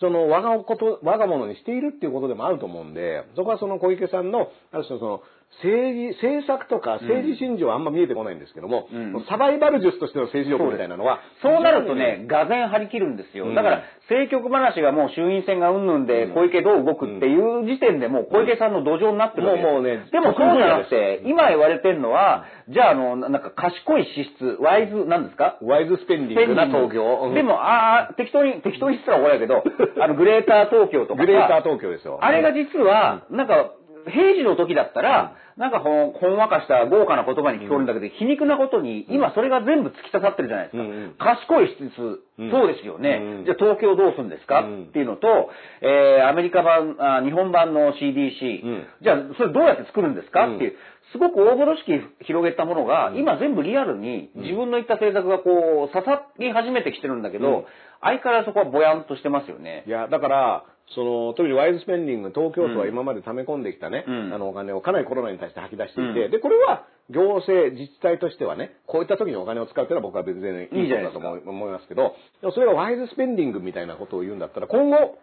[0.00, 5.22] その我がこと、我が物にしているっていうことでもあると思うんで、そこはその小池さんの、ある種その、
[5.60, 9.24] 政治、政策とか政治信条はあんま見えてこないんですけども、うん。
[9.28, 13.46] サバイバル術としての政治力みたいなのは、そうなるとね、がぜん張り切るんですよ。
[13.46, 13.54] うん。
[13.56, 16.34] だから、政局話がもう衆院選がうんぬんで、うん。
[16.34, 19.72] 小池どう動くっていう時点でもう小池さんの土壌になってるわけです。
[19.72, 25.58] もうもうねでもそうじゃなくて今言われてるのは、じゃあ、あの、なんか賢い支出、ワイズ、なんですか？
[25.62, 27.02] ワイズスペンディングな東京。
[27.02, 27.34] うん。
[27.34, 29.64] でも、ああ、適当に、適当に言ってたら怒られるけど、
[30.04, 31.26] あの、グレーター東京とかさ。
[31.26, 32.18] グレーター東京ですよ。
[32.22, 33.72] あれが実は、なんか、
[34.08, 40.78] 平時の時だったら、なんかほんほんわかした豪華な言葉に聞こえるんだけど、皮肉なことに、今それが全部突き刺さってるじゃないで
[41.10, 41.34] すか。
[41.34, 42.50] 賢い施設、うん。
[42.52, 43.20] そうですよね。
[43.40, 43.44] うん。
[43.44, 44.84] じゃあ東京どうするんですか、うん。
[44.84, 45.50] っていうのと、
[45.82, 48.86] えーアメリカ版、あ日本版の CDC、うん。
[49.02, 50.56] じゃあそれどうやって作るんですか、うん。
[50.56, 50.76] っていう、
[51.10, 57.64] すごく大風呂敷広げたものが、今全部リアルに自分の言った政策がこう刺さり始めてきてるんだけど、うん。
[58.00, 59.82] 相変わらずそこはぼやんとしてますよね。
[59.88, 59.90] い。
[59.90, 60.64] や、だから、
[60.94, 64.34] その、特にワイズスペンディング、東京都は今まで溜め込んできたね、うん。
[64.34, 66.30] あのお金をかなりコロナに対して吐き出していて、うん。
[66.30, 75.18] で、これは行政、自治体としてはね、こういった時にお金を使うっていうのは僕は別にいいことだと思い思いますけど、でもそれがワイズスペンディングみたいなことを言うんだったら、今後、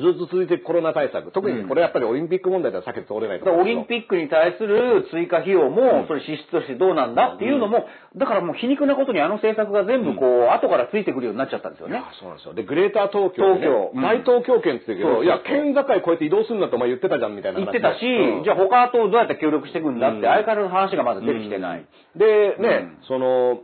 [0.00, 11.98] ずっと続いてコロナ対策、特にこれやっぱりオリンピック問題では避けて通れないとだからオリンピックに対する追加費用も、それ支出としてどうなんだっていうのも、だからもう皮肉なことにあの政策が全部こう、後からついてくるようになっちゃったんですよね。
[11.98, 12.54] あそうなんですよ。
[12.54, 13.90] で、グレーター東京、ね、東京。
[13.94, 14.02] うん。
[14.02, 18.44] 大東京圏って言ってるけど、いや、県境越えて移動するんだってお前言ってたじゃんみたいな話言ってたし、うん。
[18.44, 20.22] じゃあ他とどうやって協力していくんだって、うん。
[20.24, 21.86] 相変わらず話がまだ出てきてない。
[22.16, 23.06] で、ね、うん。
[23.06, 23.60] その、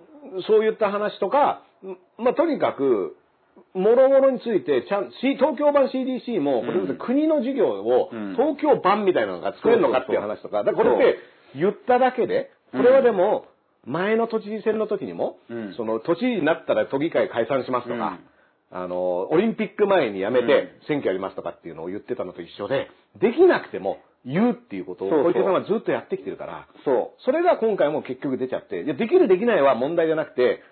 [0.46, 1.62] そういった話とか、
[2.18, 3.16] まあ、とにかく、
[3.74, 8.34] もろもろについて、ちゃん、東京版 CDC も、これうん国の事業をうん。
[8.36, 11.18] 東京版みたいなのが作れるのかっていう話とか、だからこれって
[11.56, 13.46] 言っただけで、これはでも、
[13.84, 15.74] 前の都知事選の時にも、うん。
[15.74, 18.18] その都知事になったら都議会解散しますとか、
[18.70, 20.46] あの、オリンピック前に辞めうん。
[20.46, 22.88] て選挙やりますとかっていうのを言ってたのと一緒で、
[23.20, 27.22] できなくても言うっていうことを小池さんはずっとやってきてるから、そう。
[27.24, 30.62] それが今回も結局出ちゃって、できるできないは問題じゃなくて、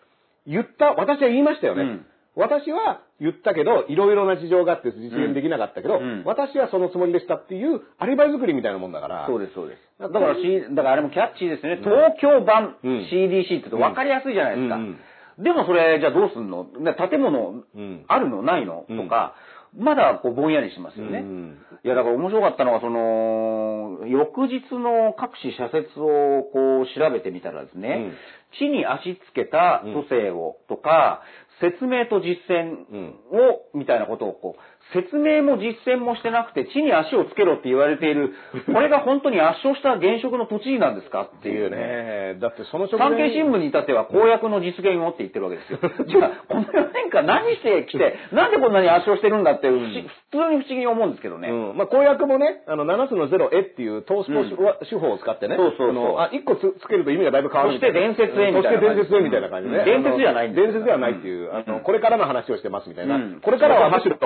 [0.46, 2.00] 言った、私は言いましたよね。
[2.36, 6.22] うん私は言ったけど、いろいろな事情があって実現できなかったけど、うん。
[6.24, 9.26] 私はそのつもりでしたっていうアリバイ作りみたいなもんだから。
[9.26, 9.80] そうです、そうです。
[10.00, 10.34] だからだ
[10.76, 11.76] からあれもキャッチーですね。
[11.84, 14.76] 東京版うん CDC って分かりやすいじゃないですか。
[14.76, 14.98] うん。
[15.44, 16.64] でもそれ、じゃあどうすんの？
[16.64, 18.04] ね建物うん。
[18.08, 18.42] あるの？
[18.42, 18.86] ないの？
[18.88, 19.04] うん。
[19.04, 19.34] とか、
[19.76, 21.18] まだこうぼんやりしますよね。
[21.18, 21.58] うん。
[21.84, 28.12] いや、だから面白かったのは、その、翌日の各種社説をこう調べてみたらですね、
[28.58, 31.22] 地に足つけた都政をとか、
[31.62, 34.60] 説明と実践を、みたいなことをこう、
[34.92, 38.34] 説明も実践もしてなくて、地に足をつけろって言われている、
[38.66, 42.38] これが本当に圧勝した現職の都知事なんですかっていうね。
[42.40, 45.78] だってその直産経新聞に至っては公約の実現をって言ってるわけですよ。
[46.04, 51.48] じゃあ、この4年間何してきて、なんでこんなに圧勝してるんだって普通に不思議に思うんですけどね。
[51.48, 51.76] うん。
[51.76, 55.56] まあ、公約もね、あの、7つの0えっていう投資手法を使ってね。
[55.56, 57.78] そうそうそうあのあ、1個つつけると意味がだいぶ変わる。
[57.78, 59.84] そして伝説へみたいなそして伝説へみたいな感じでね。
[59.84, 63.16] 伝説じゃない伝説ではないっていう、あの、これからの話をしてますみたいな。
[63.16, 64.16] うんこれからはむしろ。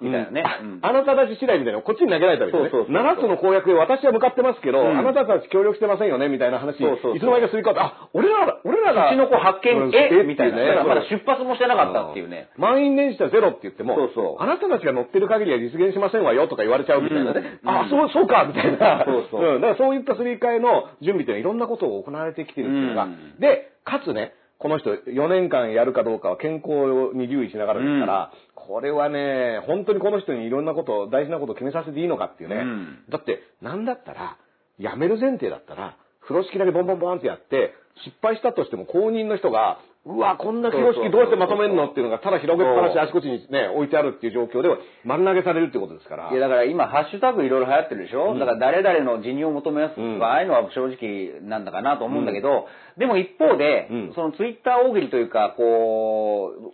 [0.00, 0.44] みたいなね。
[0.82, 2.70] あなたたち次第みたいな、こっちに投げられたみたいなね。
[2.70, 4.98] そうそうそう7つの公約で私は向かってますけど、うん。
[4.98, 9.10] あなたたち協力してませんよねみたいな話、そうそういつの間にかすり替わって、あ、俺らが、俺らが。
[9.10, 9.94] うちの子発見、うん。
[9.94, 10.58] えみたいな。
[10.58, 12.48] だからまだ出発もしてなかったっていうね。
[12.56, 13.96] 満員電車ゼロって言っても、
[14.38, 17.60] あなたたちが乗ってる限りは実現しませんわよとか言われちゃうみたいなね。
[17.62, 17.70] うん。
[17.70, 19.04] あ、そう、そうかみたいな。
[19.04, 19.60] そうそうん。
[19.60, 23.40] だからそういったすり替えの準備っていうのはいろんなことを行われてきてるっていうのが、うん。
[23.40, 32.56] で、かつね、この人4年間やるかどうかは健康に留意しながらですから、これはね、本当にこの人にいろんなこと、大事なことを決めさせていいのかっていうね。
[32.56, 34.38] うんだって、なんだったら、
[34.78, 37.74] 辞める前提だったら、風呂敷だけボンボンボンってやって、
[38.04, 46.30] 失敗したとしても公認の人が、うわ、こんな風呂敷どうやってまとめるのっていうのが、ただ広げっぱなしであちこちにね、置いてあるっていう状況では丸投げされるってことですから。
[46.32, 50.22] いや、だから今、ハッシュタグいろいろ流行ってるでしょ、だから誰々の辞任を求めますとか、うん。
[50.24, 52.66] ああいうのは正直なんだかなと思うんだけど、
[52.98, 54.12] でも一方で、うん。
[54.14, 56.72] そのツイッター大喜利というか、こう、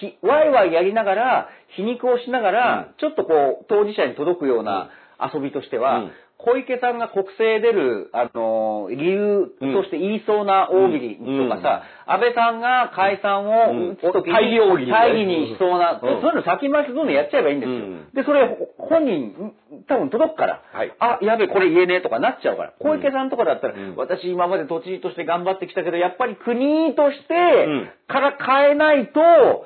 [0.00, 4.90] ひワイワイやりながら、皮肉をしながら、ちょっとこう、当事者に届くような
[5.32, 6.12] 遊びとしては、うん。
[6.42, 16.20] 小池さんが国政出る、あの、理由として言いそうな大喜利とかさ、安倍さんが解散を打つときに、大義にしそうな、うん。
[16.20, 17.78] そういうの先回りどんどんやっちゃえばいいんですよ。
[17.78, 18.08] うん。
[18.12, 19.54] で、それ、本人、
[19.86, 20.92] 多分届くから、はい。
[20.98, 22.72] あ、やべえ、これ言えねえとかなっちゃうから。
[22.80, 23.94] 小池さんとかだったら、うん。
[23.94, 29.20] 私今まで都知事として頑張ってきたけど、やっぱり国としてん、から変えないと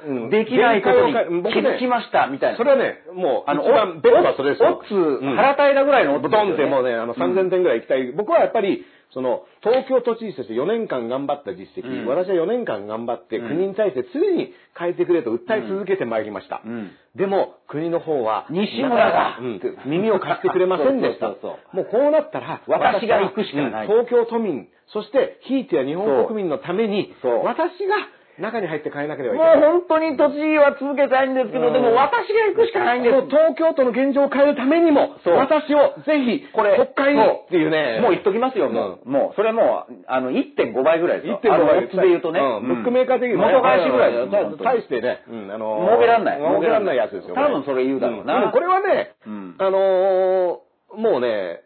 [0.05, 1.15] うん、できないことに
[1.49, 2.59] 気づきました、みたいな。
[2.59, 4.81] それはね、もう、あの、一番ベはそれですよ。
[4.81, 8.13] オッツ、腹たいだぐらいのオッツボトンってもうね、ねあの、3000点ぐらい行きたい。
[8.13, 12.07] 僕はやっぱり、その、東京都知事として4年間頑張った実績、うん。
[12.07, 13.49] 私は4年間頑張って、うん。
[13.49, 16.63] 国に対して常に変えてくれと訴え続けてまいりました。
[16.65, 16.91] うん。
[17.15, 21.29] でも、国の方は、西村がうん耳を貸してくれませんでした。
[21.31, 23.87] そうそうそうもうこうなったら、私が行くしかない。
[23.87, 27.97] うん東京都民、そして、ひいては日本国民のために私が
[28.39, 29.71] 中に入って変えなければいもうけない。
[29.71, 31.73] 本当に都知事は続けたいんですけど、うん。
[31.73, 33.27] でも私が行くしかないんです。
[33.31, 38.01] 東京都の現状を変えるためにも、私をぜひ、これ、国会にっていうね。
[38.01, 39.09] もう言っときますよ、もう。
[39.09, 41.55] もう、それもう、あの、1.5倍ぐらいですよ。
[41.55, 42.41] あのオッズで言うとね。
[42.41, 42.69] うん。
[42.69, 43.45] ブックメーカー的にね。
[43.45, 44.13] 元返しぐらい
[44.63, 45.51] 対してね、うん。
[45.53, 46.39] あのー儲けらんない。
[46.39, 47.35] 儲けらんないやつですよ。
[47.35, 48.41] 多分それ言うだろうな。
[48.41, 49.55] でもこれはね、うん。
[49.59, 50.65] あのー
[50.97, 51.61] もうね、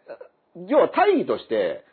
[0.67, 1.83] 要は大義として、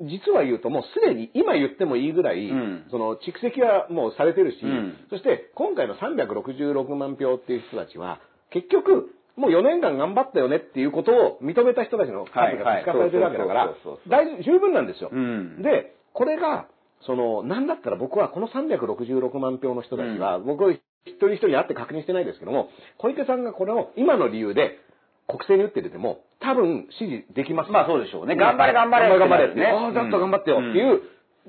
[0.00, 2.86] 実は言うともうすでに今言ってもいいぐらい、うん。
[2.90, 4.96] その蓄積はもうされてるし、うん。
[5.10, 13.74] そして今回の366万票っていう人たちは、結局、もう4年間頑張ったよねっていうことを認めた人たちの数が可視化されてるわけだから
[14.08, 15.10] 大十分なんですよ。
[15.12, 15.62] うん。
[15.62, 16.66] で、これが、
[17.06, 20.80] その、なんだったら僕はこの366万票の人たちは、僕一
[21.18, 22.68] 人一人会って確認してないですけども、
[22.98, 24.78] 小池さんがこれを今の理由で
[25.26, 27.70] 国政に打って出ても、多分支持できます。
[27.70, 28.36] まあそうでしょうね。
[28.36, 29.54] 頑張れ頑張れ頑張れって。
[29.54, 31.00] ねああ、だったら頑張ってよっていう、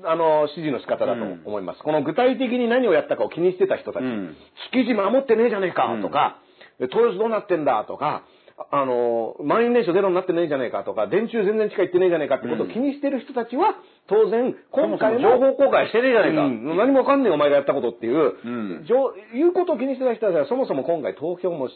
[0.04, 1.82] あの、支持の仕方だと思います。
[1.82, 4.36] この具体的に何をやったかを気にしてた人たち、うん。
[4.72, 6.38] 敷地守ってねえじゃねえかとか、
[6.78, 8.24] で統一どうなってんだとか、
[8.70, 13.76] あの、満員電車ゼロになってねえじゃねえかとか、電柱全然地下行ってねえじゃねえかってことを気にしてる人たちは、
[14.08, 16.46] 当然、今回も情報公開してねえじゃねえか。
[16.46, 16.76] うん。
[16.76, 18.32] 何もわかんねえお前がやったことっていう、
[19.36, 21.74] いうことを気にしてた人たちはそもそも今回投票もし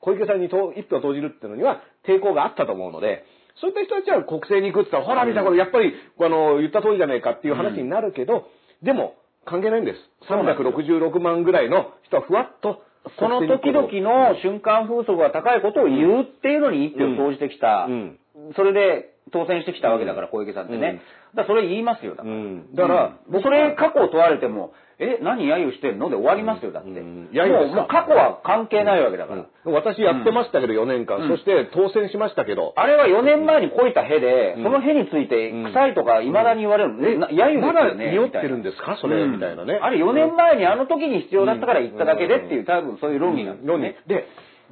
[0.00, 3.24] 小池さんに投一票を投じるっていうのには抵抗があったと思うので、
[3.60, 8.48] そういった人たちは国政に行くって言ったら、ほら見たこれやっぱり、あの、言った通りじゃねえかっていう話になるけど、
[8.82, 9.14] でも
[9.44, 9.98] 関係ないんです。
[10.28, 12.82] 366万ぐらいの人はふわっと、
[13.18, 17.86] その時々の瞬間風速が高いことを言うっていうのに一票投じてきた。
[17.88, 18.16] うん
[18.56, 21.00] それで当選してきたわけだから、小池さんってね。
[21.34, 22.34] だからそれ言いますよ、だから。
[22.34, 22.74] うん。
[22.74, 23.42] だからうん。
[23.42, 26.90] それ過去を問われても、え、何揶揄してんので終わりますよ、だって。
[26.90, 27.30] うん。
[27.32, 29.46] もうもう過去は関係ないわけだから。
[29.64, 34.64] 私やってましたけど、4年間、うんそして当選しましたけど、あれは4年前にこいたへで、うん。
[34.64, 37.08] そのへについて臭いとか未だに言われるの。
[37.08, 37.94] え、な揶揄まだ。
[37.94, 38.98] 匂ってるんですか？
[39.00, 39.78] それ、みたいなね。
[39.80, 43.88] あれ4年前にあの時に必要だったから言っただけでっていう、多分そういう論議なんですよ論理。
[43.88, 43.96] ね。
[44.06, 44.26] で、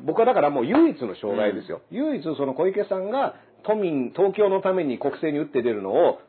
[0.04, 1.80] 僕はだからもう唯一の障害ですよ。
[1.90, 6.20] 唯一その小池さんが都民、東京のために国政に打って出るのを、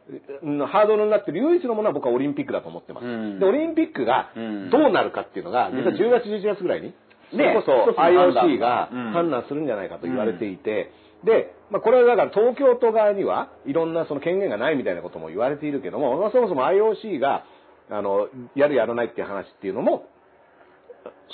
[0.43, 3.05] うんハードルになってる唯一のものは僕はオリンピックだと思ってます。
[3.05, 3.39] うん。
[3.39, 4.69] で、オリンピックがうん。
[4.69, 6.93] どうなるかっていうのが、実は10月、11月ぐらいに、
[7.31, 9.11] それこそ IOC がうん。
[9.11, 10.91] 判断するんじゃないかと言われていて、
[11.23, 17.43] で、まあ、これはだから東京都側にはいろんなその権限がないみたいなことも言われているけども、まあ、そもそも IOC が、
[17.89, 20.07] あの、やるやらないっていう話っていうのも、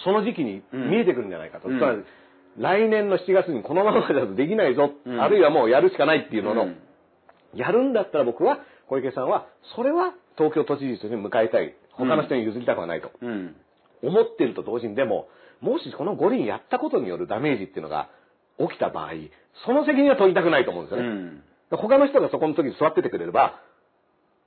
[0.04, 1.70] その時期に見えてくるんじゃないかと。
[1.70, 2.06] うん
[2.58, 6.78] 来年の7月にこのままだとできないぞ、うんあるいはもうやるしかないっていうのの、うん
[7.56, 11.74] やるんだったら僕は、小池さんは、それは東京都知事として迎えたい。
[11.94, 13.12] 他の人に譲りたくはないと。
[13.22, 13.56] うん。
[14.04, 15.28] 思ってると同時に、でも、
[15.62, 18.10] もしこの五輪やったことによるダメージっていうのが
[18.60, 19.12] 起きた場合、
[19.66, 21.10] その責任は取りたくないと思うんですよね。
[21.10, 21.44] うん。
[21.72, 23.62] 他の人がそこの時に座っててくれれば、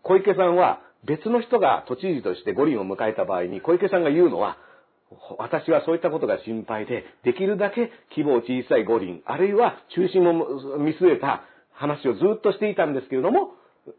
[0.02, 4.58] 小池さんは別の人が都知事として五輪を迎えた場合に小池さんが言うのは、
[5.38, 10.32] 私はそういったことが心配で、できるだけ規模小さい五輪、あるいは中心も
[10.78, 13.52] 見据えた話をずっとしていたんですけれども、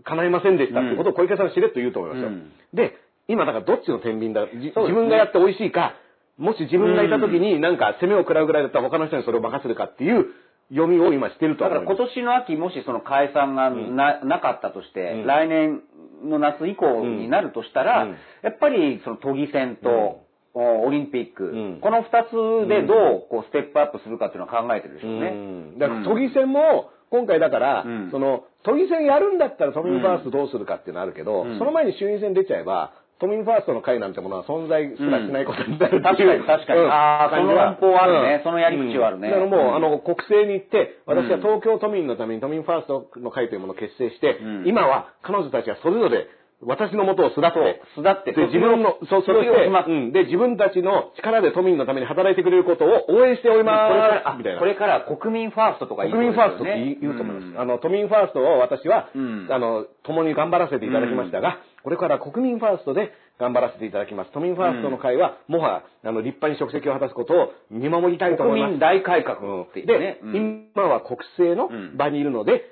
[0.03, 2.27] 叶いませんでしたってことを小池さんはしれっと言うと思いますよ。
[2.29, 2.51] うん。
[2.73, 2.93] で、
[3.27, 5.95] 今だからどっちの天秤だ、自分がやって美味しいか、
[6.37, 10.27] もし自分がいた時になんか攻めを食らうぐらいだったら他の人にそれを任せるかっていう
[10.69, 11.69] 読みを今してるとだ。
[11.69, 15.27] から今年の秋もしその解散がな,、なかったとして、うん。
[15.27, 15.81] 来年
[16.23, 18.09] の夏以降になるとしたら、うん。
[18.41, 20.28] やっぱりその都議選と、お
[20.61, 21.79] オリンピック、うん。
[21.81, 25.27] この二つでどうこうステップアップするかっていうのは考えてるでしょうね。
[25.27, 25.31] う
[25.75, 25.79] ん。
[25.79, 28.11] だから都議選も、今回だから、うん。
[28.11, 31.57] その、都議選やるんだったら都民ファーストどうするかっていうのあるけど、うん。
[31.57, 35.87] その前に衆院選出ちゃえば、都民ファーストの会なんてものは存在すらしないことになる。
[35.87, 36.79] っていう、確かに確かに。
[36.79, 36.91] うん。
[36.91, 37.75] あー感じは。
[37.79, 38.41] その論法あるね。
[38.43, 39.29] そのやり口はあるね。
[39.29, 39.75] だからもう、うん。
[39.75, 41.41] あの、国政に行って、私はうん。
[41.41, 44.67] 東京都民のために都民ファーストの会というものを結成して、うん。
[44.67, 46.27] 今は彼女たちはそれぞれ
[46.61, 49.89] 私のもとを巣立って、巣立ってで自分の、そう、それをします。
[49.89, 50.11] うん。
[50.11, 53.89] で、自分たちの力で都民のために働いてくれることを応援しております。
[53.89, 54.59] これから、あみたいな。
[54.59, 56.63] これから国民ファーストとかいい国民ファースト。
[56.63, 57.47] ってね言うと思います。
[57.47, 59.47] うんあの、都民ファーストを私は、うん。
[59.49, 64.31] あの、共に頑張らせていただきましたが、これから国民ファーストで頑張らせていただきます。
[64.33, 68.71] 都民ファーストの会は、もは、あの、立派に職責を果たすことを見守りたいと思います。
[68.71, 69.85] 国民大改革うんってね。
[69.85, 70.69] で、うん。
[70.75, 72.65] 今は国政の場にいるので、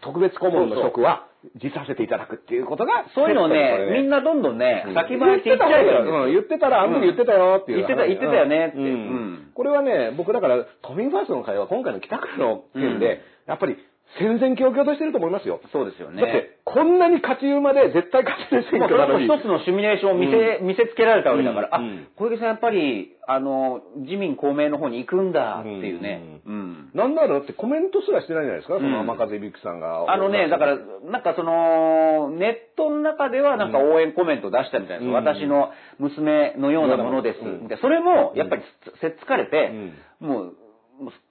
[0.00, 1.26] 特別顧問の職は
[1.56, 7.82] 辞させていただくっていうことが、そういうのをね、みんななどんどんね、先言って走っていっちゃうん言ってたら、あの時言ってたよっていう。
[7.82, 7.96] 話。
[7.96, 9.52] 言ってた言ってたよねって。
[9.54, 13.76] これはね、僕だから、都民ファーストの会は今回の北区の件で、やっぱり
[14.18, 15.60] 戦々恐々としてると思いますよ。
[15.72, 16.22] そうですよね。
[16.22, 19.42] だって、こんなに勝ち馬で絶対勝てる選もうそれはもう挙なのに。
[19.42, 26.40] 一つのシミュレーションを見せ、見せつけられたわけだから、うんうんあ、小池さんやっぱり、あの、自民公明の方に行くんだっていうね。
[26.46, 26.90] うん。
[26.94, 30.10] なんならだってコメントすらしてないじゃないですか、そのうん天風ビックさんが。
[30.10, 30.78] あのね、だから、
[31.10, 37.40] なんかその、ネットの中ではなんか応援コメント出したみたいな、うん私の娘のようなものです。
[37.40, 38.62] うんみたいなそれも、やっぱり
[39.00, 39.72] せっつかれて、
[40.20, 40.54] もう、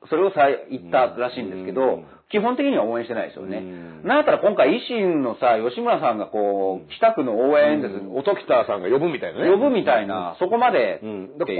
[0.09, 2.05] それをさ、言ったらしいんですけど、うん。
[2.29, 3.57] 基本的には応援してないですよね。
[3.57, 4.03] うん。
[4.03, 9.51] なんだったら今回維新のさ、吉村さんがこう、北区の応援演説、音喜多さんが呼ぶみたいなね。
[9.51, 11.01] 呼ぶみたいな、そこまで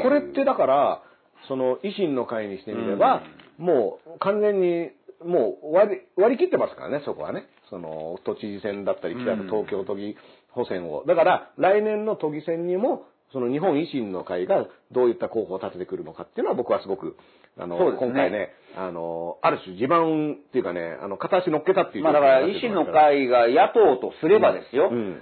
[0.04, 1.02] これってだから、
[1.48, 3.24] その維新の会にしてみれば、
[3.58, 4.90] もう完全に、
[5.24, 7.48] もう割り割り切ってますからね、そこはね。
[7.70, 10.16] その都知事選だったり、北区東京都議
[10.50, 11.04] 補選を。
[11.06, 17.18] だから、来年の都議選にも、その日本維新の会がどういった候補を立ててくるのかっていうのは僕はすごく、
[17.58, 24.90] あの、ね今回ね、あの、ある種地盤っていうかね、あの、片足乗っけたっていうまあだから維新の会が野党とすればですよ。
[24.92, 25.22] うん。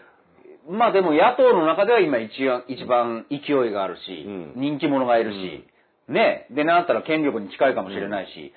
[0.70, 5.66] まあでも野党の中では今一番一番勢いがあるし、うん人気者がいるし、
[6.08, 6.48] ね。
[6.52, 8.54] で、なんだったら権力に近いかもしれないし、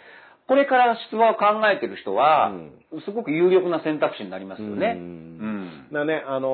[0.48, 2.52] これから出馬を考えてる人は、
[3.04, 4.94] すごく有力な選択肢になりますよね。
[4.96, 5.55] ううんん。
[5.92, 6.48] だね、あの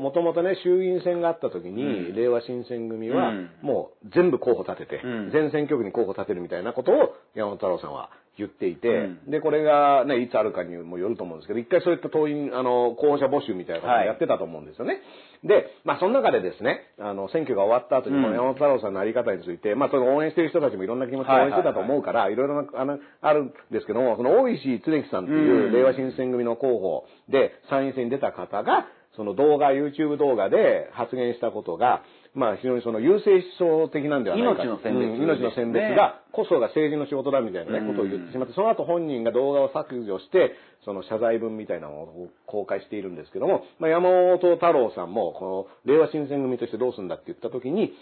[0.00, 2.14] もともとね、衆議院選があった時に、うん。
[2.14, 5.30] 令和新選組はうん、もう全部候補立てて、うん。
[5.32, 8.92] 全選挙区に候補立てるみたいなことを山本太郎さんは言っていて、う
[9.28, 9.30] ん。
[9.30, 15.00] で、これがね、いつあるかにもよると思うんですけど、一回そういった党員、あの、候補者募集みたいなことをはいやってたと思うんですよね。
[15.44, 18.22] で、まあ、その中でですね、あの、選挙が終わった後に、うん。
[18.22, 25.72] この山本太郎さんのあり方について、まあ、その応援してる人たちもいろんな気持ちで応援してたと思うから、いろいろな、あの、あるんですけども、その大石恒樹さんっていう、うん。
[25.72, 28.86] 令和新選組の候補で参院選に出た方が、
[29.16, 32.02] その動画、YouTube 動画で発言したことが、
[32.34, 34.62] まあ非常にその優勢思想的なんではないか。
[34.62, 40.54] 命の選別うん命の選別が、こそが政治の仕事だみたいなね、ことを言ってしまって、その後本人が動画を削除して、
[40.84, 47.92] その謝罪文みたいなのを公開しているんですけども、まあ山本太郎さんも、この令和新選組としてどうするんだって言った時に、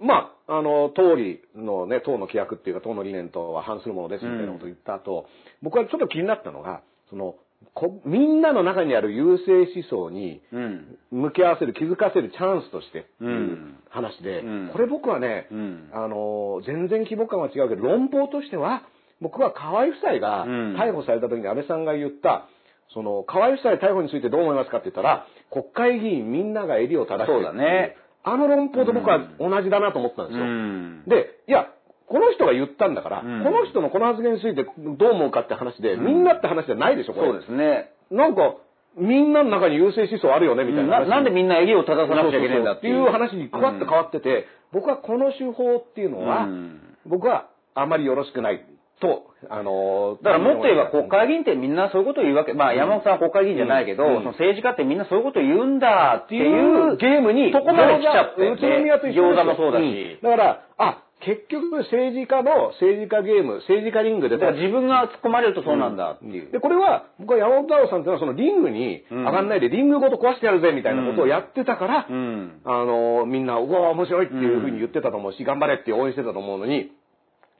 [0.00, 5.26] まあ、あの、党理のね、党の規約っていうか、党の理念とは反するものですみたいなことを言った後、
[5.62, 7.36] 僕はちょっと気になったのが、その、
[7.72, 10.98] こみんなの中にある優勢思想にうん。
[11.10, 18.82] 向き合わせる、気づかせるチャンスとしてっていう話で、うんこれ僕はね、うんあの、全然規模感は違うけど、論法としては、
[19.20, 22.48] 僕は河合夫妻がうん逮捕された時に安倍さんが言った、
[22.92, 27.96] その、河合夫妻逮捕についてどう思いますかって言ったら、国会議員みんなが襟を正してそうだね。
[28.24, 30.44] あの論法と僕は同じだなと思ったんですよ。
[30.44, 31.04] うん。
[31.06, 31.68] で、いや、
[32.06, 33.44] この人が言ったんだから、うん。
[33.44, 37.28] この人のこの発言についてどう思うかって話で、みんなって話じゃないでしょ、これ。
[37.28, 37.90] そうですね。
[38.10, 38.56] なんか、
[38.96, 41.08] みんなの中に優勢思想あるよね、みたいな話。
[41.08, 43.10] ななんでみんな襟を正さなくちゃいけないんだっていう。
[43.10, 46.80] 話にガワッと変わってて、僕はこの手法っていうのは、うん。
[47.06, 48.64] 僕はあまりよろしくない
[49.00, 52.54] と、あのだからもっと言えば国会議員ってみんなそういうことを言うわけ。
[52.54, 54.14] まあ山本さんは国会議員じゃないけど、うん。
[54.18, 59.82] その政治家ってみんなそういうことを言うんだっていいううゲームに、とこまで来ちゃって宇都宮と一緒餃子もそうだし。
[59.84, 60.18] ん。
[60.22, 66.50] だから、あ、結局政治家の政治家ゲーム、政治家リングでだから自分が突っ込まれるとそうなんだっていう。
[66.52, 72.60] で、これは、僕は山本太郎さんっていうのはそのリングに上がんないで、リングごと壊してやるぜみたいなことをやってたから、うん。
[72.64, 76.92] あの、みんな、うわ、面白いっていうふうに言ってたと思うし、頑張れって応援してたと思うのに、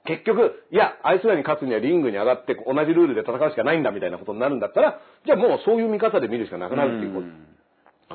[0.07, 7.27] 結局、いや、あいつらに勝つにはリングに上がって同じルールで戦うしかないんだみたいなことになるんだったら、じゃあもうそういう見方で見るしかなくなるっていうこと。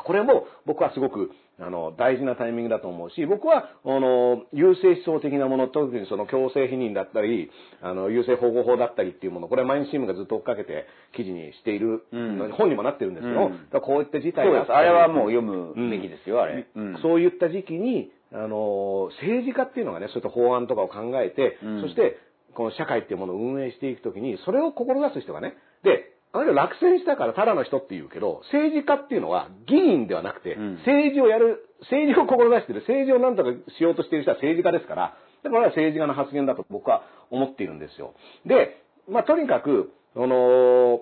[0.01, 7.51] これも僕はすごくあの大事なタイミングだと思うし、僕はあの優勢思想的なもの、特にその強制否認だったり、
[7.81, 10.85] あの優勢保護法だったりっていうもの、これは毎日新聞がずっと追っかけて
[11.15, 12.51] 記事にしている、うん。
[12.57, 13.81] 本にもなってるんですけど、うん。
[13.81, 14.71] こういった事態そうです。
[14.71, 16.65] あれはもうう読むべきですよ、あれ。
[16.75, 16.97] うん。
[17.01, 21.81] そういった時期に、あの、政治家っていうのがね、そういった法案とかを考えて、うん。
[21.81, 22.17] そして、
[22.55, 38.13] この社会っていうものを運営していくときに、それを志す人がね、で、あるいは落選したからただの人って言うけど、政治家っていうのは議員ではなくて、うん政治をやる、政治を志している、政治をなんとかしようとしている人は政治家ですから、だから政治家の発言だと僕は思っているんですよ。
[38.45, 41.01] で、まあ、とにかく、あの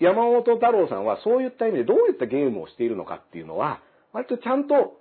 [0.00, 3.80] 山本太郎さんはそういった意味でどういったゲームをしているのかっていうのは、
[4.12, 4.96] 割とちゃんと、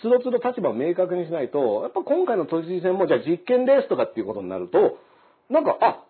[0.00, 4.98] つどつど立場を明確にしないと、やっぱ今回の都知事選もじゃあ実験ですとかっていうことになると、
[5.50, 6.04] なんか、あ、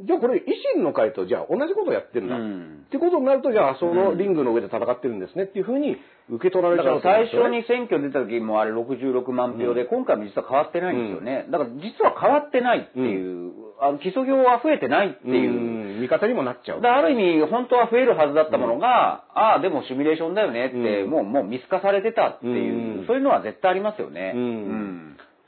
[0.00, 0.42] じゃあこれ維
[0.74, 2.36] 新の会とじゃあ同じことをやってるんだ。
[2.36, 2.86] うん。
[2.86, 5.96] ってことになると、じゃあそのリングの上で戦ってるんですねっていうふうに
[6.30, 7.90] 受け取られだちゃから最うと思うんですよね。
[7.90, 11.46] 初に選挙出た時もあれ66万票で、今回も実は変わってないんですよね。
[11.50, 15.50] だから実は変わってないっていう、あの基礎票は増えてないっていう。
[15.50, 16.00] うん。
[16.00, 16.80] 味方にもなっちゃう。
[16.80, 21.10] だからある意味、本当は増えるはずだったものが、ああ、でもシミュレーションだよねって、うん。
[21.10, 23.06] もう、もう見透かされてたっていう、うん。
[23.06, 24.32] そういうのは絶対ありますよね。
[24.34, 24.42] うん。
[24.42, 24.87] うん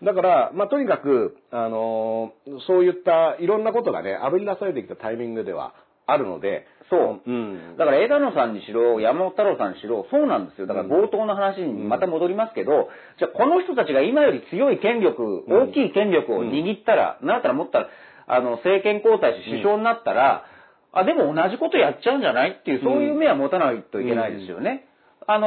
[0.02, 5.74] だから、まあ、とにかく、あのーそういったいろんなことがね、炙り出されてきたタイミングでは
[6.06, 7.20] あるので、そう。
[7.24, 7.76] うん。
[7.78, 10.66] だから枝野さんにしろ、山本太郎さんにしろ、そうなんですよ。
[10.66, 15.62] だから冒頭の話にまた戻りますけど、じゃあこの人たちが今より強い権力、うん。
[15.70, 17.88] 大きい権力を握ったら、なんだったらもったら、
[18.26, 20.44] あの、政権交代して首相になったら、
[20.92, 24.86] あ、でも同じことやっちゃうんじゃないっていう、そういう目は持たないといけないですよね。
[25.32, 25.46] あの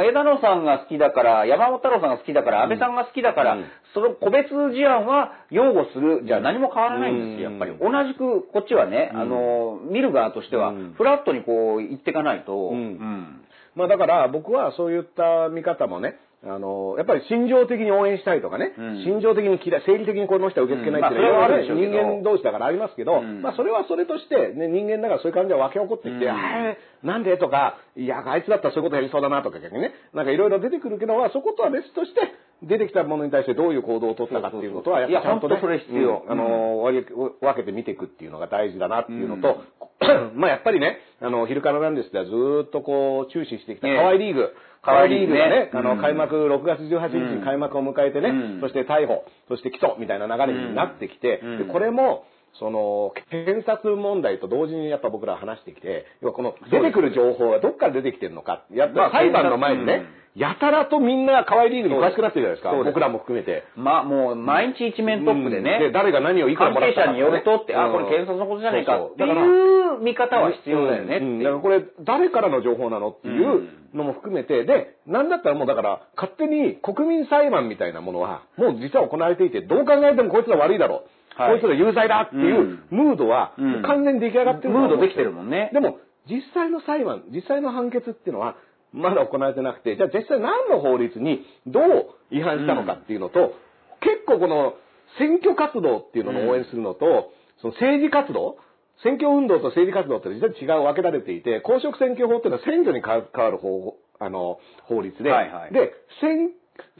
[0.00, 3.64] ー枝野さんが好きだから、山本太郎さんが好きだから、安倍さんが好きだから、うん。
[3.92, 7.72] その個別事案は擁護する、じゃ何も変わらないんですよ、やっぱり。
[7.78, 12.76] 同じく、こっちはね、あのー見る側としてはうん、フラットにこう言っていかないと、うん。
[12.76, 13.40] うん
[13.78, 19.04] まあだから僕はそういった見方もね、あの、やっぱり心情的に応援したいとかね、うん。
[19.04, 23.42] 心情的に嫌い、生理的にこの人は受け付けないっていうのは、うんまあ人間同士だからありますけど、うん。
[23.42, 26.30] まあそれはそれとして、ね、人間だからそういう感じが湧き起こってきて、うん。
[26.30, 32.20] あれなんでとか、いや、あいつだったらそういうことやりそうだなとか逆にね、なんかいろいろ出てくるけど、そことは別として、
[32.62, 36.24] 出てきたものに対してどういう行動を取ったかっていうことは、やっぱちゃんと、ね、それ必要。
[36.26, 36.32] うん。
[36.32, 39.62] あの、分け分けて見ていくっていうのが大事だなっていうのと、
[40.34, 44.54] まあやっぱりね、あの、昼からなんですではずーっとこう、注視してきたね河合リーグ。
[44.82, 48.60] 河合リーグがね、あの、うん開幕、6月18日に開幕を迎えてね、うん。
[48.60, 51.58] そして逮捕、そして起訴みたいな流れになってきて、うん。
[51.66, 52.24] でこれも、
[52.54, 58.64] その、検察問題と同時にやっぱ僕らは話してきて、要はこの出てくる情報がどっから出てきてるのか。
[58.72, 60.06] やっぱ裁判の前にね、
[60.38, 62.70] やたらとみんな河合リーグに詳しくなってるじゃないですか。
[62.72, 63.64] 僕らも含めて。
[63.76, 65.78] まあもう毎日一面トップでね。
[65.80, 71.42] で、誰が何をいくら関もらったか係者によるとって、あ、うんこれ検察のことじゃないかっていう見方は必要だよね。
[71.42, 81.17] だからこれ、誰からの情報なのっていうのも含めて、で、なんだったらもうだから、勝手に国民裁判みたいなものは、もう実は行われていて、どう考えてもこいつら悪いだろう。
[81.36, 81.50] はい。
[81.52, 85.70] こいつら有罪だっていうムードは、完全に出来上がってるムードできてるもんね。
[85.72, 85.98] でも、
[86.28, 88.56] 実際の裁判、実際の判決っていうのは、
[88.92, 91.84] まだ行われてなくて、じゃあ実際何の法律にどう
[92.30, 93.54] 違反したのかっていうのと、
[94.00, 94.74] 結構この
[95.18, 98.58] 選挙活動っていうのを応援するのと、その政治活動、
[99.02, 105.72] 選挙運動と政治活動って実は違う分けられていて、公職選挙法っていうのは選挙に関わる法あの法律で、はいはい。
[105.72, 106.50] で選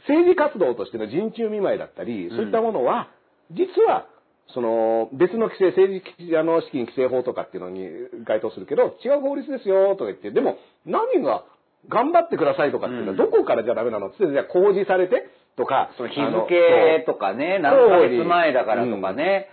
[0.07, 3.09] 政治活動としての人中見舞いだったり、そういったものは、
[3.51, 4.07] 実は
[4.53, 7.87] その別の規制、政治あの資金規正法とかっていうのに
[8.25, 11.43] 該当するけど、違う法律ですよとか言って、でも何が
[11.87, 14.07] 頑張ってくださいとかっていうのはどこからじゃダメなの？
[14.07, 19.49] って、じゃあ公示されてとか、その日付とかね、何ヶ月前だからとかね、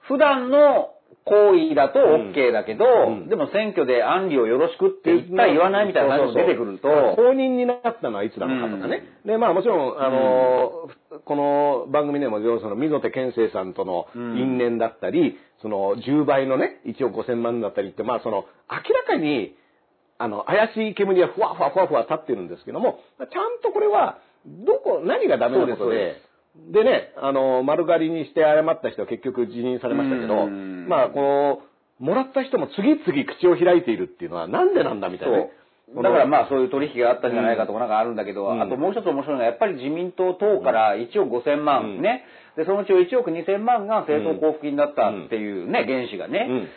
[0.00, 0.94] 普段の
[1.28, 3.28] 行為だと OK だけど、うん。
[3.28, 9.02] でも選挙で安利をよろしくって言った言わないみたいなのが出てくると、公認になったのはいつなのかとかね。
[9.24, 10.88] で、まあもちろん、あの、
[11.24, 19.54] この番組でも、その、溝手健生さんとの因縁だったり、その、10倍のね、1億5000万だったりって、まあその、明らかに、
[20.18, 26.16] あの、怪しい煙はふわふわふわふわ立ってるんですけども、ちゃんとこれは、どこ、何がダメなことで
[26.72, 31.60] で、でね、あの、丸刈りにして謝った人は結局辞任されましたけど、うんまあ、この、
[31.98, 35.50] もらった人も次々口を開いているっていうのはなんでなんだみたいなね。
[35.96, 38.62] だからまあそういう取引があったんじゃないかとかなんかあるんだけど、うん。
[38.62, 42.02] あともう一つ面白いのはやっぱり自民党等から1億5000万うん。
[42.02, 42.24] ね、
[42.56, 46.46] で、そのうち1億2000万が政党交付金だったっていうね、原資がね。
[46.48, 46.68] うん。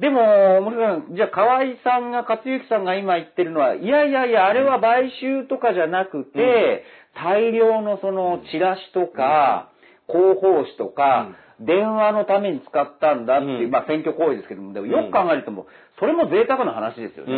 [0.00, 6.84] でも、面白いのはじゃあ河合さんが、勝之さんが今言ってるのは、いやいやいや、あれは買収とかじゃなくて、
[7.14, 9.70] 大量のそのチラシとか、
[10.08, 11.30] 広報誌とか、
[11.60, 13.70] 電話のために使ったんだっていう、うん。
[13.70, 15.66] まあ選挙行為ですけども、でもよく考えるとも、
[15.98, 17.32] それも贅沢な話ですよね。
[17.32, 17.36] う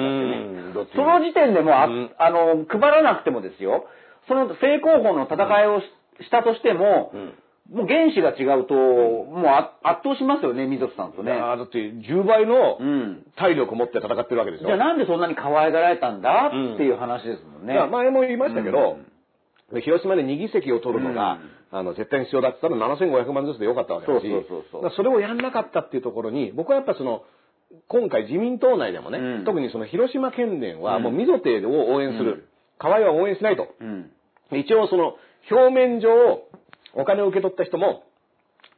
[0.70, 0.74] ん。
[0.74, 0.94] だってね。
[0.94, 2.10] その時点でもうあ、うん。
[2.16, 3.86] あの、配らなくてもですよ、
[4.28, 5.84] その正攻法の戦いをし
[6.20, 7.34] したとしても、うん。
[7.70, 11.32] もう原子が違うと、もうあ圧倒しますよね、溝津さんとね。
[11.32, 13.26] あーだって10倍のうん。
[13.36, 14.66] 体力を持って戦ってるわけでしょ。
[14.66, 17.72] じゃあなんでそんなに可愛がられたんだうんっていう話ですもんね。
[17.72, 18.98] いや前も言いましたけど、
[19.80, 21.38] 広島で2議席を取るのが、
[21.70, 24.26] あの絶対に必要だって言ったら7500万ずつでよかったわけだし、
[24.96, 27.22] それをやんなかったっていうところに、僕はやっぱその、
[27.88, 32.48] 今回自民党内でもね、うん特にその広島県連はうんもう溝手を応援する。
[32.78, 33.68] 河合は応援しないと。
[33.80, 34.10] うん。
[34.50, 35.16] 一応その、
[35.50, 36.08] 表面上、
[36.94, 38.02] お金を受け取った人も、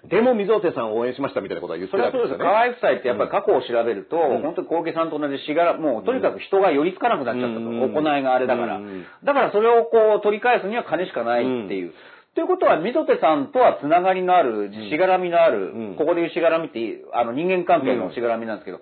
[0.08, 2.38] でも溝手さんを応援しましたみたいなことは言ってそれはそうですよ。
[2.38, 2.94] るわけですよね。
[2.94, 7.64] 河合夫妻ってやっぱり過去を調べると、ん本当に小池さんと同じしがら、もうとにかく人が寄りつかなくなっちゃったと。
[7.64, 8.76] うん行いがあれだから。
[8.76, 11.92] うんだからそれをこう取り返すには金しかないっていう。
[12.34, 18.80] ということは、溝手さんとはつながりのある、しがらみのある、うんここでいうしがらみって、あの人間関係のしがらみなんですけど、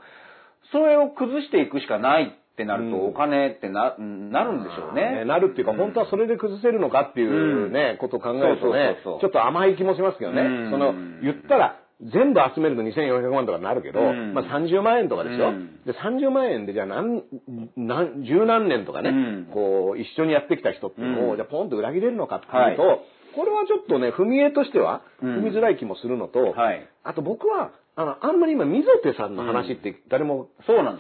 [0.73, 3.09] それを崩していくしかないってなると、うん。
[3.09, 5.25] お金ってな、なるんでしょうね。
[5.25, 10.43] なるっていうか、本当はそれで崩せるのかっていうね、ことを考えるとねちょっと甘い気もしますけどね。
[10.43, 10.71] うん。
[10.71, 10.93] その、
[11.23, 14.35] 言ったら、全部集めると2400万とかになるけど、うん。
[14.35, 15.81] まあ30万円とかでしょ、うん。
[15.87, 17.23] で、30万円でじゃあ何、
[17.77, 19.49] 何、十何年とかね、うん。
[19.53, 22.99] こう、一緒にやってきた人っていうじゃあポンと裏切れるのかっていうと、は
[23.35, 25.37] これはちょっとね、踏み絵としては、うん。
[25.39, 26.89] 踏みづらい気もするのと、はい。
[27.05, 30.49] あと僕は、あの、あんまり今、溝手さんの話って誰も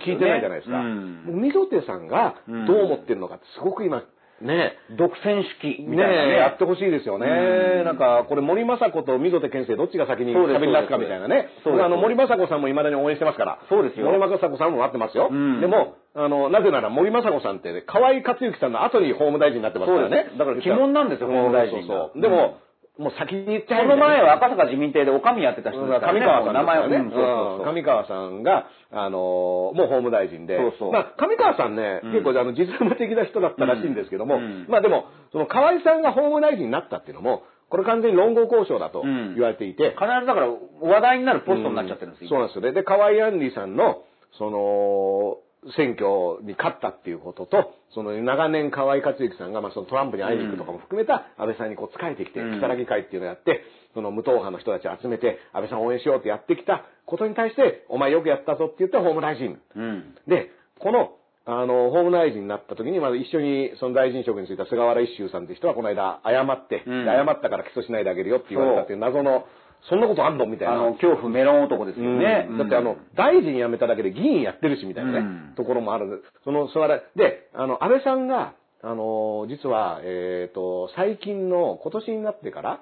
[0.04, 0.78] 聞いてないじゃないですか。
[0.78, 1.24] うん。
[1.26, 2.36] 僕溝手さんが
[2.66, 4.02] どう思ってるのかってすごく今、
[4.43, 6.27] ね、独占式みたいなね。
[6.27, 7.27] ねやってほしいですよね。
[7.27, 11.48] うんなんか、これ森雅子と溝手健生どっちが先に喋り出すかみたいなね。
[11.64, 13.59] あの、森雅子さんも未だに応援してますから。
[13.69, 15.28] そうですよ森雅子さんも待ってますよ。
[15.31, 20.31] うんでも、あの、なぜなら森雅子さんって、ね、河合克行さんの後に法務大臣になってますからね。
[20.39, 22.59] だから鬼門なんですよ法務大臣そうそうでも、
[22.98, 26.20] もう先に言っちゃえその前は赤坂自民邸でお上やってた人ですからね。
[26.20, 27.74] 上川さん名前を、ね、うんそうそうそう。
[27.74, 32.12] 上川さんが、あのーもう法務大臣で、そうそうまあ、上川さんね、うん。
[32.12, 34.66] 結構あの実務的な人だったらしいんですけども、うん。
[34.69, 39.35] まあでも、その河合さんが法務大臣になったっていうのも、これ完全に論語交渉だとうん。
[39.36, 40.48] 言われていて、必ずだから
[40.82, 42.28] 話題になるポストになっちゃってるんですよ。
[42.28, 42.73] そうなんですよね。
[42.73, 44.05] で、河合杏里さんの、
[44.36, 45.39] その、
[45.76, 53.62] 選挙に勝ったっていうことと、その長年河合克行さんが、まあ、そのトランプに会いに行くとかも含めた安倍さんにこう仕えてきて、うん木更木会っていうのをやって、
[53.94, 59.59] その無党派の人たちを集めて、安倍さんを応援しようってやってきたことに対して、お前よくやったぞって言った法務大臣。
[59.76, 60.14] うん。
[60.26, 61.14] で、この、
[61.44, 69.47] あの、法務大臣になった時に、まず一緒にその大臣職に就いた菅原一秀さんっていう人はこの間謝って、うんで謝ったから起訴しないであげるよって言われたっていう謎の
[69.88, 70.46] そんなことあんの？
[70.46, 70.74] みたいな。
[70.74, 72.46] あの、恐怖メロン男ですよね。
[72.50, 76.24] うんだってあの、大臣辞めただけで議員やってるしみたいなね、うんところもある。
[76.44, 82.80] その、それで、あの、安倍さんが、あの、実は、えっ、と、最近の、今年になってから、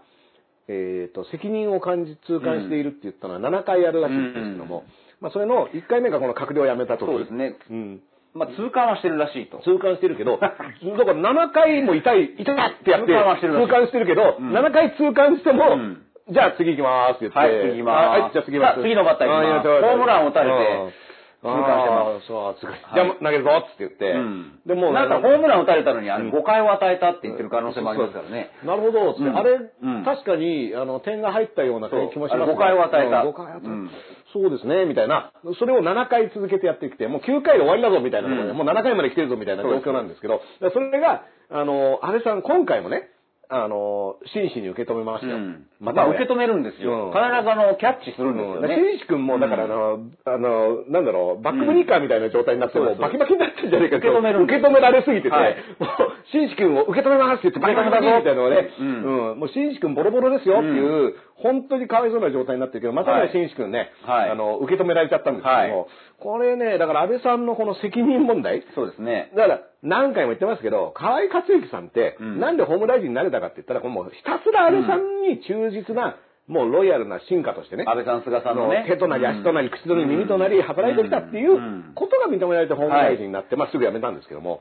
[0.68, 4.84] えっ、と、責任を感じ、痛感しているって言ったのは7回やるらしいんですけども、
[5.20, 7.56] まあ、それの1回目がこの閣僚を辞めた時そうですね。
[7.70, 8.00] うん。
[8.32, 9.58] まあ、痛感はしてるらしいと。
[9.58, 18.20] 痛感してるけど、 だから7回も痛い、痛いってやって、痛感はしてる痛感してるけど、うん7回痛感しても、うんじゃあ次行きますって言って、はい次行きます。
[18.22, 18.82] はい、じゃあ次行きます。
[18.82, 19.68] 次のバッター行きます。
[19.68, 21.10] ホームラン打たれてうん。
[21.40, 24.60] 痛感してますそう、痛感はいじゃあ投げるぞって言って、うん。
[24.66, 26.26] でもうなんかホームラン打たれたのに、あうん。
[26.28, 28.50] の誤解を与えたって言ってる可能性もありますからね。
[28.62, 30.04] なるほど、あれ、うん。
[30.04, 33.20] 確かに、あの、点が入ったような気もします誤解を与えた。
[33.20, 33.26] うん。
[33.26, 33.68] 誤解を与えた。
[33.68, 33.90] うん
[34.32, 35.32] そうですね、みたいな。
[35.58, 38.56] それを7回続けてやってきて、もう9回で終わりだぞ、みたいなところで、うん。
[38.58, 40.40] もう7回まで来てるぞ、みたいな状況なんですけど、
[40.72, 43.08] それが、あの、安倍さん、今回もね、
[43.52, 45.36] あの、真摯に受け止めましたよ。
[45.36, 45.66] うん。
[45.80, 47.06] またまあ、受け止めるんですよ。
[47.06, 47.10] うん。
[47.10, 48.68] 必ずあの、キャッチするんですよね。
[48.68, 55.56] 選手君も、だからあの、あの、なんだろう、バックブリーカーみたいな状態になって、もバキバキになってんじゃねえか受け止める受け止められすぎてて、はい。
[55.80, 55.90] もう、
[56.30, 59.34] 紳士君を受け止めますって言って、バキバキバキみたいなのをね、ううん。
[59.34, 63.26] ん、もう紳士君ボロボロですよっていう、本当にかわいそうな状態になってるけど、またはい。
[63.26, 64.30] ね、紳士君ね、はい。
[64.30, 65.86] あの、受け止められちゃったんですけども、はい。
[66.20, 69.32] これね、だから安倍さんのこの責任問題、そうですね。
[69.34, 72.40] だから、何回も言ってますけど、河合克行さんって、うん。
[72.40, 76.16] なんで法務大臣になれたかって言ったら、もうひたすら安倍さんに忠実な、
[76.46, 78.84] もうロイヤルな進化としてね、安倍さん、菅さんのね。
[78.88, 81.92] 手となり足となり口となり耳となり働いてきたっていううん。
[81.94, 84.60] ことが認められて法務大臣になって、まあすぐ辞めたんですけども、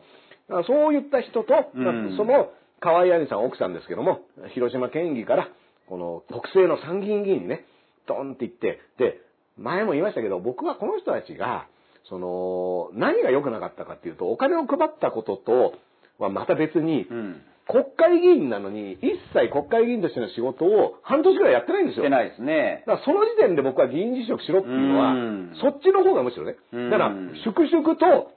[0.68, 2.16] そういった人と、うん。
[2.16, 4.22] その河合兄さん奥さんですけども、
[4.54, 5.50] 広島県議から、
[5.88, 7.66] この北西の参議院議員にね、
[8.08, 9.20] ドンって行って、で、
[9.58, 11.68] 前も言いましたけど、僕はこの人たちが、
[12.10, 15.74] その、何が良くなかったかっていうと、お金を配ったことと
[16.18, 17.42] はまた別に、うん。
[17.70, 22.04] 国会議員なのに、一切国会議員としての仕事を半年くらいやってないんですよ。
[22.04, 22.84] してないですね。
[22.88, 26.56] だからその時点で僕は議員辞職しろっていうのはうん、そっちの方がむしろね。
[26.74, 27.14] うんだから、
[27.46, 28.32] 粛々と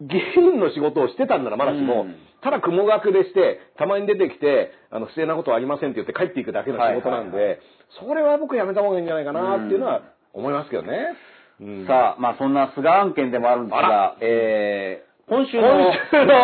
[0.00, 7.60] 議員の仕事をしてたんならまだしもうん、ただ雲隠れして、たまに出てきて、あの、不正なことはありませんって言って帰っていくだけの仕事なんで、
[8.00, 11.14] それは僕やめた方がいいんじゃないかなっていうのは思いますけどね。
[11.62, 16.34] うんさあ、まあそんな菅案件でもあるんですあが、えー、今週今の週の、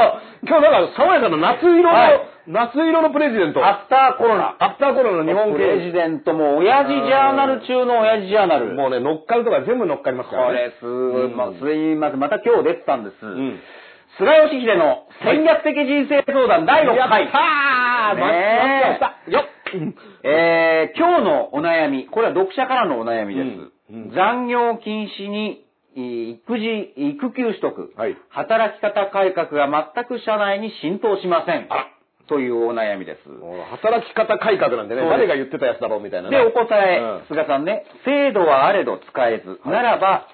[0.46, 3.60] 今日なんか爽やかな夏色の、はい夏色のプレジデント。
[3.60, 4.56] アフターコロナ。
[4.58, 8.72] アフターコロナの日本プレジ経デントも親父ジャーナル中の親父ジャーナル。
[8.72, 10.72] もうね、乗っかるとか全部乗っかりますからね。
[10.80, 12.20] これすごい、うんまあ、すいません。
[12.20, 13.20] また今日出てたんです。
[13.20, 13.60] ん
[14.16, 16.96] 菅義偉の戦略的人生相談第6回。
[16.96, 19.58] やったーねえ待ってましたよっ
[20.24, 23.44] えー、今日のお悩み、これは読者からのお悩みです。
[23.44, 23.72] うんうん
[24.14, 25.64] 残業禁止に、
[25.96, 28.16] えー育児、育休取得、はい。
[28.28, 31.68] 働き方改革が全く社内に浸透しません。
[32.28, 33.20] というお悩みです。
[33.70, 36.36] 働き方改革なんでね、誰が言ってたやつだろうみたいなね。
[36.38, 37.26] で、お答え、うん。
[37.28, 40.28] 菅さんね、制度はあれど使えず、ならば、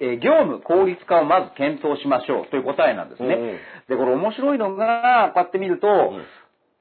[0.00, 2.46] えー業務効率化をまず検討しましょう。
[2.48, 3.34] という答えなんですね。
[3.34, 3.58] うんうん。
[3.88, 6.22] で、これ面白いのが、こうやって見ると、ん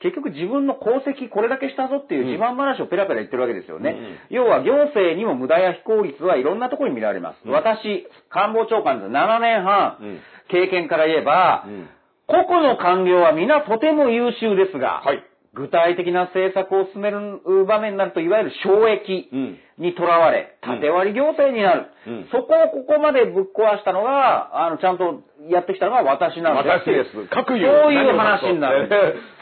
[0.03, 3.91] 結局自分の功績これだけしたぞっていう自慢話をペラペラ言ってるわけですよね。
[3.91, 4.17] うんうん。
[4.29, 7.37] 要は行政にも無駄や非効率はいろんなところに見られます。
[7.45, 7.51] うん。
[7.51, 10.19] 私、官房長官で7年半、うん。
[10.49, 11.89] 経験から言えば、うん。
[12.27, 15.23] 個々の官僚は皆とても優秀ですが、はい
[15.53, 26.73] 具体的な政策を進める場面になると、いわゆる省益うんにとらわれ、うん縦割り行政になる、うんそこをここまでぶっ壊したのが、あの、ちゃんとやってきたのが私なんです。
[26.73, 27.29] 私です。
[27.29, 28.89] 各言そういう話になる。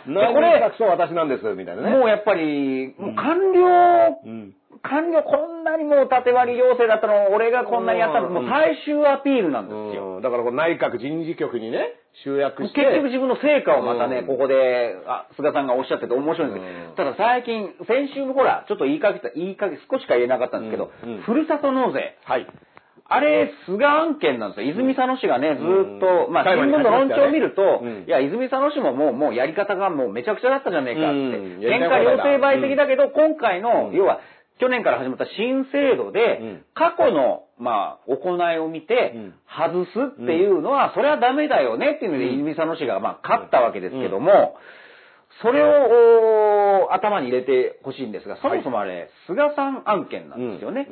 [0.05, 0.59] これ
[0.89, 1.89] 私なんです、みたいなね。
[1.91, 4.53] もうやっぱり、もう官僚、うん。
[4.83, 8.33] 官僚こんなにもう縦割り行政だったのを俺がこんなにやったの、うん。
[8.33, 10.17] もう大衆アピールなんですよ。
[10.17, 10.21] うん。
[10.21, 11.93] だからこの内閣人事局にね、
[12.23, 12.81] 集約して。
[12.81, 14.27] 結局自分の成果をまたね、うん。
[14.27, 16.95] ここで、あ、菅さんがおっしゃってて面白いんですけど、うん。
[16.95, 20.91] ただ最近、先週もほら、ちょっと言いかけた、言いかけ、少しか言えなかったんですけど、
[21.25, 22.17] ふるさと納税。
[22.25, 22.47] はい。
[23.13, 24.71] あれ、菅案件なんですよ。
[24.71, 26.33] 泉佐野市がね、ずーっと、うん。
[26.33, 28.05] まあ、新聞の論調を見ると、うん。
[28.07, 31.09] いや、泉佐野市ももう、もうやり方がもうめちゃくちゃだったじゃねえかって。
[31.09, 31.59] うん。
[31.59, 33.95] 喧嘩両成敗的だけど、今回の、うん。
[33.95, 34.21] 要は、
[34.61, 36.65] 去年から始まった新制度で、うん。
[36.75, 39.89] 過去の、まあ、行いを見てうん、外す
[40.21, 42.33] っていうのは、それはダメだよねっていうので、うん。
[42.35, 44.55] 泉佐野市が、まあ、勝ったわけですけども、
[45.41, 50.87] それをお頭に入れてほしいんですが、そもそもあれ、菅さん案件なんですよね。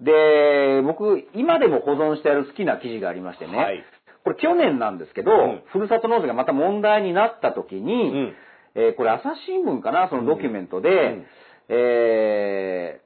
[0.00, 3.84] で、僕、今でも保存してある好きな記事がありましてね、はい。
[4.24, 5.62] これ去年なんですけど、ん。
[5.72, 8.34] ふるさと納税がまた問題になった時に、ん。
[8.74, 11.26] えーこれ朝日新聞かな、そのドキュメントで、ん。
[11.68, 13.03] えー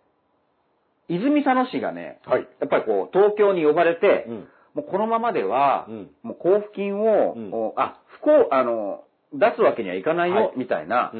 [1.08, 4.34] 泉佐野市がね、はい、やっぱりこう、東京に呼ばれて、うん、
[4.74, 11.12] もうこのままでは、うん、もう交付金を、うん、あ、不幸、あの、出すわけにはいかないよ、はい、みたいな、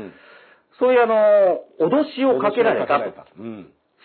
[0.79, 2.99] そういうあの、脅しをかけられた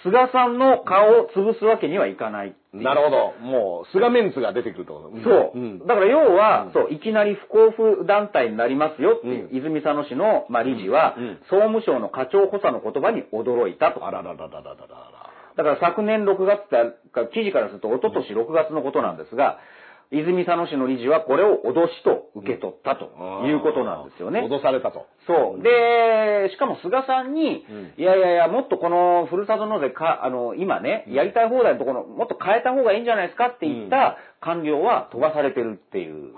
[0.04, 3.34] 菅さんの顔を潰すわけにはいかないなるほど。
[3.40, 5.12] もう、菅メンツが出てくると。
[5.24, 5.88] そう。
[5.88, 11.16] だから要は、そう、いきなり不交付団体になりますよっていう、泉佐野市の、まあ、理事は、
[11.50, 14.08] 総務省の課長補佐の言葉に驚いたと。
[14.08, 15.33] あららららららら。
[15.56, 16.70] だから昨年6月
[17.12, 19.60] か、記事からすると、一昨年6月のことなんですが、
[20.14, 23.06] 泉佐野市の理事はこれを脅しと受け取ったと
[23.48, 24.42] いうことなんですよね。
[24.42, 25.08] 脅されたと。
[25.26, 25.64] そう。
[25.64, 27.94] で、しかも菅さんに、うん。
[27.98, 36.34] いやいやいや、もっとこのふるさと納税か、あの、今ね、やりたい放題のところ、もっと変えた方がいいんじゃないですかって言った官僚は飛ばされてるっていう、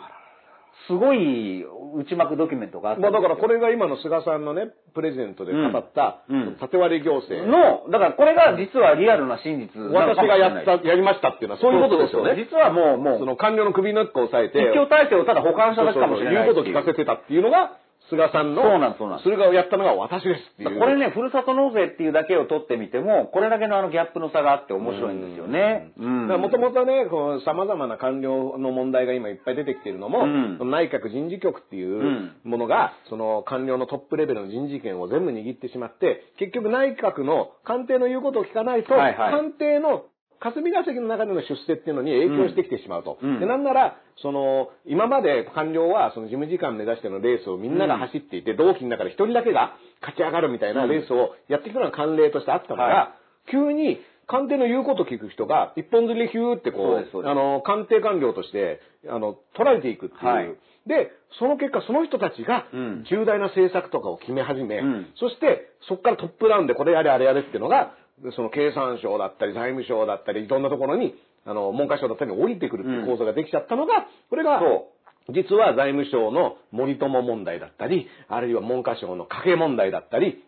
[0.88, 6.22] すごい内幕ドキュメントがあったんまあだからこれが今の菅さんのね、プレゼントで語った
[6.60, 7.50] 縦割り行政。
[7.50, 12.36] の、だからこれが実はリアルな真実私がやった、やりましたっていうのはそういうことですよね。
[12.36, 17.78] 実はもう、もう、その官僚の首の一個を押さえて、一強体制をただ保管しただけかもしれない言うことを聞かせてたっていうのが、
[18.10, 19.26] 菅さんの、そうなんですそうなんです。
[19.26, 20.80] それがやったのが私ですっていう。
[20.80, 25.92] これね、ふるさと納税っていうだけを取ってみても、これだけのあのギャップの差があって面白いんですよね。
[25.98, 26.28] うん。
[26.28, 30.70] もともとね、こう様々な官僚の問題が今いっぱい出てきているのも、うん。
[30.70, 39.32] 内閣人事局っていうものが、その官僚のトップレベルの人事権を全部握ってしまって、結局内閣の官邸の言うことを聞かないと、はいはい。
[39.32, 40.04] 官邸の
[40.40, 43.18] 霞が関の中での出世っていうのに影響してきてしまうと。
[43.22, 43.40] うん。
[43.40, 53.16] でなんなら、その、今まで官僚はその事務次官目指してのレースをみんなが走っていて、同期の中で一人だけが勝ち上がるみたいなレースをやっていくのが慣例としてあったのが、は
[53.52, 60.26] 急に官邸の言うことを聞く人が一本釣りヒューってこそうあの、官邸官僚として、あの、取られていくっていう。
[60.26, 60.56] はい。
[60.88, 63.06] で、その結果、その人たちがうん。
[63.10, 65.08] 重大な政策とかを決め始め、うん。
[65.16, 67.94] そして、そこからトップダウンでこれやれあれやれっていうのが、
[68.36, 71.16] その経産省だったり財務省だったり、いろんなところに、
[71.46, 74.88] あの、文科省だったりに降りてくるっていう構造ができちゃったのが、これが、そ
[75.34, 80.44] 実は財務省の森友問題だったり、あるいは文科省の家計問題だったり、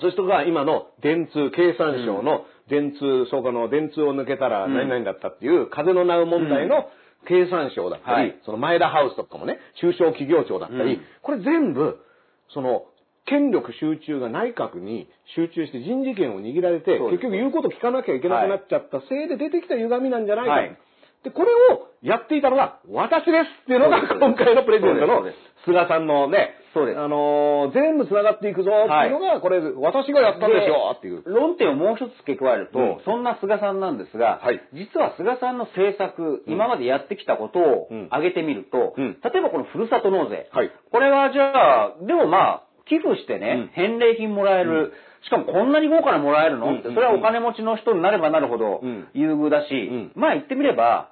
[0.00, 4.74] そういう人が今の電通、経産省の電通、そうかの電通を抜けたらうん。
[4.74, 6.88] 何々だったっていう風の鳴う問題の
[7.26, 8.38] 経産省だったり、はい。
[8.44, 11.98] その前田ハウスとかもね、中小企業庁だったり、これ全部、
[12.54, 12.84] その、
[13.28, 20.52] 権力集中が内閣に集中して人事権を握られて、結局言うこと聞かなきゃいけなくなっちゃったせいで出てきた歪みなんじゃないか。
[20.52, 20.76] はい。
[21.24, 25.26] で、これをやっていたのが私ですっていうのが今回のプレゼントの
[25.64, 26.98] 菅さんのね、そうです。
[26.98, 30.94] あのー全部繋がっていくぞっていうのが、これ、私がやったんですよ。
[30.96, 31.22] っていう。
[31.26, 33.00] 論点をもう一つ付け加えると、うん。
[33.04, 34.60] そんな菅さんなんですが、はい。
[34.72, 38.06] 実は菅さんの政策、今までやってきたことをうん。
[38.10, 39.18] 挙げてみると、うん。
[39.24, 40.70] 例えばこのふるさと納税、はい。
[40.92, 44.92] これはじゃあ、でもまあ、寄付してね、返礼品もらえる、
[45.24, 51.10] しかもこんなに豪華なもらえるの、うんってそれはお金持ちの人になればなるほどうん優遇だし、んまあ言ってみれば、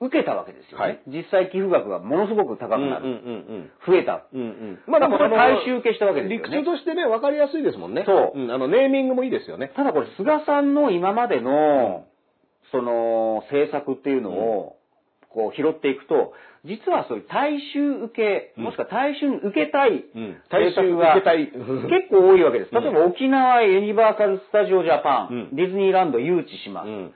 [0.00, 0.84] 受けたわけですよね。
[0.84, 3.06] はい実際寄付額がものすごく高くなる。
[3.06, 4.24] ん増えた。
[4.32, 4.78] うんうん。
[4.86, 6.56] まあ、これあの大衆受けしたわけですよね。
[6.56, 8.04] 理屈としてね、分かりやすいですもんね。
[8.06, 9.72] そううんあの、ネーミングもいいですよね。
[9.76, 12.06] ただこれ、菅さんの今までの、
[12.72, 14.76] その、政策っていうのを、
[15.28, 16.32] こう、拾っていくと、
[16.64, 21.46] 実はそういう大衆受け、うんもしくは大衆に受けたいうん大政衆策が受けたい。
[21.88, 22.74] 結構多いわけです。
[22.74, 26.88] 例えば沖縄ユニバーサル・スタジオ・ジャパン、うんディズニーランド誘致します。
[26.88, 27.14] うん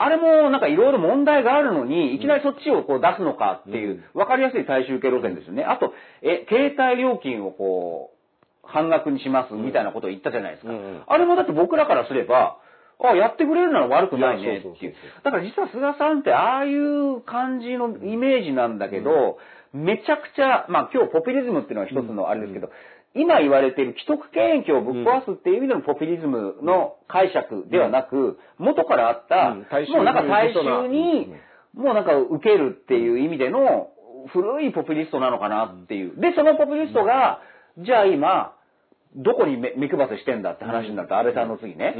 [0.00, 5.64] あれもなんかいろいろ問題があるのに、いきなりそっちをこう出すのかっていう、わかりやすい大衆受け路線ですよね。
[5.64, 5.92] あと、
[6.22, 8.18] え、携帯料金をこう、
[8.62, 10.72] 半額にしますみたいなことを言ったじゃないですか。
[11.08, 12.58] あれもだって僕らからすれば、
[13.00, 14.94] あ、やってくれるなら悪くないねっていう。
[15.22, 19.38] だから実は菅さんってああいう感じのイメージなんだけど、
[19.72, 22.70] めちゃくちゃ、まあ今日ポピュリズムっていうのは一つのあれですけど、
[23.14, 29.54] 今言われている既得権益をぶっ壊すっていう意味でのポピュリズムの解釈ではなく、元からあった、
[29.94, 31.32] もうなんか大衆うに、
[31.74, 33.90] もうなんか受けるっていう意味での
[34.32, 36.20] 古いポピュリストなのかなっていう。
[36.20, 37.40] で、そのポピュリストが、
[37.78, 38.54] じゃあ今、
[39.16, 41.94] どこに目目配せしてんだって話になると、安倍さんの次ね。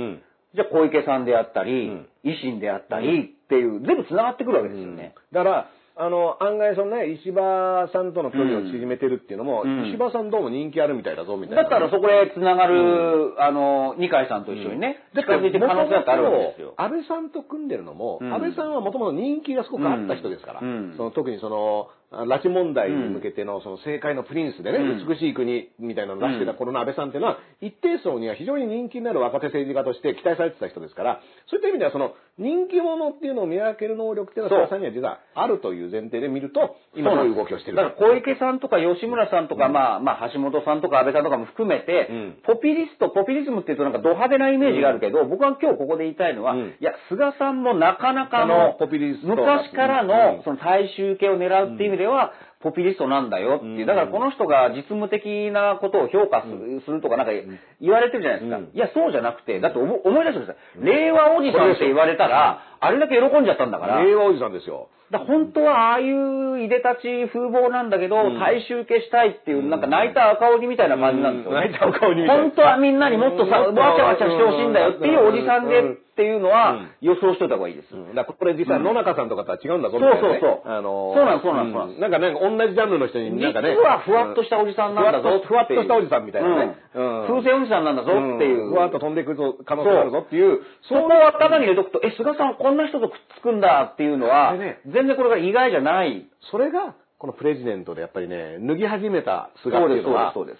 [0.53, 2.09] うんじゃあ小池さんであったり、うん。
[2.25, 5.15] 維新であったりっていう、全部繋がってくるわけですよね。
[5.33, 5.71] だから、
[6.01, 9.91] あの、案外そのね、石破さんとの距離を縮めてるっていうのも、うん。
[9.91, 11.63] 石破さんどうも人気あるみたいだぞ、みたいな。
[11.65, 16.75] だったらそこで繋がる、あの、二階さんと一緒にね、近づいていく可能性だってあるわけですよ。
[16.77, 18.33] 安倍さんと組んでるのも、うん。
[18.33, 20.95] 安倍さんはもともと人気がすごくあった人ですから、うん。
[20.97, 25.09] その特にその、あ拉致問題に向けてのその政界のプリンスでね、うん。
[25.09, 31.21] 美しい国みたいなのを出してた頃の安倍さんっていうのは、一定層には非常に人気になる若手政治家として期待されてた人ですから、
[31.51, 42.39] そういった意味ではその人気者っていうのを見分ける能力っていうのは、菅さんには実はあるという前提で見ると、今どういう動きをしてるだから小池さんとか吉村さんとか、まあ、まあ、橋本さんとか安倍さんとかも含めて、うん。
[42.47, 46.61] ポピュリスト、ポピュリズムっていうとなんかド派手なイメージがあるけど、僕は今日ここで言いたいのは、うん。
[46.81, 50.09] いや、菅さんもなかなかあのの、ポピュリスト昔からうん。
[50.09, 53.87] のその大衆系を狙うっていう意味では、ポピュリストなんだよっていう。
[53.87, 57.33] だからこの人が実務的なことを評価するするとかなんか
[57.81, 58.57] 言われてるじゃないですか。
[58.59, 60.85] うんいや、そうじゃなくて、だって思思い出してください。
[60.85, 64.03] 令和おじさんって言われたら、あれだけ喜んじゃったんだから。
[64.05, 64.89] 令和おじさんですよ。
[65.11, 67.01] だ本当はああいういでたち
[67.33, 71.51] 風貌なんだけど、うん大衆消したいっていう、なんか泣いた赤鬼みたいな感じなんですよ。
[71.51, 75.83] うん泣いた赤鬼みたいな本当はみんなにもっとさ、わちゃわちゃしてほしいんだよっていうおじさんでっ
[76.19, 77.89] ていうのはうん予想しといた方がいいです。
[78.15, 80.21] だこれ実際野中さんとかとは違うんだぞみそう。
[80.21, 83.73] そうそうあのーそうなんそうなんそうなんなんかね、同じジャンルの人になんかね。
[83.73, 86.77] 実はふわっとしたおじさんなんだぞふわっとしたおじさんみたいなね。
[86.93, 88.69] 風船おじさんなんだぞっていう。
[88.69, 90.61] ふわっと飛んでいくぞ可能性があるぞっていう。
[90.85, 96.29] そこを頭に入れとくと、え、菅さんこんな人とくっつくんだっていうのは、ね全然これが意外じゃない。
[96.51, 100.59] それが、このプレジデントでやっぱりね、脱ぎ始めた姿そうです、っていうのは、そうです、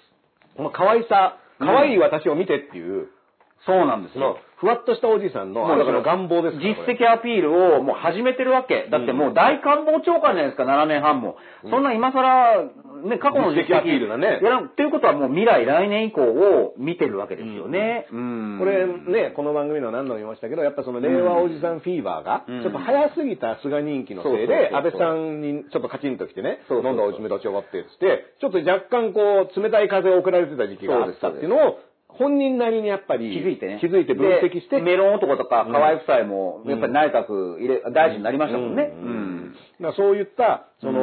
[0.57, 3.09] この可愛さ、可愛い私を見てっていう、
[3.67, 4.39] そうなんですよ。
[4.57, 8.89] ふわっとしたおじさんの、だから願望です実績アピールをもう始めてるわけ。
[8.91, 11.37] だってもう大官房長官じゃないですか、7年半も。
[11.69, 12.65] そんな今更、
[13.03, 14.41] ね、過去の実績アピールだね。
[14.43, 18.07] やらんっていうことはもう未来、来年以降を見てるわけですよね。
[18.13, 18.57] うん。
[18.59, 22.63] これね、この番組の何度も言いましたけど、やっぱその令和おじさんフィーバーが、うん。
[22.63, 33.79] ちょっと早すぎた菅人気のせいで、安倍さんにちょっとカチンときてね、そうどんどん落ち目どっちおごってって、ちょっと若干こう、冷たい風を送られてた時期があったっていうのを、本人なりにやっぱり気づいてね。
[33.81, 38.93] 気づいて分析して、でメロン男とかうん河合夫妻も、やっぱり内閣入れ、大臣になりましたもんね。
[38.95, 39.09] うん。
[39.09, 39.53] うん。
[39.53, 41.01] だからそういった、その、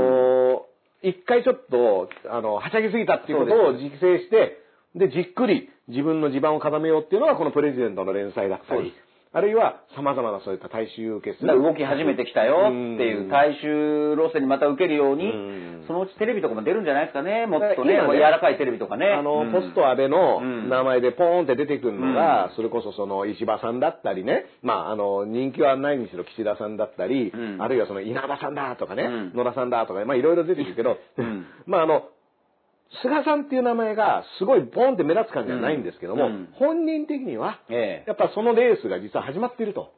[1.06, 4.58] 一回ちょっと、あの、はしゃぎすぎたっていうことを自制して、
[4.96, 8.94] で、じっくり自分の地盤を固めようっていうのが、このプレジデントの連載だったり
[9.36, 17.46] あるいは様々なそういった大衆受けすだから動き始めてきたよっていう大衆路線にまた受けるようにうん、そのうちテレビとかも出るんじゃないですかね。
[17.46, 19.08] もっとね、柔らかいテレビとかね。
[19.08, 19.52] あの、うん。
[19.52, 20.70] ポスト安倍のうん。
[20.70, 27.62] 名前でポーンって出てくるのが、それこそその石破さんだったりね、まあ、あの、人気はないにしろ岸田さんだったり、うん。
[27.62, 29.34] あるいはその稲葉さんだとかね、うん。
[29.34, 31.46] 野田さんだとか、まあ、いろいろ出てくるけど、うん。
[31.68, 32.04] まあ、あの、
[33.02, 36.50] 菅さんっていう名前がすごいボンって目立つ感じじゃないんですけども、うん。
[36.54, 38.08] 本人的には、ええ。
[38.08, 39.92] やっぱそのレースが実は始まっていると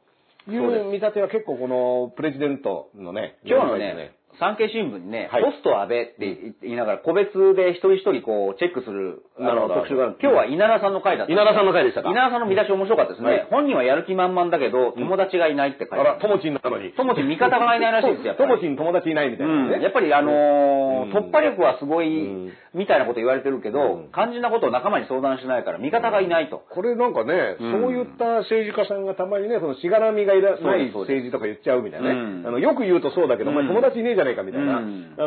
[0.48, 10.16] いそう見立ては結構このプレジデントのね、今日のですね、産経新聞にね、はいポスト安倍って言いながら個別で一人一人こうチェックするあの特集がある。
[10.20, 11.32] 今日は稲田さんの回だった。
[11.32, 12.10] 稲田さんの回でしたか？
[12.10, 13.30] 稲田さんの見出し面白かったですね。
[13.30, 16.20] はい本人はやる気満々だけど、友達がいないって書いてあら、ある。
[16.20, 16.92] ともちんなのに。
[16.92, 19.76] ともちん味方がいないらしいですよやっぱりともちん友達いないみたいなね。
[19.76, 26.62] うん、やっぱりあのーうん突破力はすごい、うんみたいなこと言われてるけど、うん肝心なことを仲間に相談しないから味方がいないと。
[26.70, 32.14] これなんかね、うんそういった政治家さんがたまにね、そのしがらみがいらない政治とか言っちゃうみたいなね。
[32.14, 35.14] うんあのよく言うとそうだけど、お前うん友達いねえじゃねえかみたいな、うん。
[35.16, 35.20] あ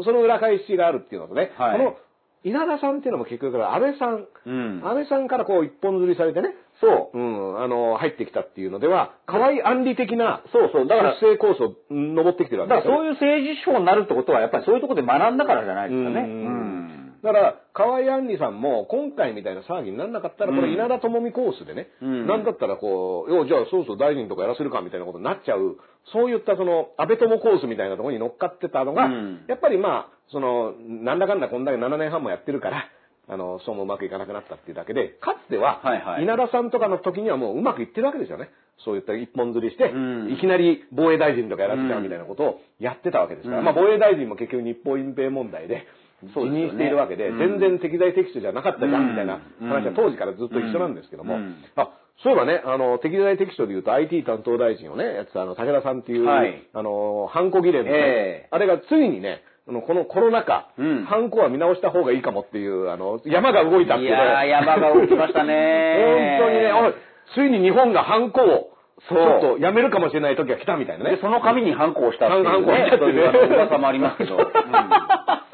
[0.00, 1.78] ーその裏返しがあるっていうのとね、はい。
[1.78, 1.96] この
[2.44, 4.82] 稲田さんっていうのも結局安倍さん、うん。
[4.84, 7.18] 安倍さんからこう一本釣りされてね、そう。
[7.18, 10.86] うん、あのー入ってきたっていうのでは、河合安利的な、そうそう。
[10.86, 11.54] だから、出世コー
[11.90, 16.20] 登ってきてるわけだからそうういう政治手法になるってことは、やっぱりそういうところで学んだからじゃないですかね。
[16.20, 16.77] ううんん。
[17.22, 22.26] だから、河合杏里さんも、今回みたいな騒ぎにならなかったら、これ、うん稲田朋美コースでね、うん。
[22.26, 25.78] なんだったらこう、よじゃあ、そうそう大臣とかやらせるかみたいなことになっちゃう、
[26.12, 29.44] そういったその、安倍友コースみたいなところに乗っかってたのが、うん。
[29.48, 32.88] やっぱりまあ、その、なんだかんだこんだけ7年半もやってるから、
[33.30, 35.82] あの、そうもうまくいかなくなったっていうだけで、かつては、
[36.22, 38.48] 稲田さんとかの時にはもううまくいってるわけですよね。
[38.84, 40.32] そういった一本釣りして、うん。
[40.32, 43.64] いきなり防衛大臣とかやらせちゃうみたいなことをやってたわけですから、うん。
[43.64, 45.86] まあ防衛大臣も結局日本隠蔽問題で、
[46.22, 47.38] 辞任しているわけで、うん。
[47.38, 49.06] 全然適材適所じゃなかったじゃうん。
[49.06, 51.56] んみたいな話は当時からずっと一緒なんですけども、うん。
[51.76, 51.90] あ
[52.22, 56.66] そういえばね、あの、適材適所で言うと IT 担当大臣をね、やってたあの、武田さんっていう、はい。
[56.74, 58.00] あの、ハンコ議連のね、え
[58.46, 58.48] え。
[58.50, 61.04] あれがついにね、このコロナ禍、うん。
[61.04, 64.16] ハンコは見直した方がいいかもっていう、あの、山が動いたっていうね。
[64.16, 66.38] いやー、山が動きましたね。
[66.40, 66.94] 本当にね、
[67.34, 68.70] ついに日本がハンコを、
[69.08, 71.10] ちょっとやめるかもしれない時が来たみたいなね。
[71.12, 71.16] で、。
[71.18, 72.50] その紙にハンコをしたっていう、ね。
[72.50, 73.30] ハンコをしたっていうね。
[73.32, 74.38] そういう噂もありますけど。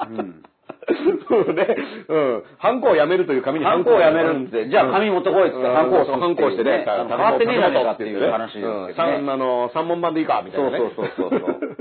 [0.09, 0.19] うん。
[0.19, 0.43] うん
[1.28, 1.77] そ うね。
[2.09, 2.43] うん。
[2.59, 8.94] ハンコをやめるという紙にハンコをやめるって、じゃあ紙持ってこいって言って、ハンコをハンコをしてね、変わってねえじゃねえかっていう話ですね。
[8.97, 10.78] 三あの、三問版でいいか、みたいなね。
[10.78, 11.74] そうそうそうそうそう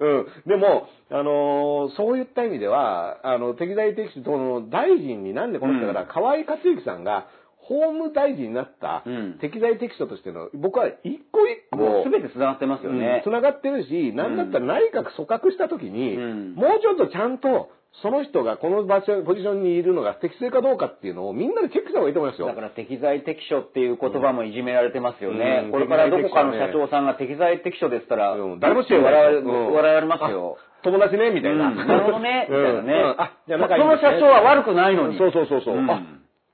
[0.00, 0.26] うん。
[0.46, 7.26] でも、あのーそういった意味では、あの、適材適所、その、大臣になんでこの人だから、河合克行さんが、
[7.68, 13.20] 法務大臣になったうん、適材適所としての、僕は一個一個、もう全て繋がってますよね。
[13.24, 17.70] つながってるし、なんだったら内閣組閣した時に、うんもうちょっとちゃんと、
[18.02, 22.46] その人がこの場所、ポジションにいるのが適正かどうかっていうのをみんなでチェックした方がいいと思いますよ。
[22.46, 25.62] だから適材適所っていう言葉もいじめられてますよね。
[25.66, 30.58] うんこれからどこかの社長さんが適材適所ですったら、うん誰もして笑われうん笑われますよ。
[30.58, 31.68] あ友達ね、みたいな。
[31.68, 32.92] うんなるほどね、みたいなね。
[32.92, 35.18] うんあ、じゃあその社長は悪くないのに。
[35.18, 35.76] そうそうそうそう。
[35.76, 36.02] うんあ、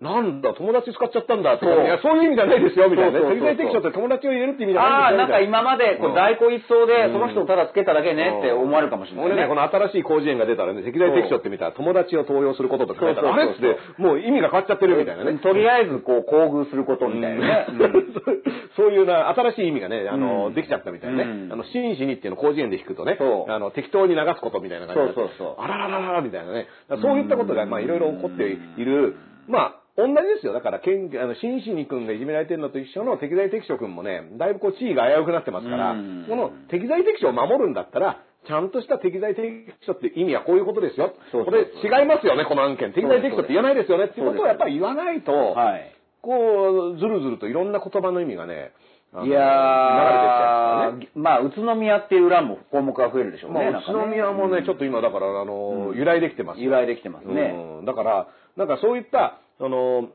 [0.04, 1.64] なんだ、友達使っちゃったんだって。
[1.64, 3.24] そういや、そういう意味じゃないですよ、みたいなね。
[3.32, 5.40] 適材適所って友達を入れるって意味じゃああ、ないんですよ。
[5.40, 15.38] なんか今までこう在庫一掃で、うんその人をただつけただけねって思われるかもしれない、俺ね、この新しい広辞苑が出たらね、適材適所って見たら、友達を登用することとか書いてあれって、もう意味が変わっちゃってるみたいなね。
[15.38, 17.66] とりあえずこう、厚遇することみたいなね。
[17.70, 18.14] うん
[18.76, 21.22] そういうな、新しい意味がね、あの、うんできちゃったみたいね。
[21.22, 23.16] うんあの、真摯にっていうのを広辞苑で引くとね
[23.48, 26.66] あの、適当に流すことみたいな感じになってそうそうそうあらららららみたいなね。
[27.00, 29.16] そういったことが、まあ、いろいろ起こっている。
[29.46, 30.52] まあ、同じですよ。
[30.52, 39.46] だから、けんあの、真摯に君がいじめられてるのと一緒の適材適所君もね、だいぶこう、地位が危うくなってますからうん、この適材適所を守るんだったら、ちゃんとした適材適
[39.86, 41.14] 所って意味はこういうことですよ。
[41.30, 42.92] そうこれ違いますよね、この案件。
[42.92, 45.94] 適材適所って言わないですよねっていうことをやっぱり言わないと、はい。
[46.22, 48.72] こう、ずるずるといろんな言葉の意味がね、
[49.14, 51.08] いや流れてきちゃうからね。
[51.14, 53.70] ー、まあ、宇都宮っていう裏も項目が増えるでしょうね。
[53.70, 57.54] まあ、宇都宮もね、ちょっと今だから、あの、由来できてますよ由来できてますね。
[57.78, 58.26] うん、だから、
[58.56, 60.08] なんかそういった、あの、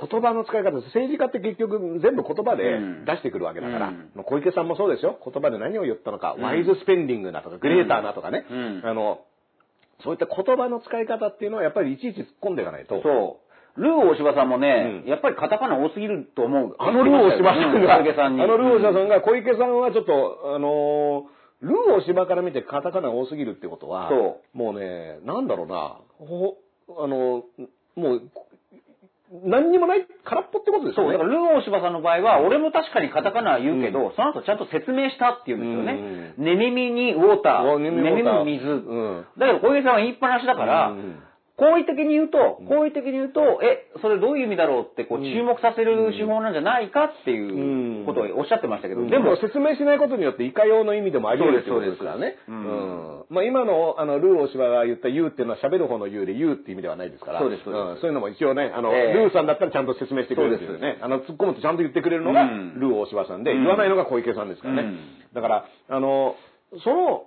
[0.00, 0.86] 言葉の使い方です。
[0.94, 3.04] 政治家って結局全部言葉でうん。
[3.04, 4.10] 出してくるわけだから、うん。
[4.24, 5.18] 小池さんもそうですよ。
[5.24, 6.42] 言葉で何を言ったのか、うん。
[6.42, 8.82] ワイズスペンディングだとか、グレーターだとかね、うん。
[8.84, 9.20] あの、
[10.04, 13.02] そういった言葉の使い方っていうのはやっぱりいちいち突っ込んでいかないと。
[13.02, 13.40] そ
[13.76, 13.80] う。
[13.80, 15.10] ルー大柴さんもね、うん。
[15.10, 16.76] やっぱりカタカナ多すぎると思う。
[16.78, 18.42] あのルー大柴さんが、小池さんに。
[18.42, 26.56] あのルー大柴さんが、小池さんはちょっと、あのールー大柴から見てカタカナが多すぎるってことは、そもうね、なんだろうな、ほ
[27.02, 27.44] あの、
[27.96, 28.22] もう、
[29.44, 31.18] 何にもない、空っぽってことですそう、よね。
[31.18, 36.34] だからルー大柴さんの場合は、俺も確かにカタカナは言うけど、その後ちゃんと説明したっていうんですよね。
[36.38, 38.44] 寝耳にウォーター、うわ寝耳ウォーター。
[38.44, 38.68] 寝耳に水。
[38.68, 39.26] うん。
[39.36, 41.22] だけど小池さんは言いっぱなしだから、うん
[41.58, 45.24] 好意的に言うと、好意的に言うと、え、それどういう意味だろうって、こう、うん。
[45.24, 52.38] 注目させる手法なんじゃないかっていうことをおっしゃってましたけど、でも説明しないことによって、いかようの意味でもあり得るってことですからね。
[52.46, 53.24] そうん。
[53.28, 57.40] まあ今の、あの、ルー大柴が言った言うっていうのは喋る方の言うで言うっていう意味ではないですから。
[57.40, 57.98] そうですそうです。
[57.98, 58.00] ん。
[58.02, 59.12] そういうのも一応ね、あの、ええ。
[59.14, 60.98] ルーさんだったらちゃんと説明してくれるっていうね。
[61.02, 62.78] あの、突っ込むとちゃんと言ってくれるのが、うん。
[62.78, 64.82] ルー大柴さんで、うん言わないのが小池さんですからね。
[64.82, 64.98] うん。
[65.34, 66.36] だから、あの、
[66.84, 67.24] その、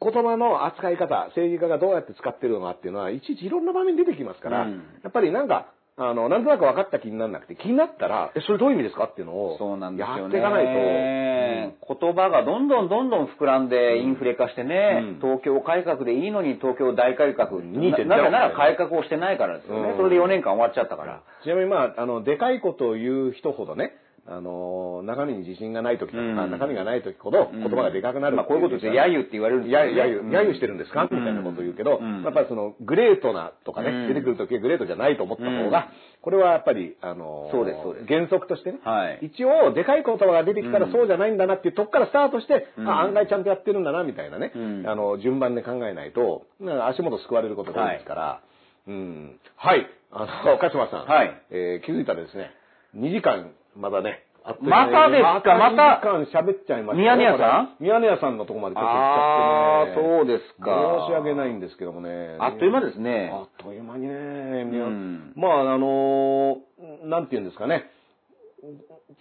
[0.00, 4.82] 言葉の扱い方、政治家がどうやって使ってるのかっていうのは、いちいちいろんな場面に出てきますから、うん。
[5.02, 10.22] やっぱりなんか、あの、なんとなく分かった気にならなくて、気になったら、え、それどういう意味ですかっていうのを、そうなんですよね。
[10.22, 15.20] やっていかないと、言葉がどんどんどんどん膨らんでインフレ化してね、うん。
[15.20, 19.90] 東京改革でいいのに東京大改革、んな2.0なぜなら改革をしてないからですよね。
[19.90, 19.96] うん。
[19.98, 21.20] それで4年間終わっちゃったから。
[21.44, 23.92] ちなみにまあ、あの、でかいことを言う人ほどね、
[24.24, 26.50] あの、中身に自信がない時とか、うん。
[26.50, 29.98] 中身がない時ほど言葉がでかくなるまあこういうことで揶揄って言われるんですやよね。
[29.98, 31.18] やゆ、やゆしてるんですか、うん。
[31.18, 32.22] みたいなことを言うけど、うん。
[32.22, 34.08] やっぱりその、グレートなとかね、うん。
[34.08, 35.84] 出てくるときはグレートじゃないと思った方が、うん。
[36.22, 38.06] これはやっぱり、あの、そうですそうです。
[38.06, 39.18] 原則としてね、はい。
[39.26, 40.92] 一応、でかい言葉が出てきたらうん。
[40.92, 42.88] そうじゃないんだなっていうとこからスタートして、うん。
[42.88, 44.84] あ、案外ちゃんとやってるんだな、みたいなね、うん。
[44.86, 46.44] あの、順番で考えないと、
[46.88, 48.40] 足元救われることが多いですから、
[48.86, 49.40] うん。
[49.56, 49.86] はい。
[50.12, 51.06] あの、鹿島さん。
[51.06, 51.42] はい。
[51.50, 52.50] えー気づいたらですね、
[52.96, 54.24] 2時間、まだね、
[54.60, 55.54] またですか？
[55.56, 57.66] ままた2時間喋っちゃいましたミヤネ屋さん？
[57.66, 60.08] これミヤネ屋さんのとこまでちょっと行っちゃってね。
[60.18, 62.36] そうですか申し訳ないんですけどもね。
[62.40, 64.12] あっという間ですねあっという間にね。
[64.12, 67.84] うんまあ、あのーなんていうんですかね。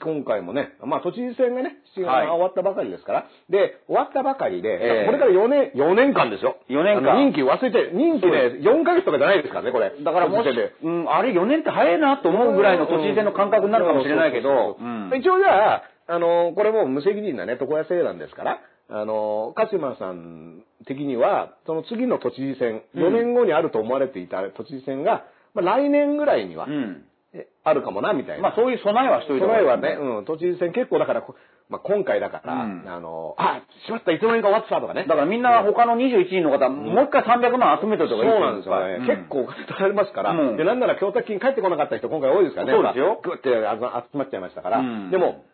[0.03, 3.25] 今回もね、まあ都知事選がね、7月はい終わったばかりですから。
[3.49, 6.57] で、終わったばかりで、ええこれから4年、4年間ですよ。
[6.69, 9.91] 4年間任期忘れて、任期ね、4ヶ月とかじゃないですからね、これ。
[10.01, 10.49] だからもし、
[10.83, 18.59] うん、あれ4年って早いなと思うぐらいの都知事選の感覚になるかもしれないけど、うん一応じゃあ、あの、これもう無責任なね、床屋制なんですから、
[18.89, 27.03] あの、鹿島さん的には、その次の都知事選、うん4年後にあると思われていた都知事選が、まあ来年ぐらいには、うん。
[27.33, 28.43] えあるかもな、みたいな。
[28.43, 31.35] まあそういう備えはしといた方がいい備えはね、うん、都知事選結構だから、こ
[31.69, 35.05] まあ今回だから、うんあの、あ、しまった、いつの間にか終わってたとかね。
[35.07, 38.95] だからみんな他の21人の方、もう一回300万集めておいたそう方がいいなんですよね。
[38.99, 42.73] うん結構お金取られますから、うんで、なんなら供託金返ってこなかった人今回多いですからね。
[42.73, 44.79] そうですよグッて集まっちゃいましたから。
[44.79, 45.45] うんでも、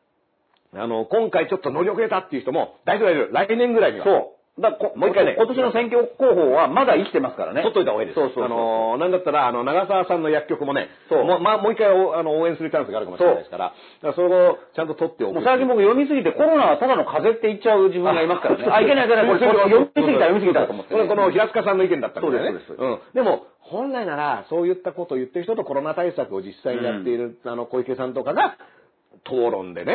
[0.74, 3.34] あの、今回ちょっと乗り遅れたっていう人も、大丈夫大丈夫。
[3.34, 4.06] 来年ぐらいには。
[4.06, 4.37] そう。
[4.60, 7.62] だもう一回ね今年の選挙候補はまだ生きてますからね。
[7.62, 8.16] 取っといた方がいいです。
[8.18, 15.36] そうそうそうあの、なんだったら、あの、長澤さんの薬局もね、そうもう、まあ、もう一回おあの応援するチャンスがあるかもしれないですから、だからそれをちゃんと取っておく。
[15.36, 18.66] もう最近僕読みすぎてコロナはただの風邪って言っちゃう自分がいますからね。
[18.74, 22.50] あ、いけないいけない、これ読みすぎた読みすぎたと思って、これこの平塚さんの意見だったんですよね。
[22.50, 23.00] そうですそうですうん。
[23.14, 28.56] でも、本来なら、そういったことを言ってる人とコロナ対策を実際にやっている、あの、小池さんとかが、
[29.26, 29.94] 討論でね、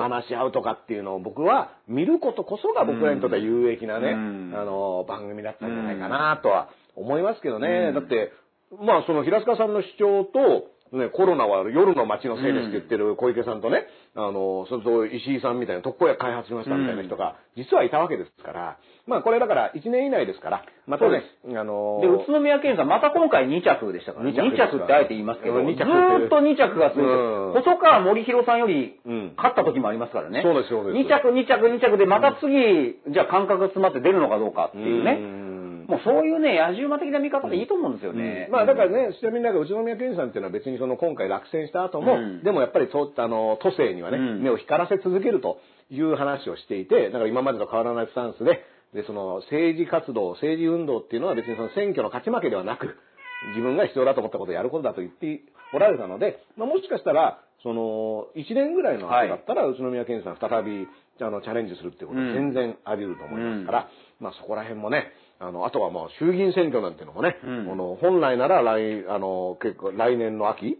[0.00, 4.52] 話し合うとかっていうのを僕は見ることこそが僕らにとっては有益なね、うん。
[4.54, 7.68] あの、番組だったんじゃないかなとは思いますけどね。
[7.88, 7.94] うん。
[7.94, 8.32] だって、
[8.80, 25.82] まあその平塚さんの主張と、ね、コロナは夜の街のせいですって言ってる小池さんとね、あの、それと石井さんみたいな特効薬開発しましたみたいな人が、実はいたわけですから、まあこれだから1年以内ですから、またね、あので、宇都宮健さん、また今回2着でしたから、ね、2二着ってあえて言いますけど、うん二着。
[25.82, 27.52] ってずーっと2着が続いてうん。
[27.54, 29.32] 細川森弘さんよりうん。
[29.36, 30.42] 勝った時もありますからね。
[30.44, 31.08] そうですそうです。
[31.08, 35.51] 2着、2着、2着で、また次、じゃあ感覚が詰まって出るのかどうかっていうね。
[35.92, 38.48] うんもうそういうね、野獣馬的な見方でいいと思うんですよね。
[38.50, 42.42] まあだからね、ちなみになんか宇都宮健さんっていうのは別にその今回落選した後も、うん。
[42.42, 44.42] でもやっぱりとあの都政にはね、うん。
[44.42, 45.58] 目を光らせ続けると
[45.90, 48.64] いう話をしていて、だから今までと変わらないスタンスで、
[48.94, 52.96] で、その政治活動、政治運動っていうのは別にその選挙の勝ち負けではなく、
[53.50, 55.42] 自分が必要だと思ったことをやることだと言って
[55.74, 60.86] おられたので、まあ、もしかしたら、その、1年ぐらいの後だったら、宇都宮健さん再び、
[61.20, 63.88] あの、チャレンジするっていうことは全然あり得ると思いますから、
[64.20, 65.12] まあそこら辺もね、
[65.42, 67.66] あの、あとはまあ衆議院選挙なんていうのもね、うん。
[67.66, 70.78] この本来なら来、あの、結構来年の秋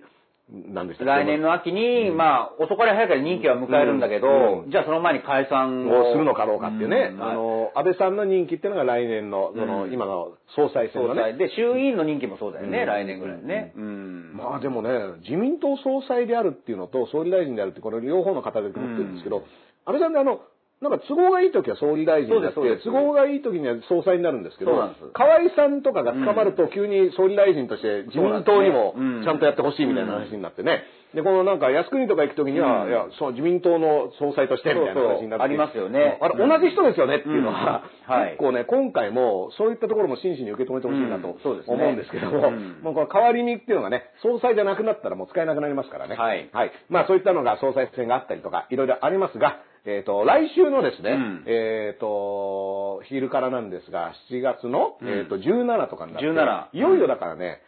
[0.53, 4.29] なんでした来年の秋に、まあ、遅かれ早かれ任期は迎えるんだけど、
[4.65, 4.71] うん。
[4.71, 7.23] じゃあその前に解散ををするのかどうかっていうね、うん。
[7.23, 9.93] あの、安倍さんの任期っていうのが来年の、その、うん。
[9.93, 11.33] 今の総裁選のね。
[11.35, 12.87] で、衆議院の任期もそうだよね、うん。
[12.87, 13.73] 来年ぐらいにね。
[13.77, 14.37] うん。
[14.37, 14.91] まあでもね、
[15.23, 19.45] 自民党総裁であるっていうのと総理大臣であるって、これ両方の方で持ってるんですけど、
[19.85, 20.41] 安倍さんってあの、
[20.83, 24.73] なんか都合がいい時は総理大臣になって、都合がいい時には総裁になるんですけど
[25.15, 28.95] 河合さんとかが捕まると急に総理大臣として自民党にも
[29.25, 30.83] ちゃんとやってほしいみたいな話になってね。
[31.15, 32.91] で、このなんか靖国とか行く時には、うん。
[32.91, 35.45] いや、そう、自民党の総裁としてみたいな話になって。
[35.45, 36.19] ありますよね。
[36.21, 38.15] あれ、同じ人ですよねっていうのは、うん。
[38.15, 38.31] はい。
[38.33, 41.41] 結構ね、今回もそういったところも真摯に受け止めてほしいなとうん。
[41.43, 41.75] そうですね。
[41.75, 42.81] 思うんですけども、うん。
[42.83, 46.17] もうこの代わりにっていうのがね、総裁じゃなくなったらもう使えなくなりますからね。
[46.17, 46.49] はい。
[46.53, 46.73] はい。
[46.89, 51.45] まあそういったのが総裁選があったりとか、いろいろありますが、えっ、と、来週のですね、うん。
[51.47, 55.09] えっ、と、昼からなんですが、7月の、うん。
[55.09, 57.61] えっ、と、17とかになって、17いよいよだからね、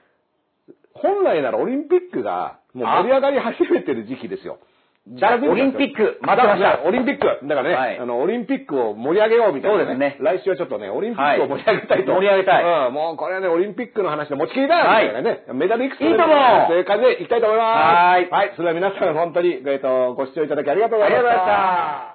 [0.95, 4.59] 本来ならオリンピックがもう盛り上がり始めてる時期ですよ。
[5.07, 7.47] じゃあ、オリンピック、またまた、オリンピック。
[7.47, 12.13] だからね、はいあの、オリンピックを盛り上げようみたいな、そうですね来週はちょっとね、オリンピックを盛り上げたいと。
[12.13, 17.77] はい盛り上げたいうん、もうこれはね、オリンピックの話で持ちきりだよみはいたいなね、メダルいくついいと思うという感じでいきたいと思います。
[17.77, 18.53] はいはい。
[18.57, 21.29] それでは皆さん本当に、えっと、ご視聴いただきありがとうございました。
[21.29, 22.14] ありがとうございました